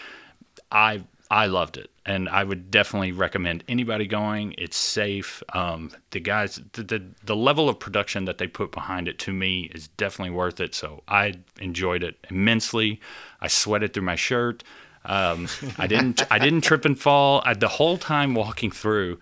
I 0.69 1.03
I 1.31 1.45
loved 1.45 1.77
it, 1.77 1.89
and 2.05 2.27
I 2.27 2.43
would 2.43 2.69
definitely 2.69 3.13
recommend 3.13 3.63
anybody 3.69 4.07
going. 4.07 4.55
It's 4.57 4.75
safe. 4.75 5.41
Um, 5.53 5.91
the 6.11 6.19
guys, 6.19 6.59
the, 6.73 6.83
the 6.83 7.03
the 7.23 7.35
level 7.35 7.69
of 7.69 7.79
production 7.79 8.25
that 8.25 8.39
they 8.39 8.47
put 8.47 8.73
behind 8.73 9.07
it 9.07 9.19
to 9.19 9.31
me 9.31 9.71
is 9.73 9.87
definitely 9.87 10.35
worth 10.35 10.59
it. 10.59 10.75
So 10.75 11.01
I 11.07 11.35
enjoyed 11.61 12.03
it 12.03 12.17
immensely. 12.29 12.99
I 13.39 13.47
sweated 13.47 13.93
through 13.93 14.03
my 14.03 14.15
shirt. 14.17 14.65
Um, 15.05 15.47
I 15.77 15.87
didn't 15.87 16.23
I 16.29 16.39
didn't 16.39 16.61
trip 16.61 16.83
and 16.83 16.99
fall. 16.99 17.41
I, 17.45 17.53
the 17.53 17.69
whole 17.69 17.97
time 17.97 18.35
walking 18.35 18.69
through, 18.69 19.19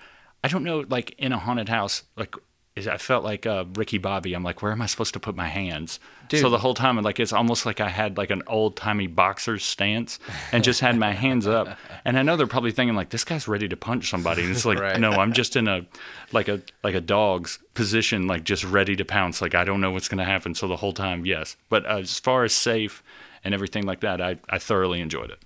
I 0.47 0.49
don't 0.53 0.63
know, 0.63 0.85
like 0.87 1.13
in 1.17 1.31
a 1.33 1.37
haunted 1.37 1.69
house, 1.69 2.03
like 2.15 2.35
is 2.77 2.87
I 2.87 2.97
felt 2.97 3.23
like 3.23 3.47
uh, 3.47 3.65
Ricky 3.73 3.97
Bobby. 3.97 4.33
I'm 4.35 4.43
like, 4.43 4.61
where 4.61 4.71
am 4.71 4.83
I 4.83 4.85
supposed 4.85 5.13
to 5.15 5.19
put 5.19 5.35
my 5.35 5.47
hands? 5.47 5.99
So 6.41 6.49
the 6.51 6.59
whole 6.59 6.75
time, 6.75 6.95
like 7.01 7.19
it's 7.19 7.33
almost 7.33 7.65
like 7.65 7.79
I 7.81 7.89
had 7.89 8.17
like 8.17 8.29
an 8.29 8.43
old 8.45 8.75
timey 8.75 9.07
boxer's 9.07 9.63
stance 9.63 10.19
and 10.51 10.63
just 10.63 10.79
had 10.79 10.95
my 10.95 11.11
hands 11.13 11.47
up. 11.47 11.75
And 12.05 12.19
I 12.19 12.21
know 12.21 12.35
they're 12.37 12.45
probably 12.45 12.71
thinking 12.71 12.95
like, 12.95 13.09
this 13.09 13.23
guy's 13.23 13.47
ready 13.47 13.67
to 13.67 13.75
punch 13.75 14.09
somebody. 14.11 14.43
And 14.43 14.51
it's 14.51 14.63
like, 14.63 14.79
Right. 14.79 14.99
no, 14.99 15.09
I'm 15.11 15.33
just 15.33 15.55
in 15.55 15.67
a 15.67 15.87
like 16.31 16.47
a 16.49 16.61
like 16.83 16.93
a 16.95 17.01
dog's 17.01 17.57
position, 17.73 18.27
like 18.27 18.43
just 18.43 18.63
ready 18.63 18.95
to 18.95 19.03
pounce. 19.05 19.41
Like 19.41 19.55
I 19.55 19.63
don't 19.63 19.81
know 19.81 19.91
what's 19.91 20.07
gonna 20.07 20.23
happen. 20.25 20.53
So 20.53 20.67
the 20.67 20.77
whole 20.77 20.93
time, 20.93 21.25
yes. 21.25 21.57
But 21.69 21.85
uh, 21.87 21.97
as 21.97 22.19
far 22.19 22.43
as 22.43 22.53
safe 22.53 23.03
and 23.43 23.55
everything 23.55 23.85
like 23.87 24.01
that, 24.01 24.21
I 24.21 24.37
I 24.49 24.59
thoroughly 24.59 25.01
enjoyed 25.01 25.31
it. 25.31 25.39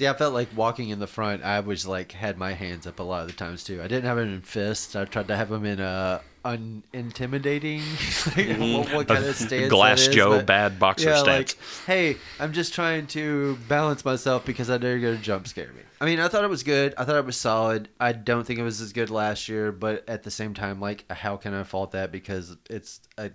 See, 0.00 0.08
I 0.08 0.14
felt 0.14 0.32
like 0.32 0.48
walking 0.56 0.88
in 0.88 0.98
the 0.98 1.06
front. 1.06 1.44
I 1.44 1.60
was 1.60 1.86
like 1.86 2.12
had 2.12 2.38
my 2.38 2.54
hands 2.54 2.86
up 2.86 3.00
a 3.00 3.02
lot 3.02 3.20
of 3.20 3.26
the 3.26 3.34
times 3.34 3.64
too. 3.64 3.82
I 3.82 3.86
didn't 3.86 4.06
have 4.06 4.16
them 4.16 4.32
in 4.32 4.40
fists. 4.40 4.96
I 4.96 5.04
tried 5.04 5.28
to 5.28 5.36
have 5.36 5.50
them 5.50 5.66
in 5.66 5.78
a 5.78 6.22
unintimidating. 6.42 7.82
what, 8.78 8.94
what 8.94 9.08
kind 9.08 9.26
of 9.26 9.36
stance? 9.36 9.68
Glass 9.68 10.00
is, 10.00 10.08
Joe 10.08 10.38
but- 10.38 10.46
bad 10.46 10.78
boxer 10.78 11.10
yeah, 11.10 11.18
stance. 11.18 11.54
like 11.54 11.86
hey, 11.86 12.16
I'm 12.38 12.54
just 12.54 12.72
trying 12.72 13.08
to 13.08 13.58
balance 13.68 14.02
myself 14.02 14.46
because 14.46 14.70
I 14.70 14.78
know 14.78 14.88
you're 14.88 15.12
gonna 15.12 15.22
jump 15.22 15.46
scare 15.46 15.70
me. 15.74 15.82
I 16.00 16.06
mean, 16.06 16.18
I 16.18 16.28
thought 16.28 16.44
it 16.44 16.50
was 16.50 16.62
good. 16.62 16.94
I 16.96 17.04
thought 17.04 17.16
it 17.16 17.26
was 17.26 17.36
solid. 17.36 17.90
I 18.00 18.12
don't 18.12 18.46
think 18.46 18.58
it 18.58 18.62
was 18.62 18.80
as 18.80 18.94
good 18.94 19.10
last 19.10 19.50
year, 19.50 19.70
but 19.70 20.08
at 20.08 20.22
the 20.22 20.30
same 20.30 20.54
time, 20.54 20.80
like, 20.80 21.04
how 21.12 21.36
can 21.36 21.52
I 21.52 21.62
fault 21.62 21.90
that 21.90 22.10
because 22.10 22.56
it's 22.70 23.02
a 23.18 23.32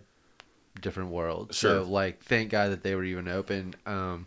different 0.81 1.11
world. 1.11 1.53
Sure. 1.53 1.83
So 1.83 1.89
like, 1.89 2.23
thank 2.23 2.49
God 2.49 2.71
that 2.71 2.83
they 2.83 2.95
were 2.95 3.03
even 3.03 3.27
open. 3.27 3.75
Um, 3.85 4.25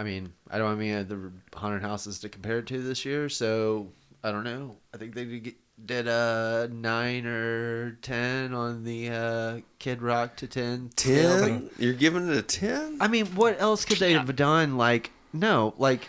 I 0.00 0.02
mean, 0.02 0.32
I 0.50 0.56
don't 0.56 0.70
have 0.70 0.80
any 0.80 0.94
other 0.94 1.30
haunted 1.54 1.82
houses 1.82 2.20
to 2.20 2.30
compare 2.30 2.60
it 2.60 2.66
to 2.68 2.80
this 2.80 3.04
year, 3.04 3.28
so 3.28 3.92
I 4.24 4.32
don't 4.32 4.44
know. 4.44 4.78
I 4.94 4.96
think 4.96 5.14
they 5.14 5.26
did, 5.26 5.54
did 5.84 6.08
a 6.08 6.70
nine 6.72 7.26
or 7.26 7.98
ten 8.00 8.54
on 8.54 8.82
the 8.82 9.10
uh, 9.10 9.60
Kid 9.78 10.00
Rock 10.00 10.36
to 10.36 10.46
ten. 10.46 10.90
scale. 10.96 11.40
Ten? 11.40 11.70
You're 11.78 11.92
giving 11.92 12.30
it 12.30 12.34
a 12.34 12.40
ten? 12.40 12.96
I 12.98 13.08
mean, 13.08 13.26
what 13.26 13.60
else 13.60 13.84
could 13.84 13.98
they 13.98 14.14
have 14.14 14.34
done? 14.36 14.78
Like, 14.78 15.10
no, 15.34 15.74
like, 15.76 16.08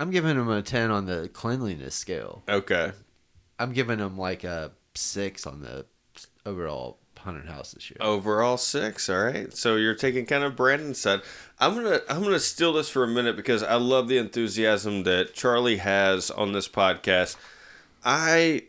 I'm 0.00 0.10
giving 0.10 0.38
them 0.38 0.48
a 0.48 0.62
ten 0.62 0.90
on 0.90 1.04
the 1.04 1.28
cleanliness 1.30 1.94
scale. 1.94 2.42
Okay. 2.48 2.92
I'm 3.58 3.74
giving 3.74 3.98
them 3.98 4.16
like 4.16 4.44
a 4.44 4.72
six 4.94 5.46
on 5.46 5.60
the 5.60 5.84
overall 6.46 6.98
haunted 7.18 7.46
house 7.46 7.72
this 7.72 7.90
year. 7.90 7.98
Overall 8.00 8.56
six. 8.56 9.08
All 9.08 9.24
right. 9.24 9.54
So 9.56 9.76
you're 9.76 9.94
taking 9.94 10.26
kind 10.26 10.44
of 10.44 10.56
Brandon's 10.56 11.00
side. 11.00 11.20
I'm 11.58 11.74
gonna 11.74 12.00
I'm 12.08 12.22
gonna 12.22 12.38
steal 12.40 12.72
this 12.72 12.88
for 12.88 13.04
a 13.04 13.08
minute 13.08 13.36
because 13.36 13.62
I 13.62 13.74
love 13.74 14.08
the 14.08 14.18
enthusiasm 14.18 15.02
that 15.04 15.34
Charlie 15.34 15.78
has 15.78 16.30
on 16.30 16.52
this 16.52 16.68
podcast. 16.68 17.36
I 18.04 18.64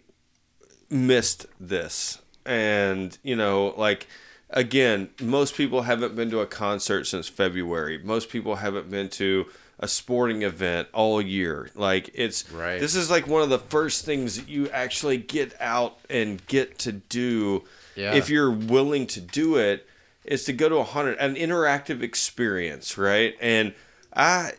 missed 0.90 1.46
this, 1.60 2.20
and 2.46 3.18
you 3.24 3.36
know, 3.36 3.74
like 3.78 4.08
again, 4.50 5.10
most 5.22 5.56
people 5.56 5.84
haven't 5.84 6.16
been 6.16 6.30
to 6.32 6.40
a 6.40 6.48
concert 6.48 7.06
since 7.06 7.28
February. 7.28 8.00
Most 8.00 8.30
people 8.30 8.56
haven't 8.58 8.90
been 8.90 9.10
to 9.10 9.46
a 9.80 9.88
sporting 9.88 10.42
event 10.42 10.88
all 10.94 11.22
year. 11.22 11.70
Like 11.76 12.10
it's 12.14 12.52
Right. 12.52 12.80
This 12.80 12.96
is 12.96 13.10
like 13.10 13.28
one 13.28 13.42
of 13.42 13.50
the 13.50 13.60
first 13.60 14.06
things 14.06 14.36
that 14.38 14.50
you 14.50 14.70
actually 14.70 15.18
get 15.18 15.56
out 15.62 16.00
and 16.10 16.46
get 16.48 16.78
to 16.80 16.92
do 16.92 17.64
Yeah. 18.00 18.16
if 18.16 18.30
you're 18.30 18.52
willing 18.52 19.08
to 19.08 19.22
do 19.22 19.58
it 19.58 19.86
is 20.24 20.46
to 20.46 20.54
go 20.54 20.70
to 20.70 20.78
a 20.78 20.84
haunted 20.84 21.18
an 21.20 21.36
interactive 21.36 22.02
experience 22.02 22.98
right 22.98 23.36
and 23.42 23.74
i 24.16 24.52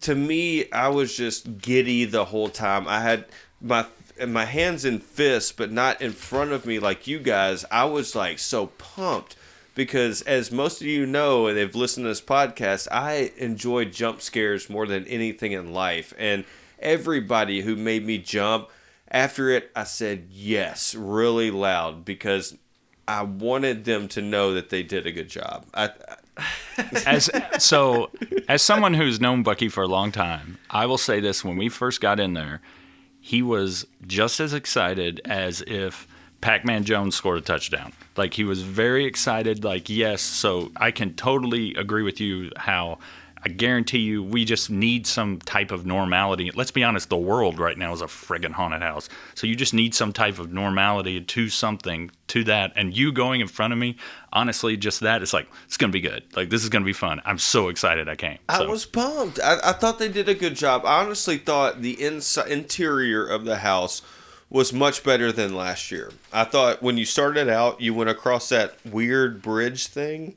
to 0.00 0.14
me 0.14 0.70
i 0.72 0.88
was 0.88 1.16
just 1.16 1.58
giddy 1.58 2.04
the 2.04 2.26
whole 2.26 2.48
time 2.48 2.88
i 2.88 3.00
had 3.00 3.24
my 3.60 3.86
my 4.26 4.44
hands 4.44 4.84
in 4.84 4.98
fists, 4.98 5.52
but 5.52 5.70
not 5.70 6.00
in 6.02 6.12
front 6.12 6.52
of 6.52 6.66
me 6.66 6.78
like 6.78 7.06
you 7.06 7.18
guys. 7.18 7.64
I 7.70 7.84
was 7.84 8.14
like 8.14 8.38
so 8.38 8.66
pumped 8.78 9.36
because, 9.74 10.22
as 10.22 10.50
most 10.50 10.80
of 10.80 10.86
you 10.86 11.06
know, 11.06 11.46
and 11.46 11.56
they've 11.56 11.74
listened 11.74 12.04
to 12.04 12.08
this 12.08 12.20
podcast, 12.20 12.88
I 12.90 13.32
enjoy 13.36 13.84
jump 13.86 14.20
scares 14.20 14.68
more 14.68 14.86
than 14.86 15.06
anything 15.06 15.52
in 15.52 15.72
life. 15.72 16.12
And 16.18 16.44
everybody 16.78 17.60
who 17.60 17.76
made 17.76 18.04
me 18.04 18.18
jump 18.18 18.70
after 19.10 19.50
it, 19.50 19.70
I 19.76 19.84
said 19.84 20.28
yes, 20.30 20.94
really 20.94 21.50
loud 21.50 22.04
because 22.04 22.56
I 23.08 23.22
wanted 23.22 23.86
them 23.86 24.06
to 24.08 24.20
know 24.20 24.52
that 24.52 24.68
they 24.68 24.82
did 24.82 25.06
a 25.06 25.12
good 25.12 25.30
job. 25.30 25.64
I, 25.72 25.90
as 27.06 27.30
so 27.58 28.10
as 28.48 28.60
someone 28.62 28.94
who's 28.94 29.18
known 29.18 29.42
Bucky 29.42 29.68
for 29.68 29.82
a 29.82 29.88
long 29.88 30.12
time, 30.12 30.58
I 30.70 30.84
will 30.84 30.98
say 30.98 31.18
this: 31.18 31.42
when 31.42 31.56
we 31.56 31.70
first 31.70 32.02
got 32.02 32.20
in 32.20 32.34
there, 32.34 32.60
he 33.18 33.42
was 33.42 33.86
just 34.06 34.40
as 34.40 34.52
excited 34.52 35.22
as 35.24 35.62
if 35.66 36.06
Pac-Man 36.42 36.84
Jones 36.84 37.16
scored 37.16 37.38
a 37.38 37.40
touchdown. 37.40 37.94
Like 38.16 38.34
he 38.34 38.44
was 38.44 38.62
very 38.62 39.06
excited. 39.06 39.64
Like 39.64 39.88
yes, 39.88 40.20
so 40.20 40.70
I 40.76 40.90
can 40.90 41.14
totally 41.14 41.74
agree 41.74 42.02
with 42.02 42.20
you 42.20 42.52
how. 42.56 42.98
I 43.42 43.48
guarantee 43.48 44.00
you, 44.00 44.22
we 44.22 44.44
just 44.44 44.70
need 44.70 45.06
some 45.06 45.38
type 45.38 45.70
of 45.70 45.86
normality. 45.86 46.50
Let's 46.54 46.70
be 46.70 46.82
honest, 46.82 47.08
the 47.08 47.16
world 47.16 47.58
right 47.58 47.78
now 47.78 47.92
is 47.92 48.00
a 48.00 48.06
friggin' 48.06 48.52
haunted 48.52 48.82
house. 48.82 49.08
So 49.34 49.46
you 49.46 49.54
just 49.54 49.74
need 49.74 49.94
some 49.94 50.12
type 50.12 50.38
of 50.38 50.52
normality 50.52 51.20
to 51.20 51.48
something, 51.48 52.10
to 52.28 52.44
that. 52.44 52.72
And 52.74 52.96
you 52.96 53.12
going 53.12 53.40
in 53.40 53.48
front 53.48 53.72
of 53.72 53.78
me, 53.78 53.96
honestly, 54.32 54.76
just 54.76 55.00
that, 55.00 55.22
it's 55.22 55.32
like, 55.32 55.48
it's 55.66 55.76
to 55.76 55.88
be 55.88 56.00
good. 56.00 56.24
Like, 56.34 56.50
this 56.50 56.62
is 56.62 56.68
to 56.82 56.86
be 56.86 56.92
fun. 56.92 57.22
I'm 57.24 57.38
so 57.38 57.68
excited 57.68 58.08
I 58.08 58.16
came. 58.16 58.38
I 58.48 58.64
was 58.64 58.86
pumped. 58.86 59.38
I, 59.40 59.58
I 59.62 59.72
thought 59.72 59.98
they 59.98 60.08
did 60.08 60.28
a 60.28 60.34
good 60.34 60.56
job. 60.56 60.84
I 60.84 61.00
honestly 61.00 61.38
thought 61.38 61.82
the 61.82 62.02
inside 62.02 62.48
interior 62.50 63.26
of 63.26 63.44
the 63.44 63.58
house 63.58 64.02
was 64.50 64.72
much 64.72 65.04
better 65.04 65.30
than 65.30 65.54
last 65.54 65.90
year. 65.90 66.10
I 66.32 66.44
thought 66.44 66.82
when 66.82 66.96
you 66.96 67.04
started 67.04 67.48
out, 67.48 67.80
you 67.80 67.92
went 67.94 68.10
across 68.10 68.48
that 68.48 68.74
weird 68.84 69.42
bridge 69.42 69.86
thing, 69.88 70.36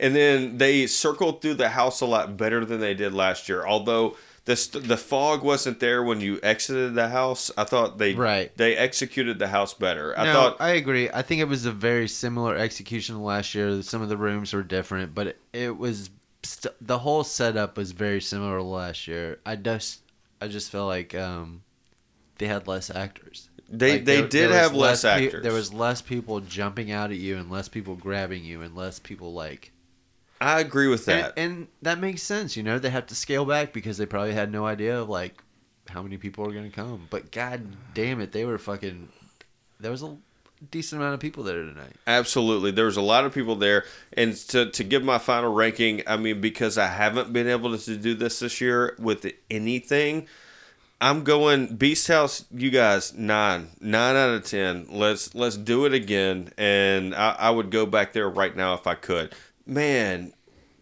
and 0.00 0.16
then 0.16 0.58
they 0.58 0.86
circled 0.86 1.42
through 1.42 1.54
the 1.54 1.68
house 1.70 2.00
a 2.00 2.06
lot 2.06 2.36
better 2.36 2.64
than 2.64 2.80
they 2.80 2.94
did 2.94 3.12
last 3.14 3.48
year. 3.48 3.66
Although 3.66 4.16
the 4.46 4.56
st- 4.56 4.88
the 4.88 4.96
fog 4.96 5.42
wasn't 5.44 5.78
there 5.80 6.02
when 6.02 6.20
you 6.20 6.40
exited 6.42 6.94
the 6.94 7.08
house, 7.10 7.50
I 7.58 7.64
thought 7.64 7.98
they 7.98 8.14
Right. 8.14 8.56
they 8.56 8.76
executed 8.76 9.38
the 9.38 9.48
house 9.48 9.74
better. 9.74 10.18
I 10.18 10.24
no, 10.24 10.32
thought 10.32 10.56
I 10.60 10.70
agree. 10.70 11.10
I 11.12 11.22
think 11.22 11.40
it 11.40 11.48
was 11.48 11.66
a 11.66 11.72
very 11.72 12.08
similar 12.08 12.56
execution 12.56 13.22
last 13.22 13.54
year. 13.54 13.82
Some 13.82 14.02
of 14.02 14.08
the 14.08 14.16
rooms 14.16 14.52
were 14.52 14.62
different, 14.62 15.14
but 15.14 15.26
it, 15.28 15.40
it 15.52 15.76
was 15.76 16.10
st- 16.42 16.74
the 16.80 16.98
whole 16.98 17.22
setup 17.22 17.76
was 17.76 17.92
very 17.92 18.20
similar 18.20 18.56
to 18.58 18.62
last 18.64 19.06
year. 19.06 19.38
I 19.44 19.56
just 19.56 20.00
I 20.40 20.48
just 20.48 20.70
feel 20.72 20.86
like 20.86 21.14
um, 21.14 21.62
they 22.38 22.46
had 22.46 22.66
less 22.66 22.88
actors. 22.90 23.50
they 23.68 23.92
Like, 23.92 24.04
they 24.06 24.16
there- 24.22 24.28
did 24.28 24.50
there 24.50 24.58
have 24.58 24.74
less, 24.74 25.02
pe- 25.02 25.26
actors. 25.26 25.42
there 25.42 25.52
was 25.52 25.72
less 25.72 26.00
people 26.00 26.40
jumping 26.40 26.90
out 26.90 27.10
at 27.10 27.18
you, 27.18 27.36
and 27.36 27.50
less 27.50 27.68
people 27.68 27.94
grabbing 27.94 28.42
you, 28.42 28.62
and 28.62 28.74
less 28.74 28.98
people 28.98 29.34
like. 29.34 29.70
I 30.40 30.60
agree 30.60 30.88
with 30.88 31.06
And, 31.08 31.24
that. 31.24 31.32
and 31.36 31.68
that 31.82 31.98
makes 31.98 32.22
sense. 32.22 32.56
You 32.56 32.62
know, 32.62 32.78
they 32.78 32.90
have 32.90 33.06
to 33.08 33.14
scale 33.14 33.44
back 33.44 33.72
because 33.72 33.98
they 33.98 34.06
probably 34.06 34.32
had 34.32 34.50
no 34.50 34.64
idea 34.66 35.00
of 35.00 35.08
like 35.08 35.42
how 35.88 36.02
many 36.02 36.16
people 36.16 36.46
are 36.46 36.52
going 36.52 36.70
to 36.70 36.74
come. 36.74 37.06
But 37.10 37.30
god 37.30 37.62
damn 37.94 38.20
it, 38.20 38.32
they 38.32 38.44
were 38.44 38.58
fucking. 38.58 39.08
There 39.80 39.90
was 39.90 40.02
a 40.02 40.16
decent 40.70 41.00
amount 41.00 41.14
of 41.14 41.20
people 41.20 41.42
there 41.42 41.62
tonight. 41.62 41.92
Absolutely. 42.06 42.70
There 42.70 42.84
was 42.86 42.96
a 42.96 43.02
lot 43.02 43.24
of 43.24 43.34
people 43.34 43.56
there. 43.56 43.84
And 44.14 44.34
to, 44.48 44.70
to 44.70 44.84
give 44.84 45.02
my 45.02 45.18
final 45.18 45.52
ranking, 45.52 46.02
I 46.06 46.16
mean, 46.16 46.40
because 46.40 46.76
I 46.78 46.86
haven't 46.86 47.32
been 47.32 47.48
able 47.48 47.76
to 47.76 47.96
do 47.96 48.14
this 48.14 48.40
this 48.40 48.60
year 48.60 48.94
with 48.98 49.26
anything, 49.50 50.26
I'm 51.02 51.24
going 51.24 51.76
Beast 51.76 52.08
House, 52.08 52.44
you 52.50 52.70
guys, 52.70 53.14
nine. 53.14 53.68
Nine 53.80 54.16
out 54.16 54.30
of 54.34 54.44
ten. 54.44 54.86
Let's 54.90 55.34
let's 55.34 55.56
do 55.56 55.86
it 55.86 55.94
again. 55.94 56.52
And 56.58 57.14
I, 57.14 57.36
I 57.38 57.50
would 57.50 57.70
go 57.70 57.86
back 57.86 58.12
there 58.12 58.28
right 58.28 58.54
now 58.54 58.74
if 58.74 58.86
I 58.86 58.94
could. 58.94 59.34
Man, 59.70 60.32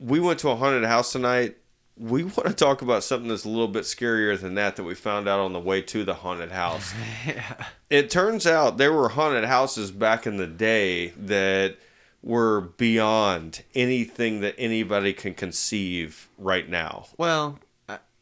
we 0.01 0.19
went 0.19 0.39
to 0.41 0.49
a 0.49 0.57
haunted 0.57 0.85
house 0.85 1.13
tonight. 1.13 1.59
We 1.99 2.25
want 2.25 2.47
to 2.47 2.55
talk 2.55 2.81
about 2.81 3.05
something 3.05 3.29
that's 3.29 3.45
a 3.45 3.49
little 3.51 3.69
bit 3.69 3.85
scarier 3.85 4.41
than 4.41 4.55
that 4.55 4.77
that 4.77 4.85
we 4.85 4.95
found 4.95 5.29
out 5.29 5.41
on 5.41 5.53
the 5.53 5.61
way 5.61 5.83
to 5.83 6.05
the 6.05 6.15
haunted 6.15 6.53
house 6.53 6.95
yeah. 7.27 7.67
it 7.91 8.09
turns 8.09 8.47
out 8.47 8.79
there 8.79 8.93
were 8.93 9.11
haunted 9.11 9.45
houses 9.45 9.91
back 9.91 10.27
in 10.27 10.39
the 10.39 10.47
day 10.47 11.09
that 11.19 11.77
were 12.23 12.63
beyond 12.63 13.63
anything 13.75 14.41
that 14.41 14.55
anybody 14.57 15.13
can 15.13 15.35
conceive 15.35 16.29
right 16.39 16.69
now. 16.69 17.07
Well, 17.19 17.59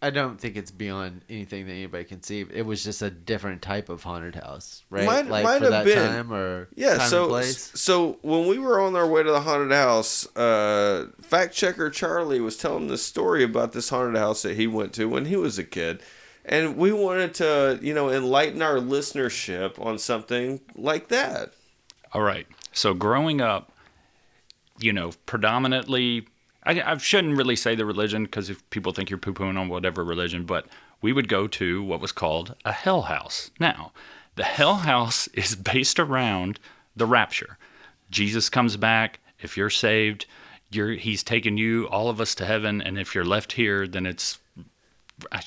I, 0.06 0.08
I 0.08 0.10
don't 0.10 0.40
think 0.40 0.56
it's 0.56 0.70
beyond 0.70 1.22
anything 1.28 1.66
that 1.66 1.72
anybody 1.72 2.04
can 2.04 2.22
see. 2.22 2.44
It 2.52 2.64
was 2.64 2.82
just 2.84 3.02
a 3.02 3.10
different 3.10 3.62
type 3.62 3.88
of 3.88 4.02
haunted 4.02 4.34
house, 4.36 4.84
right? 4.90 5.04
Might- 5.06 5.26
like 5.26 5.44
might 5.44 5.58
for 5.58 5.64
have 5.64 5.70
that 5.72 5.84
been. 5.84 5.96
time 6.08 6.32
or 6.32 6.68
Yeah, 6.74 6.96
time 6.98 7.08
so 7.08 7.22
and 7.24 7.30
place. 7.30 7.72
so 7.74 8.18
when 8.22 8.46
we 8.46 8.58
were 8.58 8.80
on 8.80 8.94
our 8.96 9.06
way 9.06 9.22
to 9.22 9.30
the 9.30 9.40
haunted 9.40 9.72
house, 9.72 10.26
uh, 10.36 11.06
fact 11.20 11.54
checker 11.54 11.90
Charlie 11.90 12.40
was 12.40 12.56
telling 12.56 12.86
this 12.88 13.02
story 13.04 13.42
about 13.44 13.72
this 13.72 13.88
haunted 13.88 14.16
house 14.20 14.42
that 14.42 14.56
he 14.56 14.66
went 14.66 14.92
to 14.94 15.08
when 15.08 15.26
he 15.26 15.36
was 15.36 15.58
a 15.58 15.64
kid. 15.64 16.02
And 16.48 16.76
we 16.76 16.92
wanted 16.92 17.34
to, 17.34 17.80
you 17.82 17.92
know, 17.92 18.08
enlighten 18.08 18.62
our 18.62 18.76
listenership 18.76 19.84
on 19.84 19.98
something 19.98 20.60
like 20.76 21.08
that. 21.08 21.54
All 22.12 22.20
right. 22.22 22.46
So 22.72 22.94
growing 22.94 23.40
up, 23.40 23.72
you 24.78 24.92
know, 24.92 25.10
predominantly, 25.26 26.28
I, 26.66 26.82
I 26.92 26.96
shouldn't 26.98 27.36
really 27.36 27.56
say 27.56 27.74
the 27.74 27.86
religion 27.86 28.24
because 28.24 28.50
if 28.50 28.68
people 28.70 28.92
think 28.92 29.08
you're 29.08 29.18
poo 29.18 29.32
pooing 29.32 29.58
on 29.58 29.68
whatever 29.68 30.04
religion, 30.04 30.44
but 30.44 30.66
we 31.00 31.12
would 31.12 31.28
go 31.28 31.46
to 31.46 31.82
what 31.82 32.00
was 32.00 32.12
called 32.12 32.54
a 32.64 32.72
hell 32.72 33.02
house. 33.02 33.50
Now, 33.60 33.92
the 34.34 34.44
hell 34.44 34.76
house 34.76 35.28
is 35.34 35.54
based 35.54 35.98
around 35.98 36.58
the 36.94 37.06
rapture. 37.06 37.58
Jesus 38.10 38.48
comes 38.48 38.76
back. 38.76 39.20
If 39.40 39.56
you're 39.56 39.70
saved, 39.70 40.26
you're 40.70 40.92
he's 40.92 41.22
taking 41.22 41.56
you, 41.56 41.88
all 41.88 42.08
of 42.08 42.20
us, 42.20 42.34
to 42.36 42.44
heaven. 42.44 42.80
And 42.80 42.98
if 42.98 43.14
you're 43.14 43.24
left 43.24 43.52
here, 43.52 43.86
then 43.86 44.06
it's, 44.06 44.38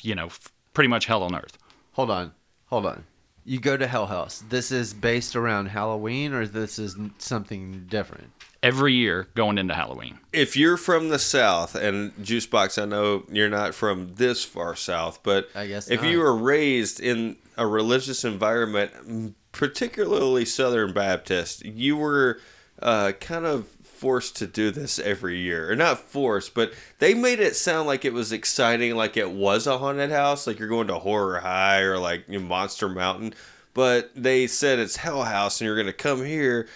you 0.02 0.16
know, 0.16 0.30
pretty 0.74 0.88
much 0.88 1.06
hell 1.06 1.24
on 1.24 1.36
earth. 1.36 1.58
Hold 1.94 2.12
on, 2.12 2.34
hold 2.68 2.86
on. 2.86 3.06
You 3.46 3.60
go 3.60 3.76
to 3.78 3.88
Hell 3.88 4.06
House. 4.06 4.44
This 4.50 4.72
is 4.72 4.94
based 4.94 5.36
around 5.36 5.68
Halloween, 5.68 6.34
or 6.34 6.46
this 6.46 6.78
is 6.78 6.96
something 7.18 7.86
different. 7.90 8.30
Every 8.62 8.94
year 8.94 9.28
going 9.36 9.58
into 9.58 9.74
Halloween. 9.74 10.20
if 10.34 10.58
you're 10.58 10.78
from 10.78 11.10
the 11.10 11.20
south 11.20 11.76
and 11.76 12.14
juicebox 12.18 12.82
i 12.82 12.86
know 12.86 13.24
you're 13.32 13.50
not 13.50 13.74
from 13.74 14.16
this 14.16 14.44
far 14.44 14.76
south 14.76 15.20
but 15.24 15.50
I 15.56 15.66
guess 15.68 15.90
if 15.90 16.02
not. 16.02 16.10
you 16.12 16.20
were 16.20 16.36
raised 16.36 17.00
in 17.00 17.38
a 17.58 17.66
religious 17.66 18.24
environment 18.26 19.36
particularly 19.54 20.46
southern 20.46 20.94
baptist 20.94 21.66
you 21.66 21.96
were 21.98 22.40
uh, 22.82 23.14
kind 23.20 23.46
of 23.46 23.68
forced 23.68 24.36
to 24.38 24.48
do 24.48 24.72
this 24.72 25.00
every 25.00 25.38
year 25.40 25.72
or 25.72 25.76
not 25.76 26.00
forced 26.00 26.54
but 26.54 26.72
they 27.00 27.14
made 27.14 27.40
it 27.40 27.56
sound 27.56 27.88
like 27.88 28.06
it 28.06 28.14
was 28.14 28.32
exciting 28.32 28.96
like 28.96 29.18
it 29.18 29.32
was 29.32 29.68
a 29.68 29.78
haunted 29.78 30.12
house 30.12 30.46
like 30.48 30.60
you're 30.60 30.70
going 30.70 30.88
to 30.88 31.00
horror 31.00 31.40
high 31.40 31.80
or 31.82 31.98
like 31.98 32.24
you 32.28 32.40
know, 32.40 32.46
monster 32.46 32.88
mountain 32.88 33.34
but 33.74 34.12
they 34.16 34.48
said 34.48 34.80
it's 34.80 34.98
hell 34.98 35.24
house 35.24 35.60
and 35.60 35.66
you're 35.66 35.76
going 35.76 35.86
to 35.88 35.94
come 35.94 36.24
here 36.26 36.68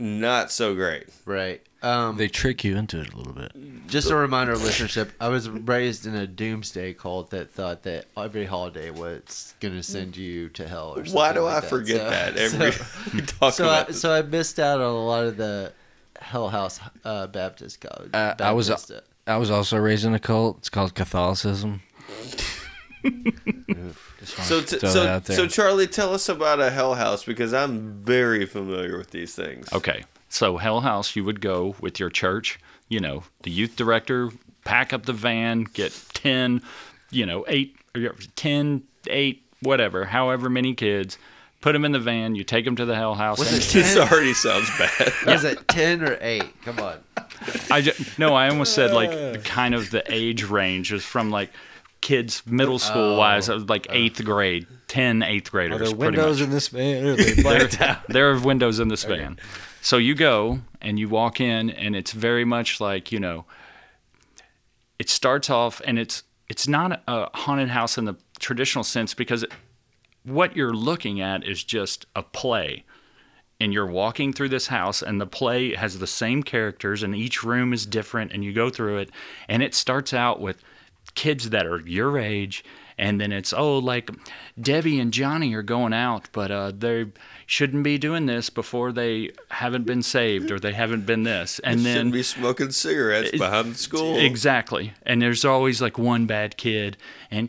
not 0.00 0.50
so 0.50 0.74
great 0.74 1.04
Right. 1.26 1.60
Um, 1.82 2.16
They 2.18 2.28
trick 2.28 2.62
you 2.64 2.76
into 2.76 3.00
it 3.00 3.12
a 3.12 3.16
little 3.16 3.32
bit. 3.32 3.52
just 3.86 4.10
a 4.10 4.16
reminder, 4.16 4.52
of 4.52 4.58
listenership. 4.60 5.10
I 5.18 5.28
was 5.28 5.48
raised 5.48 6.06
in 6.06 6.14
a 6.14 6.26
doomsday 6.26 6.92
cult 6.92 7.30
that 7.30 7.50
thought 7.52 7.84
that 7.84 8.04
every 8.18 8.44
holiday 8.44 8.90
was 8.90 9.54
going 9.60 9.74
to 9.74 9.82
send 9.82 10.14
you 10.16 10.50
to 10.50 10.68
hell. 10.68 10.90
Or 10.92 10.96
something 11.06 11.14
Why 11.14 11.32
do 11.32 11.40
like 11.40 11.56
I 11.56 11.60
that. 11.60 11.70
forget 11.70 12.00
So- 12.02 12.10
that 12.10 12.36
every 12.36 12.72
so- 12.72 12.84
we 13.14 13.20
talk 13.22 13.54
so 13.54 13.64
about 13.64 13.84
I, 13.84 13.92
this? 13.92 14.00
so 14.02 14.12
I 14.12 14.20
missed 14.22 14.58
out 14.60 14.80
on 14.80 14.90
a 14.94 15.04
lot 15.06 15.24
of 15.24 15.36
the 15.38 15.72
Hell 16.20 16.50
House 16.50 16.80
uh, 17.04 17.26
Baptist 17.28 17.80
college. 17.80 18.10
Uh, 18.12 18.34
I 18.40 18.52
was- 18.52 18.68
Baptist, 18.68 18.90
uh, 18.92 19.00
I 19.30 19.36
was 19.38 19.50
also 19.50 19.78
raised 19.78 20.04
in 20.04 20.12
a 20.12 20.18
cult. 20.18 20.58
It's 20.58 20.68
called 20.68 20.94
Catholicism. 20.94 21.80
Just 23.02 23.68
wanna 23.68 23.92
So, 24.24 24.60
t- 24.60 24.78
so, 24.78 25.20
so 25.24 25.46
Charlie, 25.46 25.86
tell 25.86 26.12
us 26.12 26.28
about 26.28 26.60
a 26.60 26.70
Hell 26.70 26.94
House 26.94 27.24
because 27.24 27.54
I'm 27.54 28.02
very 28.02 28.44
familiar 28.46 28.98
with 28.98 29.10
these 29.10 29.34
things. 29.34 29.72
Okay. 29.72 30.04
So 30.28 30.58
Hell 30.58 30.80
House, 30.80 31.16
you 31.16 31.24
would 31.24 31.40
go 31.40 31.74
with 31.80 31.98
your 31.98 32.10
church, 32.10 32.60
you 32.88 33.00
know, 33.00 33.24
the 33.42 33.50
youth 33.50 33.76
director, 33.76 34.30
pack 34.64 34.92
up 34.92 35.06
the 35.06 35.12
van, 35.12 35.64
get 35.64 35.98
10, 36.14 36.62
you 37.10 37.26
know, 37.26 37.44
8, 37.48 37.76
or 37.96 38.14
10, 38.36 38.82
8, 39.08 39.42
whatever, 39.60 40.04
however 40.04 40.48
many 40.48 40.74
kids, 40.74 41.18
put 41.60 41.72
them 41.72 41.84
in 41.84 41.92
the 41.92 41.98
van, 41.98 42.34
you 42.34 42.44
take 42.44 42.64
them 42.64 42.76
to 42.76 42.84
the 42.84 42.94
Hell 42.94 43.14
House. 43.14 43.38
Was 43.38 43.52
and- 43.52 43.62
it 43.62 43.64
This 43.72 43.96
already 43.96 44.34
sounds 44.34 44.68
bad. 44.78 45.12
Was 45.26 45.44
it 45.44 45.66
10 45.68 46.02
or 46.02 46.18
8? 46.20 46.62
Come 46.62 46.78
on. 46.78 46.98
I 47.70 47.80
just, 47.80 48.18
no, 48.18 48.34
I 48.34 48.50
almost 48.50 48.74
said 48.74 48.92
like 48.92 49.44
kind 49.44 49.74
of 49.74 49.90
the 49.90 50.04
age 50.12 50.44
range 50.44 50.92
is 50.92 51.04
from 51.04 51.30
like 51.30 51.50
kids 52.00 52.42
middle 52.46 52.78
school 52.78 53.16
wise, 53.16 53.48
oh, 53.48 53.52
it 53.52 53.54
was 53.56 53.68
like 53.68 53.86
eighth 53.90 54.24
grade, 54.24 54.66
10 54.88 55.22
eighth 55.22 55.48
Are 55.48 55.50
graders. 55.50 55.88
there 55.90 55.96
windows 55.96 56.40
in 56.40 56.50
this 56.50 56.68
van? 56.68 57.06
Are 57.06 57.16
blacked 57.42 57.78
there 58.08 58.30
are 58.30 58.38
windows 58.38 58.80
in 58.80 58.88
this 58.88 59.04
van. 59.04 59.38
So 59.82 59.96
you 59.96 60.14
go 60.14 60.60
and 60.80 60.98
you 60.98 61.08
walk 61.08 61.40
in, 61.40 61.70
and 61.70 61.96
it's 61.96 62.12
very 62.12 62.44
much 62.44 62.80
like 62.80 63.12
you 63.12 63.20
know. 63.20 63.44
It 64.98 65.08
starts 65.08 65.48
off, 65.48 65.80
and 65.86 65.98
it's 65.98 66.22
it's 66.48 66.68
not 66.68 67.02
a 67.06 67.28
haunted 67.34 67.70
house 67.70 67.96
in 67.96 68.04
the 68.04 68.16
traditional 68.38 68.84
sense 68.84 69.14
because 69.14 69.44
it, 69.44 69.52
what 70.24 70.56
you're 70.56 70.74
looking 70.74 71.20
at 71.20 71.44
is 71.44 71.64
just 71.64 72.06
a 72.14 72.22
play. 72.22 72.84
And 73.62 73.74
you're 73.74 73.86
walking 73.86 74.32
through 74.32 74.48
this 74.48 74.68
house, 74.68 75.02
and 75.02 75.20
the 75.20 75.26
play 75.26 75.74
has 75.74 75.98
the 75.98 76.06
same 76.06 76.42
characters, 76.42 77.02
and 77.02 77.14
each 77.14 77.42
room 77.42 77.74
is 77.74 77.84
different, 77.84 78.32
and 78.32 78.42
you 78.42 78.54
go 78.54 78.70
through 78.70 78.98
it. 78.98 79.10
And 79.48 79.62
it 79.62 79.74
starts 79.74 80.14
out 80.14 80.40
with 80.40 80.62
kids 81.14 81.50
that 81.50 81.66
are 81.66 81.80
your 81.80 82.18
age, 82.18 82.64
and 82.98 83.18
then 83.18 83.32
it's, 83.32 83.54
oh, 83.54 83.78
like 83.78 84.10
Debbie 84.60 85.00
and 85.00 85.10
Johnny 85.10 85.54
are 85.54 85.62
going 85.62 85.94
out, 85.94 86.28
but 86.32 86.50
uh, 86.50 86.70
they 86.76 87.06
shouldn't 87.46 87.82
be 87.82 87.96
doing 87.96 88.26
this 88.26 88.50
before 88.50 88.92
they 88.92 89.30
haven't 89.50 89.86
been 89.86 90.02
saved 90.02 90.50
or 90.50 90.60
they 90.60 90.74
haven't 90.74 91.06
been 91.06 91.22
this. 91.22 91.58
And 91.60 91.80
then 91.80 91.96
Shouldn't 91.96 92.12
be 92.12 92.22
smoking 92.22 92.70
cigarettes 92.72 93.30
behind 93.38 93.72
the 93.72 93.78
school. 93.78 94.18
Exactly. 94.18 94.92
And 95.04 95.22
there's 95.22 95.46
always 95.46 95.80
like 95.80 95.96
one 95.98 96.26
bad 96.26 96.58
kid 96.58 96.98
and 97.30 97.48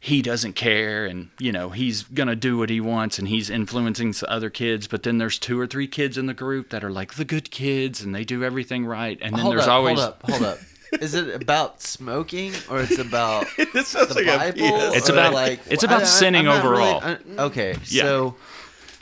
he 0.00 0.20
doesn't 0.20 0.54
care 0.54 1.06
and 1.06 1.30
you 1.38 1.52
know, 1.52 1.70
he's 1.70 2.02
going 2.02 2.28
to 2.28 2.36
do 2.36 2.58
what 2.58 2.68
he 2.68 2.80
wants 2.80 3.20
and 3.20 3.28
he's 3.28 3.48
influencing 3.48 4.08
s- 4.10 4.24
other 4.26 4.50
kids, 4.50 4.88
but 4.88 5.04
then 5.04 5.18
there's 5.18 5.38
two 5.38 5.58
or 5.60 5.66
three 5.68 5.86
kids 5.86 6.18
in 6.18 6.26
the 6.26 6.34
group 6.34 6.70
that 6.70 6.82
are 6.82 6.90
like 6.90 7.14
the 7.14 7.24
good 7.24 7.52
kids 7.52 8.02
and 8.02 8.12
they 8.14 8.24
do 8.24 8.42
everything 8.42 8.84
right. 8.84 9.16
And 9.22 9.34
then 9.34 9.42
hold 9.42 9.54
there's 9.54 9.62
up, 9.68 9.70
always 9.70 9.98
hold 9.98 10.08
up, 10.10 10.22
hold 10.28 10.42
up. 10.42 10.58
Is 11.00 11.14
it 11.14 11.34
about 11.34 11.82
smoking 11.82 12.52
or 12.70 12.80
it's 12.80 12.98
about 12.98 13.46
this 13.72 13.88
sounds 13.88 14.14
the 14.14 14.22
like 14.22 14.56
Bible? 14.56 14.78
PS. 14.90 14.96
It's 14.96 15.08
about- 15.08 15.32
like 15.34 15.60
it's 15.70 15.82
about 15.84 16.06
sinning 16.06 16.44
not 16.46 16.62
really- 16.64 16.82
overall. 16.82 17.00
I- 17.02 17.14
mm. 17.16 17.38
okay, 17.38 17.74
Yeah. 17.86 18.02
so 18.02 18.36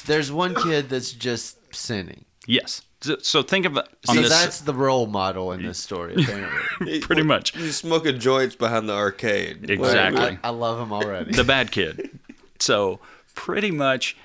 there's 0.07 0.31
one 0.33 0.55
kid 0.55 0.89
that's 0.89 1.13
just 1.13 1.75
sinning. 1.75 2.25
Yes. 2.47 2.83
So, 3.03 3.17
so 3.21 3.43
think 3.43 3.67
of 3.67 3.77
it 3.77 3.87
on 4.09 4.17
So 4.17 4.23
this 4.23 4.31
that's 4.31 4.61
the 4.63 4.73
role 4.75 5.07
model 5.07 5.53
in 5.53 5.63
this 5.63 5.79
story, 5.79 6.15
apparently. 6.19 7.01
pretty 7.03 7.23
much. 7.23 7.55
He's 7.57 7.77
smoking 7.77 8.19
joints 8.19 8.57
behind 8.57 8.89
the 8.89 8.95
arcade. 8.95 9.69
Exactly. 9.71 10.39
I, 10.43 10.49
I 10.49 10.51
love 10.51 10.81
him 10.81 10.93
already. 10.93 11.33
the 11.33 11.45
bad 11.45 11.71
kid. 11.71 12.19
So 12.59 13.01
pretty 13.35 13.71
much, 13.71 14.17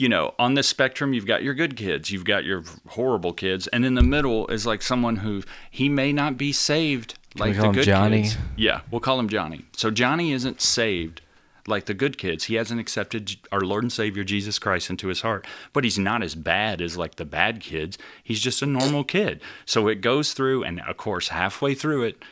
you 0.00 0.08
know, 0.08 0.34
on 0.38 0.54
this 0.54 0.66
spectrum, 0.66 1.12
you've 1.12 1.26
got 1.26 1.42
your 1.42 1.54
good 1.54 1.76
kids, 1.76 2.10
you've 2.10 2.24
got 2.24 2.44
your 2.44 2.64
horrible 2.88 3.32
kids, 3.32 3.66
and 3.68 3.84
in 3.84 3.94
the 3.94 4.02
middle 4.02 4.46
is 4.48 4.66
like 4.66 4.82
someone 4.82 5.16
who 5.16 5.42
he 5.70 5.88
may 5.88 6.12
not 6.12 6.36
be 6.36 6.52
saved 6.52 7.18
we 7.34 7.40
like 7.40 7.56
the 7.56 7.70
good 7.70 7.84
Johnny? 7.84 8.22
kids. 8.22 8.36
Yeah, 8.56 8.80
we'll 8.90 9.00
call 9.00 9.20
him 9.20 9.28
Johnny. 9.28 9.64
So 9.76 9.90
Johnny 9.90 10.32
isn't 10.32 10.60
saved 10.60 11.20
like 11.66 11.86
the 11.86 11.94
good 11.94 12.18
kids. 12.18 12.44
He 12.44 12.54
hasn't 12.54 12.80
accepted 12.80 13.36
our 13.52 13.60
Lord 13.60 13.84
and 13.84 13.92
Savior 13.92 14.24
Jesus 14.24 14.58
Christ 14.58 14.90
into 14.90 15.08
his 15.08 15.20
heart, 15.20 15.46
but 15.72 15.84
he's 15.84 15.98
not 15.98 16.22
as 16.22 16.34
bad 16.34 16.80
as 16.80 16.96
like 16.96 17.16
the 17.16 17.24
bad 17.24 17.60
kids. 17.60 17.98
He's 18.24 18.40
just 18.40 18.62
a 18.62 18.66
normal 18.66 19.04
kid. 19.04 19.40
So 19.66 19.86
it 19.88 20.00
goes 20.00 20.32
through, 20.32 20.64
and 20.64 20.80
of 20.80 20.96
course, 20.96 21.28
halfway 21.28 21.74
through 21.74 22.04
it, 22.04 22.22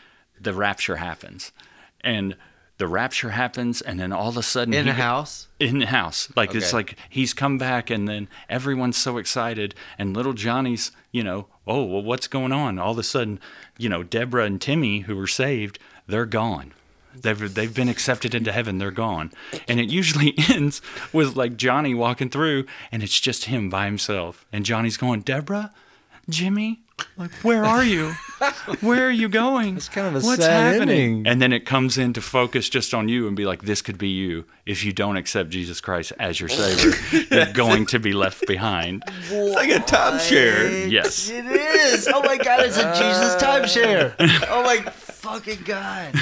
the 0.41 0.55
rapture 0.55 0.97
happens, 0.97 1.53
and 2.03 2.37
the 2.79 2.89
rapture 2.89 3.31
happens, 3.31 3.81
and 3.81 3.99
then 4.01 4.13
all 4.13 4.29
of 4.29 4.37
a 4.37 4.43
sudden 4.43 4.73
in 4.73 4.85
he 4.87 4.91
a 4.91 4.95
get- 4.95 5.03
house. 5.03 5.49
in 5.61 5.79
the 5.81 5.87
house. 5.87 6.29
Like 6.37 6.55
it's 6.55 6.73
like 6.73 6.97
he's 7.11 7.35
come 7.35 7.59
back, 7.59 7.91
and 7.91 8.09
then 8.09 8.29
everyone's 8.49 8.97
so 8.97 9.19
excited, 9.19 9.75
and 9.99 10.17
little 10.17 10.33
Johnny's, 10.33 10.93
you 11.13 11.23
know, 11.23 11.47
oh 11.67 11.85
well, 11.85 12.03
what's 12.03 12.29
going 12.29 12.53
on? 12.53 12.79
All 12.79 12.93
of 12.93 12.99
a 12.99 13.03
sudden, 13.03 13.41
you 13.77 13.89
know, 13.89 14.03
Deborah 14.03 14.45
and 14.45 14.61
Timmy, 14.61 15.01
who 15.01 15.17
were 15.17 15.27
saved, 15.27 15.79
they're 16.07 16.25
gone. 16.27 16.73
They've 17.21 17.53
they've 17.53 17.75
been 17.75 17.89
accepted 17.89 18.33
into 18.35 18.53
heaven. 18.53 18.79
They're 18.79 18.91
gone, 18.93 19.33
and 19.67 19.81
it 19.81 19.89
usually 19.91 20.35
ends 20.49 20.81
with 21.13 21.35
like 21.37 21.57
Johnny 21.57 21.95
walking 21.95 22.31
through, 22.31 22.65
and 22.93 23.03
it's 23.03 23.19
just 23.19 23.47
him 23.47 23.69
by 23.69 23.87
himself, 23.87 24.47
and 24.53 24.65
Johnny's 24.65 24.97
going, 24.97 25.21
Deborah, 25.23 25.73
Jimmy. 26.29 26.81
Like, 27.17 27.33
where 27.43 27.65
are 27.65 27.85
you? 27.85 28.13
Where 28.81 29.07
are 29.09 29.11
you 29.11 29.29
going? 29.29 29.77
It's 29.77 29.89
kind 29.89 30.07
of 30.07 30.23
a 30.23 30.27
What's 30.27 30.43
sad 30.45 30.75
happening? 30.75 30.91
ending. 30.91 31.27
And 31.27 31.43
then 31.43 31.53
it 31.53 31.67
comes 31.67 31.99
in 31.99 32.13
to 32.13 32.21
focus 32.21 32.69
just 32.69 32.95
on 32.95 33.09
you 33.09 33.27
and 33.27 33.37
be 33.37 33.45
like, 33.45 33.63
this 33.63 33.83
could 33.83 33.99
be 33.99 34.09
you. 34.11 34.45
If 34.65 34.85
you 34.85 34.93
don't 34.93 35.17
accept 35.17 35.51
Jesus 35.51 35.81
Christ 35.81 36.13
as 36.21 36.39
your 36.39 36.49
Savior, 36.49 36.93
you're 37.31 37.53
going 37.53 37.87
to 37.87 37.99
be 37.99 38.13
left 38.13 38.47
behind. 38.47 39.03
It's 39.29 39.55
like 39.57 39.71
a 39.71 39.81
timeshare. 39.81 40.89
Yes. 40.89 41.29
It 41.31 41.47
is. 41.47 42.07
Oh 42.13 42.23
my 42.23 42.37
god, 42.37 42.61
it's 42.65 42.77
a 42.79 42.93
Jesus 42.95 43.35
timeshare. 43.43 44.15
Oh 44.49 44.63
my 44.63 44.79
fucking 44.91 45.63
god. 45.65 46.15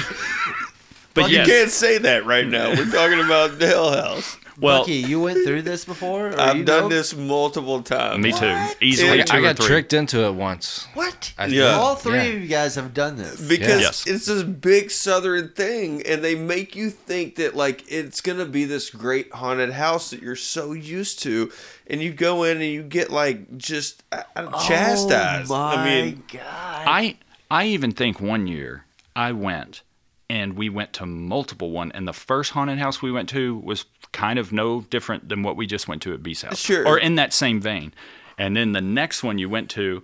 But 1.13 1.29
You 1.29 1.37
yes, 1.37 1.47
can't 1.47 1.69
say 1.71 1.97
that 1.99 2.25
right 2.25 2.47
now. 2.47 2.69
We're 2.69 2.89
talking 2.91 3.19
about 3.23 3.59
the 3.59 3.67
Hell 3.67 3.91
House. 3.91 4.37
Well, 4.59 4.79
Bucky, 4.81 4.93
you 4.95 5.19
went 5.21 5.45
through 5.45 5.61
this 5.61 5.85
before? 5.85 6.29
Or 6.29 6.39
I've 6.39 6.65
done 6.65 6.83
know? 6.83 6.89
this 6.89 7.15
multiple 7.15 7.81
times. 7.83 8.23
me 8.23 8.31
too. 8.31 8.47
What? 8.47 8.77
Easily 8.81 9.17
Yeah, 9.19 9.23
two 9.23 9.37
I 9.37 9.39
or 9.39 9.41
got 9.43 9.57
three. 9.57 9.67
tricked 9.67 9.93
into 9.93 10.23
it 10.25 10.33
once. 10.33 10.87
What? 10.95 11.33
I 11.37 11.45
Yeah. 11.47 11.73
All 11.75 11.95
three 11.95 12.15
Yeah. 12.17 12.23
of 12.23 12.41
you 12.41 12.47
guys 12.47 12.75
have 12.75 12.93
done 12.93 13.17
this. 13.17 13.39
because 13.39 13.81
Yes. 13.81 14.07
it's 14.07 14.25
this 14.25 14.41
big 14.43 14.89
southern 14.91 15.49
thing 15.49 16.01
and 16.05 16.23
they 16.23 16.33
make 16.35 16.75
you 16.75 16.89
think 16.89 17.35
that 17.35 17.55
like 17.55 17.83
it's 17.87 18.19
gonna 18.21 18.45
be 18.45 18.65
this 18.65 18.89
great 18.89 19.31
haunted 19.33 19.73
house 19.73 20.09
that 20.09 20.21
you're 20.21 20.35
so 20.35 20.73
used 20.73 21.21
to 21.23 21.51
and 21.85 22.01
you 22.01 22.11
go 22.11 22.43
in 22.43 22.57
and 22.57 22.65
you 22.71 22.81
get 22.83 23.11
like 23.11 23.57
just 23.57 24.03
uh, 24.11 24.23
chastised 24.67 25.51
Oh 25.51 25.55
my 25.55 25.75
i 25.75 25.85
mean 25.85 26.23
god. 26.31 26.41
I 26.87 27.17
I 27.49 27.65
even 27.67 27.91
think 27.91 28.19
one 28.19 28.47
year 28.47 28.85
I 29.15 29.31
went 29.31 29.81
and 30.29 30.53
we 30.57 30.67
went 30.69 30.91
to 30.93 31.05
multiple 31.05 31.71
one 31.71 31.91
and 31.93 32.07
the 32.07 32.13
first 32.13 32.51
haunted 32.51 32.77
house 32.79 33.01
we 33.01 33.11
went 33.11 33.29
to 33.29 33.57
was 33.59 33.85
kind 34.11 34.39
of 34.39 34.51
no 34.51 34.81
different 34.81 35.29
than 35.29 35.43
what 35.43 35.55
we 35.55 35.65
just 35.67 35.87
went 35.87 36.01
to 36.03 36.13
at 36.13 36.23
Beast 36.23 36.43
House. 36.43 36.57
Sure. 36.59 36.87
Or 36.87 36.97
in 36.97 37.15
that 37.15 37.33
same 37.33 37.59
vein. 37.61 37.93
And 38.37 38.55
then 38.55 38.71
the 38.71 38.81
next 38.81 39.23
one 39.23 39.37
you 39.37 39.49
went 39.49 39.69
to 39.71 40.03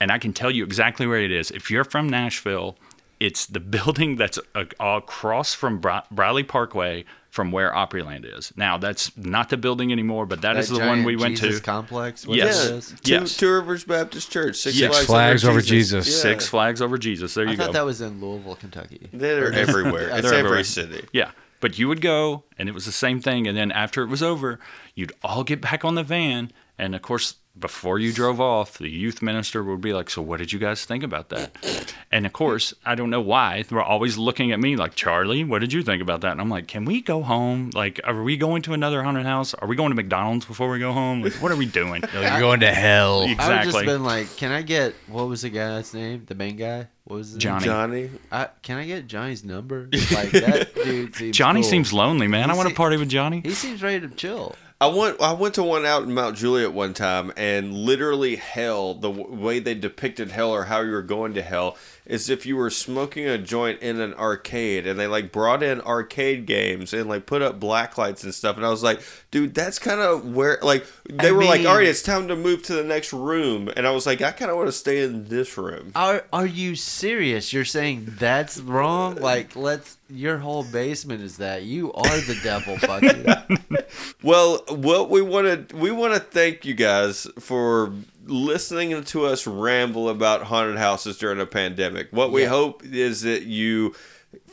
and 0.00 0.10
I 0.12 0.18
can 0.18 0.32
tell 0.34 0.50
you 0.50 0.62
exactly 0.64 1.06
where 1.06 1.20
it 1.20 1.30
is. 1.30 1.50
If 1.50 1.70
you're 1.70 1.84
from 1.84 2.08
Nashville, 2.08 2.76
it's 3.18 3.46
the 3.46 3.60
building 3.76 4.16
that's 4.16 4.38
uh, 4.54 4.64
across 4.78 5.54
from 5.54 5.78
Bri- 5.80 6.02
Briley 6.10 6.42
Parkway 6.42 7.04
from 7.30 7.52
where 7.52 7.70
Opryland 7.72 8.24
is. 8.38 8.50
Now, 8.56 8.78
that's 8.78 9.14
not 9.16 9.50
the 9.50 9.56
building 9.58 9.92
anymore, 9.92 10.24
but 10.26 10.40
that 10.42 10.56
is 10.56 10.68
the 10.70 10.78
one 10.78 11.04
we 11.04 11.16
went 11.16 11.36
Jesus 11.38 11.58
to. 11.60 11.64
complex. 11.64 12.26
What 12.26 12.36
Yes. 12.38 12.66
it 12.66 12.72
is? 12.74 12.94
Yes. 13.04 13.36
two 13.36 13.52
rivers 13.52 13.84
baptist 13.84 14.30
church 14.30 14.56
six 14.56 14.76
Yes. 14.78 14.90
flags, 14.92 15.06
Flags 15.06 15.44
over 15.44 15.52
over 15.52 15.60
jesus, 15.60 16.06
Jesus. 16.06 16.24
Yeah. 16.24 16.30
Six 16.32 16.48
Flags 16.48 16.80
over 16.82 16.96
Jesus. 16.98 17.34
There 17.34 17.44
you 17.44 17.50
I 17.52 17.56
go. 17.56 17.62
I 17.62 17.66
thought 17.66 17.72
that 17.74 17.84
was 17.84 18.00
in 18.00 18.20
Louisville, 18.22 18.56
Kentucky. 18.56 19.08
they're 19.12 19.52
everywhere 19.54 20.08
it's 20.08 20.22
They're 20.22 20.26
every 20.32 20.38
everywhere. 20.38 20.64
city 20.64 21.06
Yeah. 21.12 21.30
But 21.60 21.78
you 21.78 21.88
would 21.88 22.00
go, 22.00 22.44
and 22.58 22.68
it 22.68 22.72
was 22.72 22.84
the 22.84 22.92
same 22.92 23.20
thing. 23.20 23.46
And 23.46 23.56
then 23.56 23.72
after 23.72 24.02
it 24.02 24.08
was 24.08 24.22
over, 24.22 24.58
you'd 24.94 25.12
all 25.22 25.44
get 25.44 25.60
back 25.60 25.84
on 25.84 25.94
the 25.94 26.02
van. 26.02 26.52
And 26.78 26.94
of 26.94 27.02
course, 27.02 27.36
before 27.58 27.98
you 27.98 28.12
drove 28.12 28.40
off, 28.40 28.78
the 28.78 28.88
youth 28.88 29.22
minister 29.22 29.64
would 29.64 29.80
be 29.80 29.92
like, 29.92 30.10
So, 30.10 30.20
what 30.22 30.38
did 30.38 30.52
you 30.52 30.58
guys 30.58 30.84
think 30.84 31.02
about 31.02 31.30
that? 31.30 31.94
And 32.12 32.26
of 32.26 32.32
course, 32.32 32.74
I 32.84 32.94
don't 32.94 33.10
know 33.10 33.20
why. 33.20 33.62
They're 33.62 33.80
always 33.82 34.18
looking 34.18 34.52
at 34.52 34.60
me 34.60 34.76
like, 34.76 34.94
Charlie, 34.94 35.42
what 35.44 35.60
did 35.60 35.72
you 35.72 35.82
think 35.82 36.02
about 36.02 36.20
that? 36.20 36.32
And 36.32 36.40
I'm 36.40 36.48
like, 36.50 36.68
Can 36.68 36.84
we 36.84 37.00
go 37.00 37.22
home? 37.22 37.70
Like, 37.74 38.00
are 38.04 38.22
we 38.22 38.36
going 38.36 38.62
to 38.62 38.72
another 38.74 39.02
haunted 39.02 39.26
house? 39.26 39.54
Are 39.54 39.66
we 39.66 39.74
going 39.76 39.90
to 39.90 39.94
McDonald's 39.96 40.44
before 40.44 40.68
we 40.70 40.78
go 40.78 40.92
home? 40.92 41.22
Like, 41.22 41.32
what 41.34 41.50
are 41.50 41.56
we 41.56 41.66
doing? 41.66 42.02
You're 42.12 42.40
going 42.40 42.60
to 42.60 42.72
hell. 42.72 43.22
I 43.22 43.26
would 43.28 43.36
just 43.38 43.50
Exactly. 43.68 43.86
been 43.86 44.04
like, 44.04 44.36
can 44.36 44.52
I 44.52 44.62
get 44.62 44.94
what 45.08 45.26
was 45.28 45.42
the 45.42 45.50
guy's 45.50 45.94
name? 45.94 46.24
The 46.26 46.34
main 46.34 46.56
guy? 46.56 46.88
What 47.04 47.16
was 47.18 47.28
his 47.30 47.38
Johnny. 47.38 47.64
johnny 47.64 48.10
I, 48.32 48.48
can 48.62 48.78
I 48.78 48.84
get 48.86 49.06
Johnny's 49.06 49.44
number? 49.44 49.88
Like 50.12 50.30
that 50.32 50.74
dude 50.74 51.14
seems 51.14 51.36
Johnny 51.36 51.60
cool. 51.62 51.70
seems 51.70 51.92
lonely, 51.92 52.26
man. 52.26 52.50
I 52.50 52.54
He 52.54 52.56
want 52.58 52.68
to 52.68 52.74
party 52.74 52.96
with 52.96 53.08
Johnny. 53.08 53.40
He 53.44 53.52
seems 53.52 53.82
ready 53.82 54.00
to 54.06 54.12
chill. 54.14 54.54
I 54.78 54.88
went 54.88 55.22
I 55.22 55.32
went 55.32 55.54
to 55.54 55.62
one 55.62 55.86
out 55.86 56.02
in 56.02 56.12
Mount 56.12 56.36
Juliet 56.36 56.72
one 56.72 56.92
time 56.92 57.32
and 57.36 57.72
literally 57.72 58.36
hell 58.36 58.92
the 58.92 59.10
way 59.10 59.58
they 59.58 59.74
depicted 59.74 60.30
hell 60.30 60.50
or 60.50 60.64
how 60.64 60.82
you 60.82 60.90
were 60.90 61.02
going 61.02 61.32
to 61.34 61.42
hell 61.42 61.78
is 62.06 62.30
if 62.30 62.46
you 62.46 62.56
were 62.56 62.70
smoking 62.70 63.26
a 63.26 63.38
joint 63.38 63.80
in 63.82 64.00
an 64.00 64.14
arcade 64.14 64.86
and 64.86 64.98
they 64.98 65.06
like 65.06 65.32
brought 65.32 65.62
in 65.62 65.80
arcade 65.82 66.46
games 66.46 66.92
and 66.92 67.08
like 67.08 67.26
put 67.26 67.42
up 67.42 67.58
black 67.60 67.98
lights 67.98 68.24
and 68.24 68.34
stuff 68.34 68.56
and 68.56 68.64
I 68.64 68.68
was 68.70 68.82
like 68.82 69.00
dude 69.30 69.54
that's 69.54 69.78
kind 69.78 70.00
of 70.00 70.34
where 70.34 70.58
like 70.62 70.86
they 71.08 71.28
I 71.28 71.32
were 71.32 71.44
like 71.44 71.66
all 71.66 71.76
right 71.76 71.86
it's 71.86 72.02
time 72.02 72.28
to 72.28 72.36
move 72.36 72.62
to 72.64 72.74
the 72.74 72.84
next 72.84 73.12
room 73.12 73.70
and 73.76 73.86
I 73.86 73.90
was 73.90 74.06
like 74.06 74.22
I 74.22 74.30
kind 74.32 74.50
of 74.50 74.56
want 74.56 74.68
to 74.68 74.72
stay 74.72 75.02
in 75.02 75.28
this 75.28 75.56
room 75.58 75.92
Are 75.94 76.24
are 76.32 76.46
you 76.46 76.76
serious? 76.76 77.52
You're 77.52 77.64
saying 77.64 78.14
that's 78.18 78.58
wrong? 78.58 79.16
Like 79.16 79.56
let's 79.56 79.96
your 80.08 80.38
whole 80.38 80.62
basement 80.64 81.22
is 81.22 81.38
that. 81.38 81.64
You 81.64 81.92
are 81.92 82.20
the 82.20 82.38
devil, 82.42 82.76
Bucky. 82.86 83.88
Well, 84.22 84.62
what 84.68 85.10
we 85.10 85.20
want 85.20 85.68
to 85.68 85.76
we 85.76 85.90
want 85.90 86.14
to 86.14 86.20
thank 86.20 86.64
you 86.64 86.74
guys 86.74 87.26
for 87.40 87.92
listening 88.26 89.02
to 89.04 89.26
us 89.26 89.46
ramble 89.46 90.08
about 90.08 90.42
haunted 90.44 90.78
houses 90.78 91.16
during 91.18 91.40
a 91.40 91.46
pandemic. 91.46 92.08
What 92.10 92.32
we 92.32 92.42
Yeah. 92.42 92.48
hope 92.48 92.82
is 92.84 93.22
that 93.22 93.44
you 93.44 93.94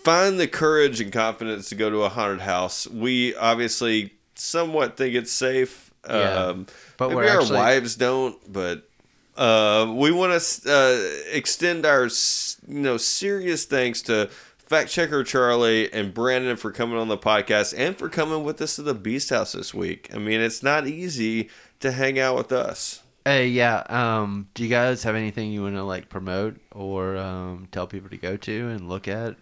find 0.03 0.39
the 0.39 0.47
courage 0.47 1.01
and 1.01 1.11
confidence 1.11 1.69
to 1.69 1.75
go 1.75 1.89
to 1.89 2.03
a 2.03 2.09
haunted 2.09 2.41
house. 2.41 2.87
We 2.87 3.35
obviously 3.35 4.13
somewhat 4.35 4.97
think 4.97 5.15
it's 5.15 5.31
safe. 5.31 5.91
Yeah. 6.07 6.13
Um, 6.47 6.67
But 6.97 7.09
maybe 7.09 7.27
our 7.29 7.39
actually- 7.41 7.57
wives 7.57 7.95
don't, 7.95 8.35
but 8.51 8.83
uh, 9.37 9.91
we 9.95 10.11
want 10.11 10.39
to 10.39 10.71
uh, 10.71 11.31
extend 11.31 11.85
our 11.85 12.03
you 12.67 12.79
know 12.79 12.97
serious 12.97 13.65
thanks 13.65 14.01
to 14.03 14.29
fact 14.67 14.89
checker 14.91 15.23
Charlie 15.23 15.91
and 15.93 16.13
Brandon 16.13 16.55
for 16.57 16.71
coming 16.71 16.97
on 16.97 17.07
the 17.07 17.17
podcast 17.17 17.73
and 17.77 17.97
for 17.97 18.09
coming 18.09 18.43
with 18.43 18.61
us 18.61 18.75
to 18.75 18.81
the 18.81 18.93
Beast 18.93 19.29
House 19.29 19.53
this 19.53 19.73
week. 19.73 20.09
I 20.13 20.17
mean, 20.17 20.41
it's 20.41 20.61
not 20.63 20.87
easy 20.87 21.49
to 21.79 21.91
hang 21.91 22.19
out 22.19 22.35
with 22.37 22.51
us. 22.51 23.01
Hey, 23.25 23.47
yeah. 23.47 23.83
Um, 23.87 24.49
do 24.53 24.63
you 24.63 24.69
guys 24.69 25.03
have 25.03 25.15
anything 25.15 25.51
you 25.51 25.63
want 25.63 25.75
to 25.75 25.83
like 25.83 26.09
promote 26.09 26.57
or 26.71 27.15
um, 27.17 27.67
tell 27.71 27.87
people 27.87 28.09
to 28.09 28.17
go 28.17 28.35
to 28.37 28.69
and 28.69 28.89
look 28.89 29.07
at? 29.07 29.35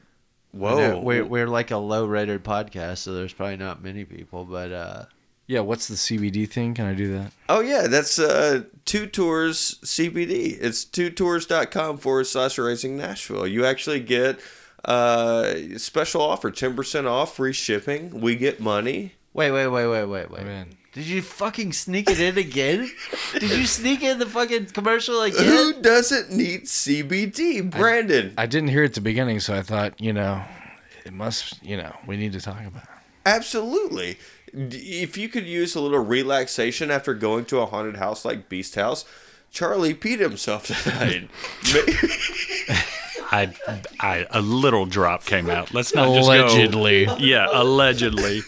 I 0.54 0.58
know 0.58 0.96
Whoa, 0.98 1.00
we're 1.00 1.26
we're 1.26 1.48
like 1.48 1.72
a 1.72 1.78
low 1.78 2.06
rated 2.06 2.44
podcast, 2.44 3.00
so 3.00 3.14
there's 3.14 3.34
probably 3.34 3.58
not 3.58 3.82
many 3.82 4.04
people, 4.04 4.44
but 4.44 4.72
uh, 4.72 5.06
Yeah, 5.48 5.62
what's 5.62 5.88
the 5.88 5.96
CBD 5.96 6.48
thing? 6.48 6.74
Can 6.74 6.86
I 6.86 6.94
do 6.94 7.14
that? 7.18 7.32
Oh 7.48 7.62
yeah, 7.62 7.88
that's 7.88 8.20
uh, 8.20 8.64
Two 8.86 9.08
Tours 9.08 9.80
CBD. 9.84 10.58
It's 10.60 10.84
twotours.com 10.84 11.98
forward 12.00 12.28
slash 12.28 12.58
Racing 12.58 12.98
Nashville. 12.98 13.48
You 13.48 13.66
actually 13.66 14.02
get 14.02 14.42
uh, 14.84 15.54
special 15.78 16.22
offer, 16.22 16.52
ten 16.52 16.76
percent 16.76 17.08
off, 17.08 17.36
free 17.38 17.54
shipping. 17.54 18.20
We 18.20 18.36
get 18.36 18.60
money. 18.60 19.14
Wait, 19.34 19.52
wait, 19.52 19.68
wait, 19.68 19.88
wait, 19.88 20.06
wait, 20.06 20.30
wait. 20.30 20.44
Man. 20.44 20.68
Did 20.94 21.06
you 21.06 21.22
fucking 21.22 21.72
sneak 21.72 22.10
it 22.10 22.20
in 22.20 22.38
again? 22.38 22.92
Did 23.34 23.52
you 23.52 23.66
sneak 23.66 24.04
in 24.04 24.20
the 24.20 24.26
fucking 24.26 24.68
commercial 24.68 25.22
again? 25.22 25.46
Who 25.46 25.82
doesn't 25.82 26.32
need 26.32 26.66
CBD? 26.66 27.70
Brandon. 27.70 28.34
I 28.38 28.46
didn't 28.46 28.70
hear 28.70 28.84
it 28.84 28.88
at 28.88 28.94
the 28.96 29.02
beginning, 29.02 29.40
so 29.40 29.56
I 29.56 29.62
thought, 29.62 30.00
you 30.02 30.12
know, 30.12 30.44
it 31.06 31.14
must, 31.14 31.64
you 31.64 31.78
know, 31.78 31.96
we 32.06 32.18
need 32.18 32.34
to 32.34 32.42
talk 32.42 32.60
about 32.66 32.84
it. 32.84 32.90
Absolutely. 33.26 34.18
If 34.54 35.18
you 35.18 35.30
could 35.30 35.46
use 35.46 35.76
a 35.76 35.80
little 35.82 36.04
relaxation 36.04 36.92
after 36.92 37.14
going 37.14 37.46
to 37.46 37.60
a 37.60 37.66
haunted 37.66 37.96
house 37.96 38.26
like 38.26 38.50
Beast 38.50 38.76
House, 38.76 39.06
Charlie 39.50 39.94
peed 39.94 40.20
himself 40.20 40.68
tonight. 40.68 41.30
I, 43.34 43.54
I, 44.02 44.28
a 44.32 44.42
little 44.42 44.86
drop 44.86 45.24
came 45.24 45.50
out. 45.50 45.74
Let's 45.74 45.96
not 45.96 46.14
just 46.14 46.28
go. 46.28 46.34
Allegedly. 46.34 47.08
Yeah, 47.20 47.48
allegedly. 47.50 48.42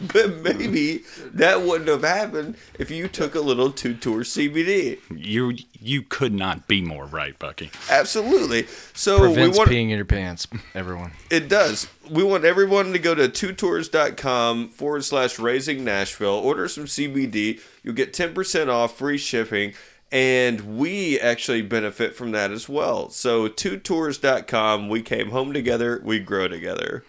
but 0.12 0.36
maybe 0.38 1.02
that 1.32 1.62
wouldn't 1.62 1.88
have 1.88 2.02
happened 2.02 2.56
if 2.78 2.90
you 2.90 3.08
took 3.08 3.34
a 3.34 3.40
little 3.40 3.70
two 3.70 3.94
tour 3.94 4.22
CBD. 4.22 4.98
You, 5.14 5.56
you 5.78 6.02
could 6.02 6.32
not 6.32 6.66
be 6.66 6.80
more 6.80 7.04
right, 7.04 7.38
Bucky. 7.38 7.70
Absolutely. 7.90 8.66
So 8.94 9.18
Prevents 9.18 9.56
we 9.56 9.58
want 9.58 9.70
peeing 9.70 9.90
in 9.90 9.96
your 9.96 10.04
pants, 10.04 10.46
everyone. 10.74 11.12
it 11.30 11.48
does. 11.48 11.86
We 12.08 12.22
want 12.24 12.44
everyone 12.44 12.92
to 12.92 12.98
go 12.98 13.14
to 13.14 13.28
twotours.com 13.28 14.68
forward 14.70 15.04
slash 15.04 15.38
raising 15.38 15.84
Nashville, 15.84 16.34
order 16.34 16.66
some 16.68 16.84
CBD. 16.86 17.60
You'll 17.82 17.94
get 17.94 18.12
10% 18.12 18.68
off 18.68 18.96
free 18.96 19.18
shipping. 19.18 19.74
And 20.12 20.76
we 20.76 21.20
actually 21.20 21.62
benefit 21.62 22.16
from 22.16 22.32
that 22.32 22.50
as 22.50 22.68
well. 22.68 23.10
So, 23.10 23.48
twotours.com, 23.48 24.88
we 24.88 25.02
came 25.02 25.30
home 25.30 25.52
together, 25.52 26.00
we 26.04 26.18
grow 26.18 26.48
together. 26.48 27.04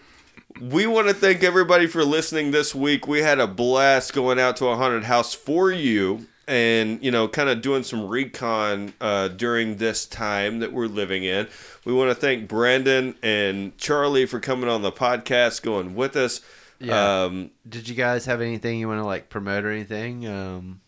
We 0.70 0.86
want 0.86 1.08
to 1.08 1.14
thank 1.14 1.42
everybody 1.42 1.88
for 1.88 2.04
listening 2.04 2.52
this 2.52 2.72
week. 2.72 3.08
We 3.08 3.18
had 3.18 3.40
a 3.40 3.48
blast 3.48 4.12
going 4.12 4.38
out 4.38 4.56
to 4.58 4.68
a 4.68 4.76
haunted 4.76 5.02
house 5.02 5.34
for 5.34 5.72
you 5.72 6.28
and, 6.46 7.02
you 7.02 7.10
know, 7.10 7.26
kind 7.26 7.48
of 7.48 7.62
doing 7.62 7.82
some 7.82 8.06
recon 8.06 8.94
uh, 9.00 9.26
during 9.26 9.78
this 9.78 10.06
time 10.06 10.60
that 10.60 10.72
we're 10.72 10.86
living 10.86 11.24
in. 11.24 11.48
We 11.84 11.92
want 11.92 12.10
to 12.10 12.14
thank 12.14 12.46
Brandon 12.46 13.16
and 13.24 13.76
Charlie 13.76 14.24
for 14.24 14.38
coming 14.38 14.68
on 14.68 14.82
the 14.82 14.92
podcast, 14.92 15.62
going 15.62 15.96
with 15.96 16.14
us. 16.14 16.40
Yeah. 16.78 17.24
Um, 17.24 17.50
Did 17.68 17.88
you 17.88 17.96
guys 17.96 18.26
have 18.26 18.40
anything 18.40 18.78
you 18.78 18.86
want 18.86 19.00
to 19.00 19.04
like 19.04 19.28
promote 19.30 19.64
or 19.64 19.72
anything? 19.72 20.28
Um, 20.28 20.80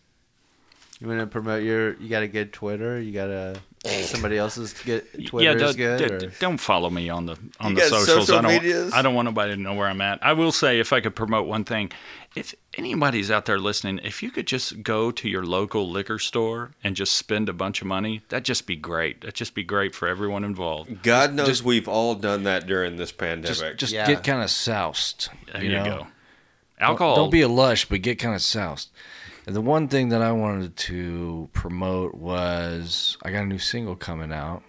you 1.01 1.07
want 1.09 1.19
to 1.19 1.27
promote 1.27 1.63
your? 1.63 1.95
You 1.95 2.07
got 2.07 2.23
a 2.23 2.29
good 2.29 2.53
Twitter. 2.53 3.01
You 3.01 3.11
got 3.11 3.29
a 3.29 3.57
somebody 3.89 4.37
else's 4.37 4.73
get 4.83 5.25
Twitter 5.27 5.49
yeah, 5.51 5.55
is 5.55 5.75
don't, 5.75 5.77
good. 5.77 6.19
don't- 6.19 6.39
don't 6.39 6.57
follow 6.57 6.89
me 6.89 7.09
on 7.09 7.25
the 7.25 7.37
on 7.59 7.71
You 7.71 7.75
the 7.77 7.81
socials. 7.83 8.27
social 8.27 8.37
I 8.39 8.41
don't. 8.41 8.51
medias? 8.63 8.93
I 8.93 9.01
don't 9.01 9.13
want 9.15 9.25
nobody 9.27 9.55
to 9.55 9.59
know 9.61 9.73
where 9.73 9.87
I'm 9.87 10.01
at. 10.01 10.23
I 10.23 10.33
will 10.33 10.51
say, 10.51 10.79
if 10.79 10.91
I 10.93 11.01
could 11.01 11.15
promote 11.15 11.47
one 11.47 11.63
thing, 11.63 11.91
if 12.35 12.53
anybody's 12.75 13.31
out 13.31 13.45
there 13.45 13.57
listening, 13.59 13.99
if 14.03 14.21
you 14.21 14.29
could 14.31 14.47
just 14.47 14.83
go 14.83 15.11
to 15.11 15.29
your 15.29 15.45
local 15.45 15.89
liquor 15.89 16.19
store 16.19 16.71
and 16.83 16.95
just 16.95 17.13
spend 17.15 17.47
a 17.47 17.53
bunch 17.53 17.81
of 17.81 17.87
money, 17.87 18.21
that'd 18.29 18.43
just 18.45 18.67
be 18.67 18.75
great. 18.75 19.21
That'd 19.21 19.35
just 19.35 19.53
be 19.55 19.63
great 19.63 19.95
for 19.95 20.07
everyone 20.07 20.43
involved. 20.43 21.01
God 21.03 21.33
knows 21.33 21.63
we've 21.63 21.87
all 21.87 22.15
done 22.15 22.43
that 22.43 22.67
during 22.67 22.97
this 22.97 23.11
pandemic. 23.11 23.57
Just, 23.57 23.77
just 23.77 23.93
Yeah. 23.93 24.07
get 24.07 24.23
kind 24.23 24.43
of 24.43 24.49
soused. 24.49 25.29
There 25.53 25.63
you 25.63 25.69
you, 25.71 25.75
know? 25.77 25.83
go. 25.85 25.97
Don't- 25.97 26.07
Alcohol. 26.77 27.15
Don't, 27.15 27.29
be 27.29 27.39
a 27.41 27.47
lush, 27.47 27.85
but 27.85 28.01
get 28.01 28.19
kind 28.19 28.35
of 28.35 28.41
soused. 28.41 28.89
And 29.47 29.55
the 29.55 29.61
one 29.61 29.87
thing 29.87 30.09
that 30.09 30.21
I 30.21 30.31
wanted 30.31 30.75
to 30.75 31.49
promote 31.53 32.15
was 32.15 33.17
I 33.23 33.31
got 33.31 33.43
a 33.43 33.45
new 33.45 33.59
single 33.59 33.95
coming 33.95 34.33
out. 34.33 34.63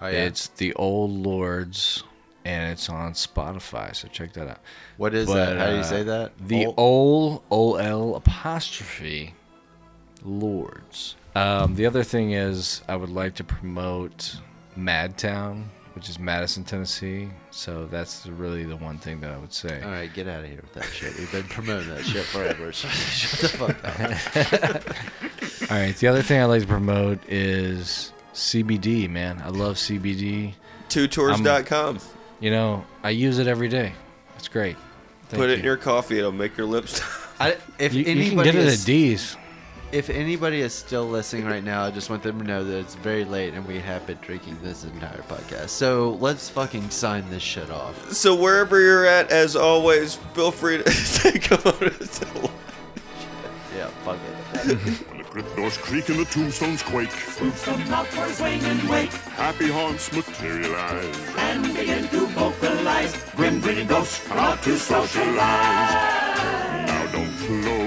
oh, 0.00 0.06
yeah. 0.06 0.24
It's 0.24 0.48
The 0.48 0.72
Old 0.74 1.10
Lords, 1.10 2.04
and 2.44 2.70
it's 2.72 2.88
on 2.88 3.14
Spotify. 3.14 3.96
So 3.96 4.06
check 4.08 4.32
that 4.34 4.48
out. 4.48 4.60
what 4.96 5.12
is 5.12 5.26
but, 5.26 5.34
that? 5.34 5.56
How 5.58 5.66
do 5.66 5.72
you 5.74 5.80
uh, 5.80 5.84
say 5.84 6.02
that? 6.04 6.32
The 6.38 6.66
Ol- 6.66 6.74
Ol 6.76 7.42
O 7.50 7.74
L 7.76 8.14
apostrophe 8.14 9.34
Lords. 10.22 11.16
Um, 11.34 11.74
the 11.74 11.84
other 11.86 12.04
thing 12.04 12.30
is 12.30 12.82
I 12.88 12.96
would 12.96 13.10
like 13.10 13.34
to 13.34 13.44
promote 13.44 14.36
Madtown, 14.78 15.64
which 15.94 16.08
is 16.08 16.18
Madison, 16.18 16.64
Tennessee. 16.64 17.28
So 17.56 17.86
that's 17.86 18.26
really 18.26 18.64
the 18.64 18.76
one 18.76 18.98
thing 18.98 19.20
that 19.22 19.30
I 19.30 19.38
would 19.38 19.52
say. 19.52 19.80
All 19.82 19.90
right, 19.90 20.12
get 20.12 20.28
out 20.28 20.44
of 20.44 20.50
here 20.50 20.60
with 20.60 20.74
that 20.74 20.84
shit. 20.84 21.16
We've 21.16 21.32
been 21.32 21.44
promoting 21.44 21.88
that 21.88 22.04
shit 22.04 22.26
forever. 22.26 22.70
So 22.70 22.86
shut 22.90 23.40
the 23.40 23.48
fuck 23.56 24.80
up. 25.64 25.70
All 25.70 25.78
right. 25.78 25.96
The 25.96 26.06
other 26.06 26.20
thing 26.20 26.38
I'd 26.42 26.44
like 26.44 26.60
to 26.60 26.68
promote 26.68 27.18
is 27.26 28.12
CBD, 28.34 29.08
man. 29.08 29.40
I 29.42 29.48
love 29.48 29.76
CBD. 29.76 30.52
Twotours.com. 30.90 31.98
You 32.40 32.50
know, 32.50 32.84
I 33.02 33.08
use 33.08 33.38
it 33.38 33.46
every 33.46 33.68
day. 33.70 33.94
It's 34.36 34.48
great. 34.48 34.76
Thank 35.30 35.40
Put 35.40 35.48
it 35.48 35.52
you. 35.54 35.58
in 35.60 35.64
your 35.64 35.78
coffee, 35.78 36.18
it'll 36.18 36.32
make 36.32 36.58
your 36.58 36.66
lips. 36.66 37.00
I, 37.40 37.56
if 37.78 37.94
You, 37.94 38.04
you 38.04 38.10
anybody 38.10 38.34
can 38.34 38.44
get 38.44 38.54
it 38.54 38.66
is, 38.66 38.82
at 38.82 38.86
D's. 38.86 39.36
If 39.92 40.10
anybody 40.10 40.60
is 40.60 40.72
still 40.74 41.06
listening 41.06 41.46
right 41.46 41.62
now, 41.64 41.84
I 41.84 41.90
just 41.90 42.10
want 42.10 42.22
them 42.22 42.38
to 42.40 42.44
know 42.46 42.64
that 42.64 42.78
it's 42.78 42.94
very 42.96 43.24
late 43.24 43.54
and 43.54 43.66
we 43.66 43.78
have 43.78 44.06
been 44.06 44.18
drinking 44.20 44.58
this 44.62 44.84
entire 44.84 45.22
podcast. 45.22 45.68
So 45.70 46.18
let's 46.20 46.48
fucking 46.50 46.90
sign 46.90 47.28
this 47.30 47.42
shit 47.42 47.70
off. 47.70 48.12
so 48.12 48.34
wherever 48.34 48.80
you're 48.80 49.06
at, 49.06 49.30
as 49.30 49.54
always, 49.56 50.16
feel 50.34 50.50
free 50.50 50.78
to 50.78 50.84
take 51.22 51.50
a 51.50 51.60
moment 51.64 52.12
to 52.12 52.50
Yeah, 53.76 53.86
fuck 54.04 54.18
it. 54.26 54.76
When 55.08 55.18
the 55.18 55.24
crypt 55.24 55.54
doors 55.56 55.76
creak 55.76 56.08
and 56.08 56.18
the 56.18 56.24
tombstones 56.24 56.82
quake, 56.82 57.10
Spooks 57.10 57.64
come 57.64 57.80
out 57.92 58.06
for 58.06 58.26
swing 58.32 58.60
and 58.64 58.82
wake 58.90 59.12
happy 59.12 59.68
haunts 59.68 60.10
materialize. 60.12 61.16
and 61.38 61.62
begin 61.74 62.08
to 62.08 62.26
vocalize. 62.28 63.14
Grim 63.36 63.60
grinning 63.60 63.86
ghosts 63.86 64.26
come 64.26 64.38
out 64.38 64.62
to 64.62 64.76
socialize. 64.78 65.36
Now 66.86 67.06
don't 67.12 67.30
close 67.36 67.64
your 67.64 67.85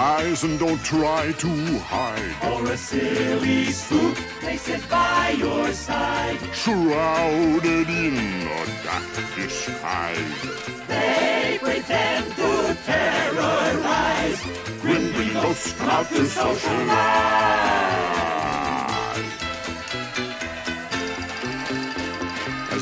eyes 0.00 0.44
and 0.44 0.58
don't 0.58 0.82
try 0.82 1.30
to 1.32 1.78
hide. 1.80 2.34
For 2.40 2.72
a 2.72 2.76
silly 2.76 3.64
spook, 3.66 4.16
they 4.40 4.56
sit 4.56 4.88
by 4.88 5.34
your 5.36 5.72
side. 5.72 6.40
Shrouded 6.54 7.88
in 7.88 8.16
a 8.46 8.64
dark 8.82 9.12
disguise. 9.36 10.40
They 10.88 11.58
pretend 11.60 12.26
to 12.36 12.76
terrorize. 12.86 14.40
Grim 14.80 15.32
ghosts 15.34 15.72
come 15.74 15.90
out 15.90 16.08
to 16.08 16.24
socialize. 16.26 18.19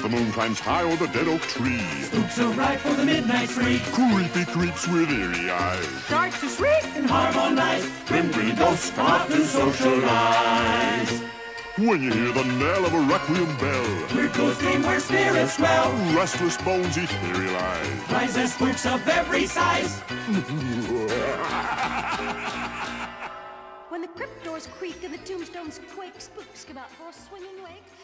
The 0.08 0.16
moon 0.16 0.32
climbs 0.32 0.58
high 0.60 0.82
o'er 0.82 0.96
the 0.96 1.06
dead 1.08 1.28
oak 1.28 1.42
tree, 1.42 1.78
Spooks 2.02 2.38
arrive 2.38 2.80
for 2.80 2.94
the 2.94 3.04
midnight 3.04 3.48
spree. 3.48 3.80
creepy 3.92 4.44
creeps 4.50 4.86
with 4.88 5.10
eerie 5.10 5.50
eyes. 5.50 5.86
Starts 6.04 6.40
to 6.40 6.48
shriek 6.48 6.84
and 6.96 7.08
harmonize. 7.08 7.86
Grim 8.06 8.30
grinning 8.30 8.56
ghosts 8.56 8.90
come 8.90 9.06
out 9.06 9.28
to 9.28 9.44
socialize. 9.44 11.22
When 11.76 12.02
you 12.02 12.10
hear 12.12 12.32
the 12.32 12.44
knell 12.44 12.86
of 12.86 12.94
a 12.94 13.00
requiem 13.00 13.56
bell, 13.58 14.16
Weird 14.16 14.32
ghost 14.32 14.60
game 14.60 14.82
where 14.82 15.00
spirits 15.00 15.56
dwell. 15.56 15.92
restless 16.16 16.56
bones 16.58 16.96
etherealize. 16.96 18.10
Rise 18.10 18.36
as 18.36 18.54
spooks 18.54 18.86
of 18.86 19.06
every 19.08 19.46
size. 19.46 20.00
When 23.90 24.02
the 24.02 24.08
crypt 24.08 24.44
doors 24.44 24.68
creak 24.78 25.04
and 25.04 25.12
the 25.14 25.18
tombstones 25.18 25.80
quake, 25.94 26.18
spooks 26.18 26.64
come 26.64 26.78
out 26.78 26.90
for 26.90 27.08
a 27.08 27.12
swinging 27.12 27.62
wake. 27.62 27.82
Happy 27.84 27.97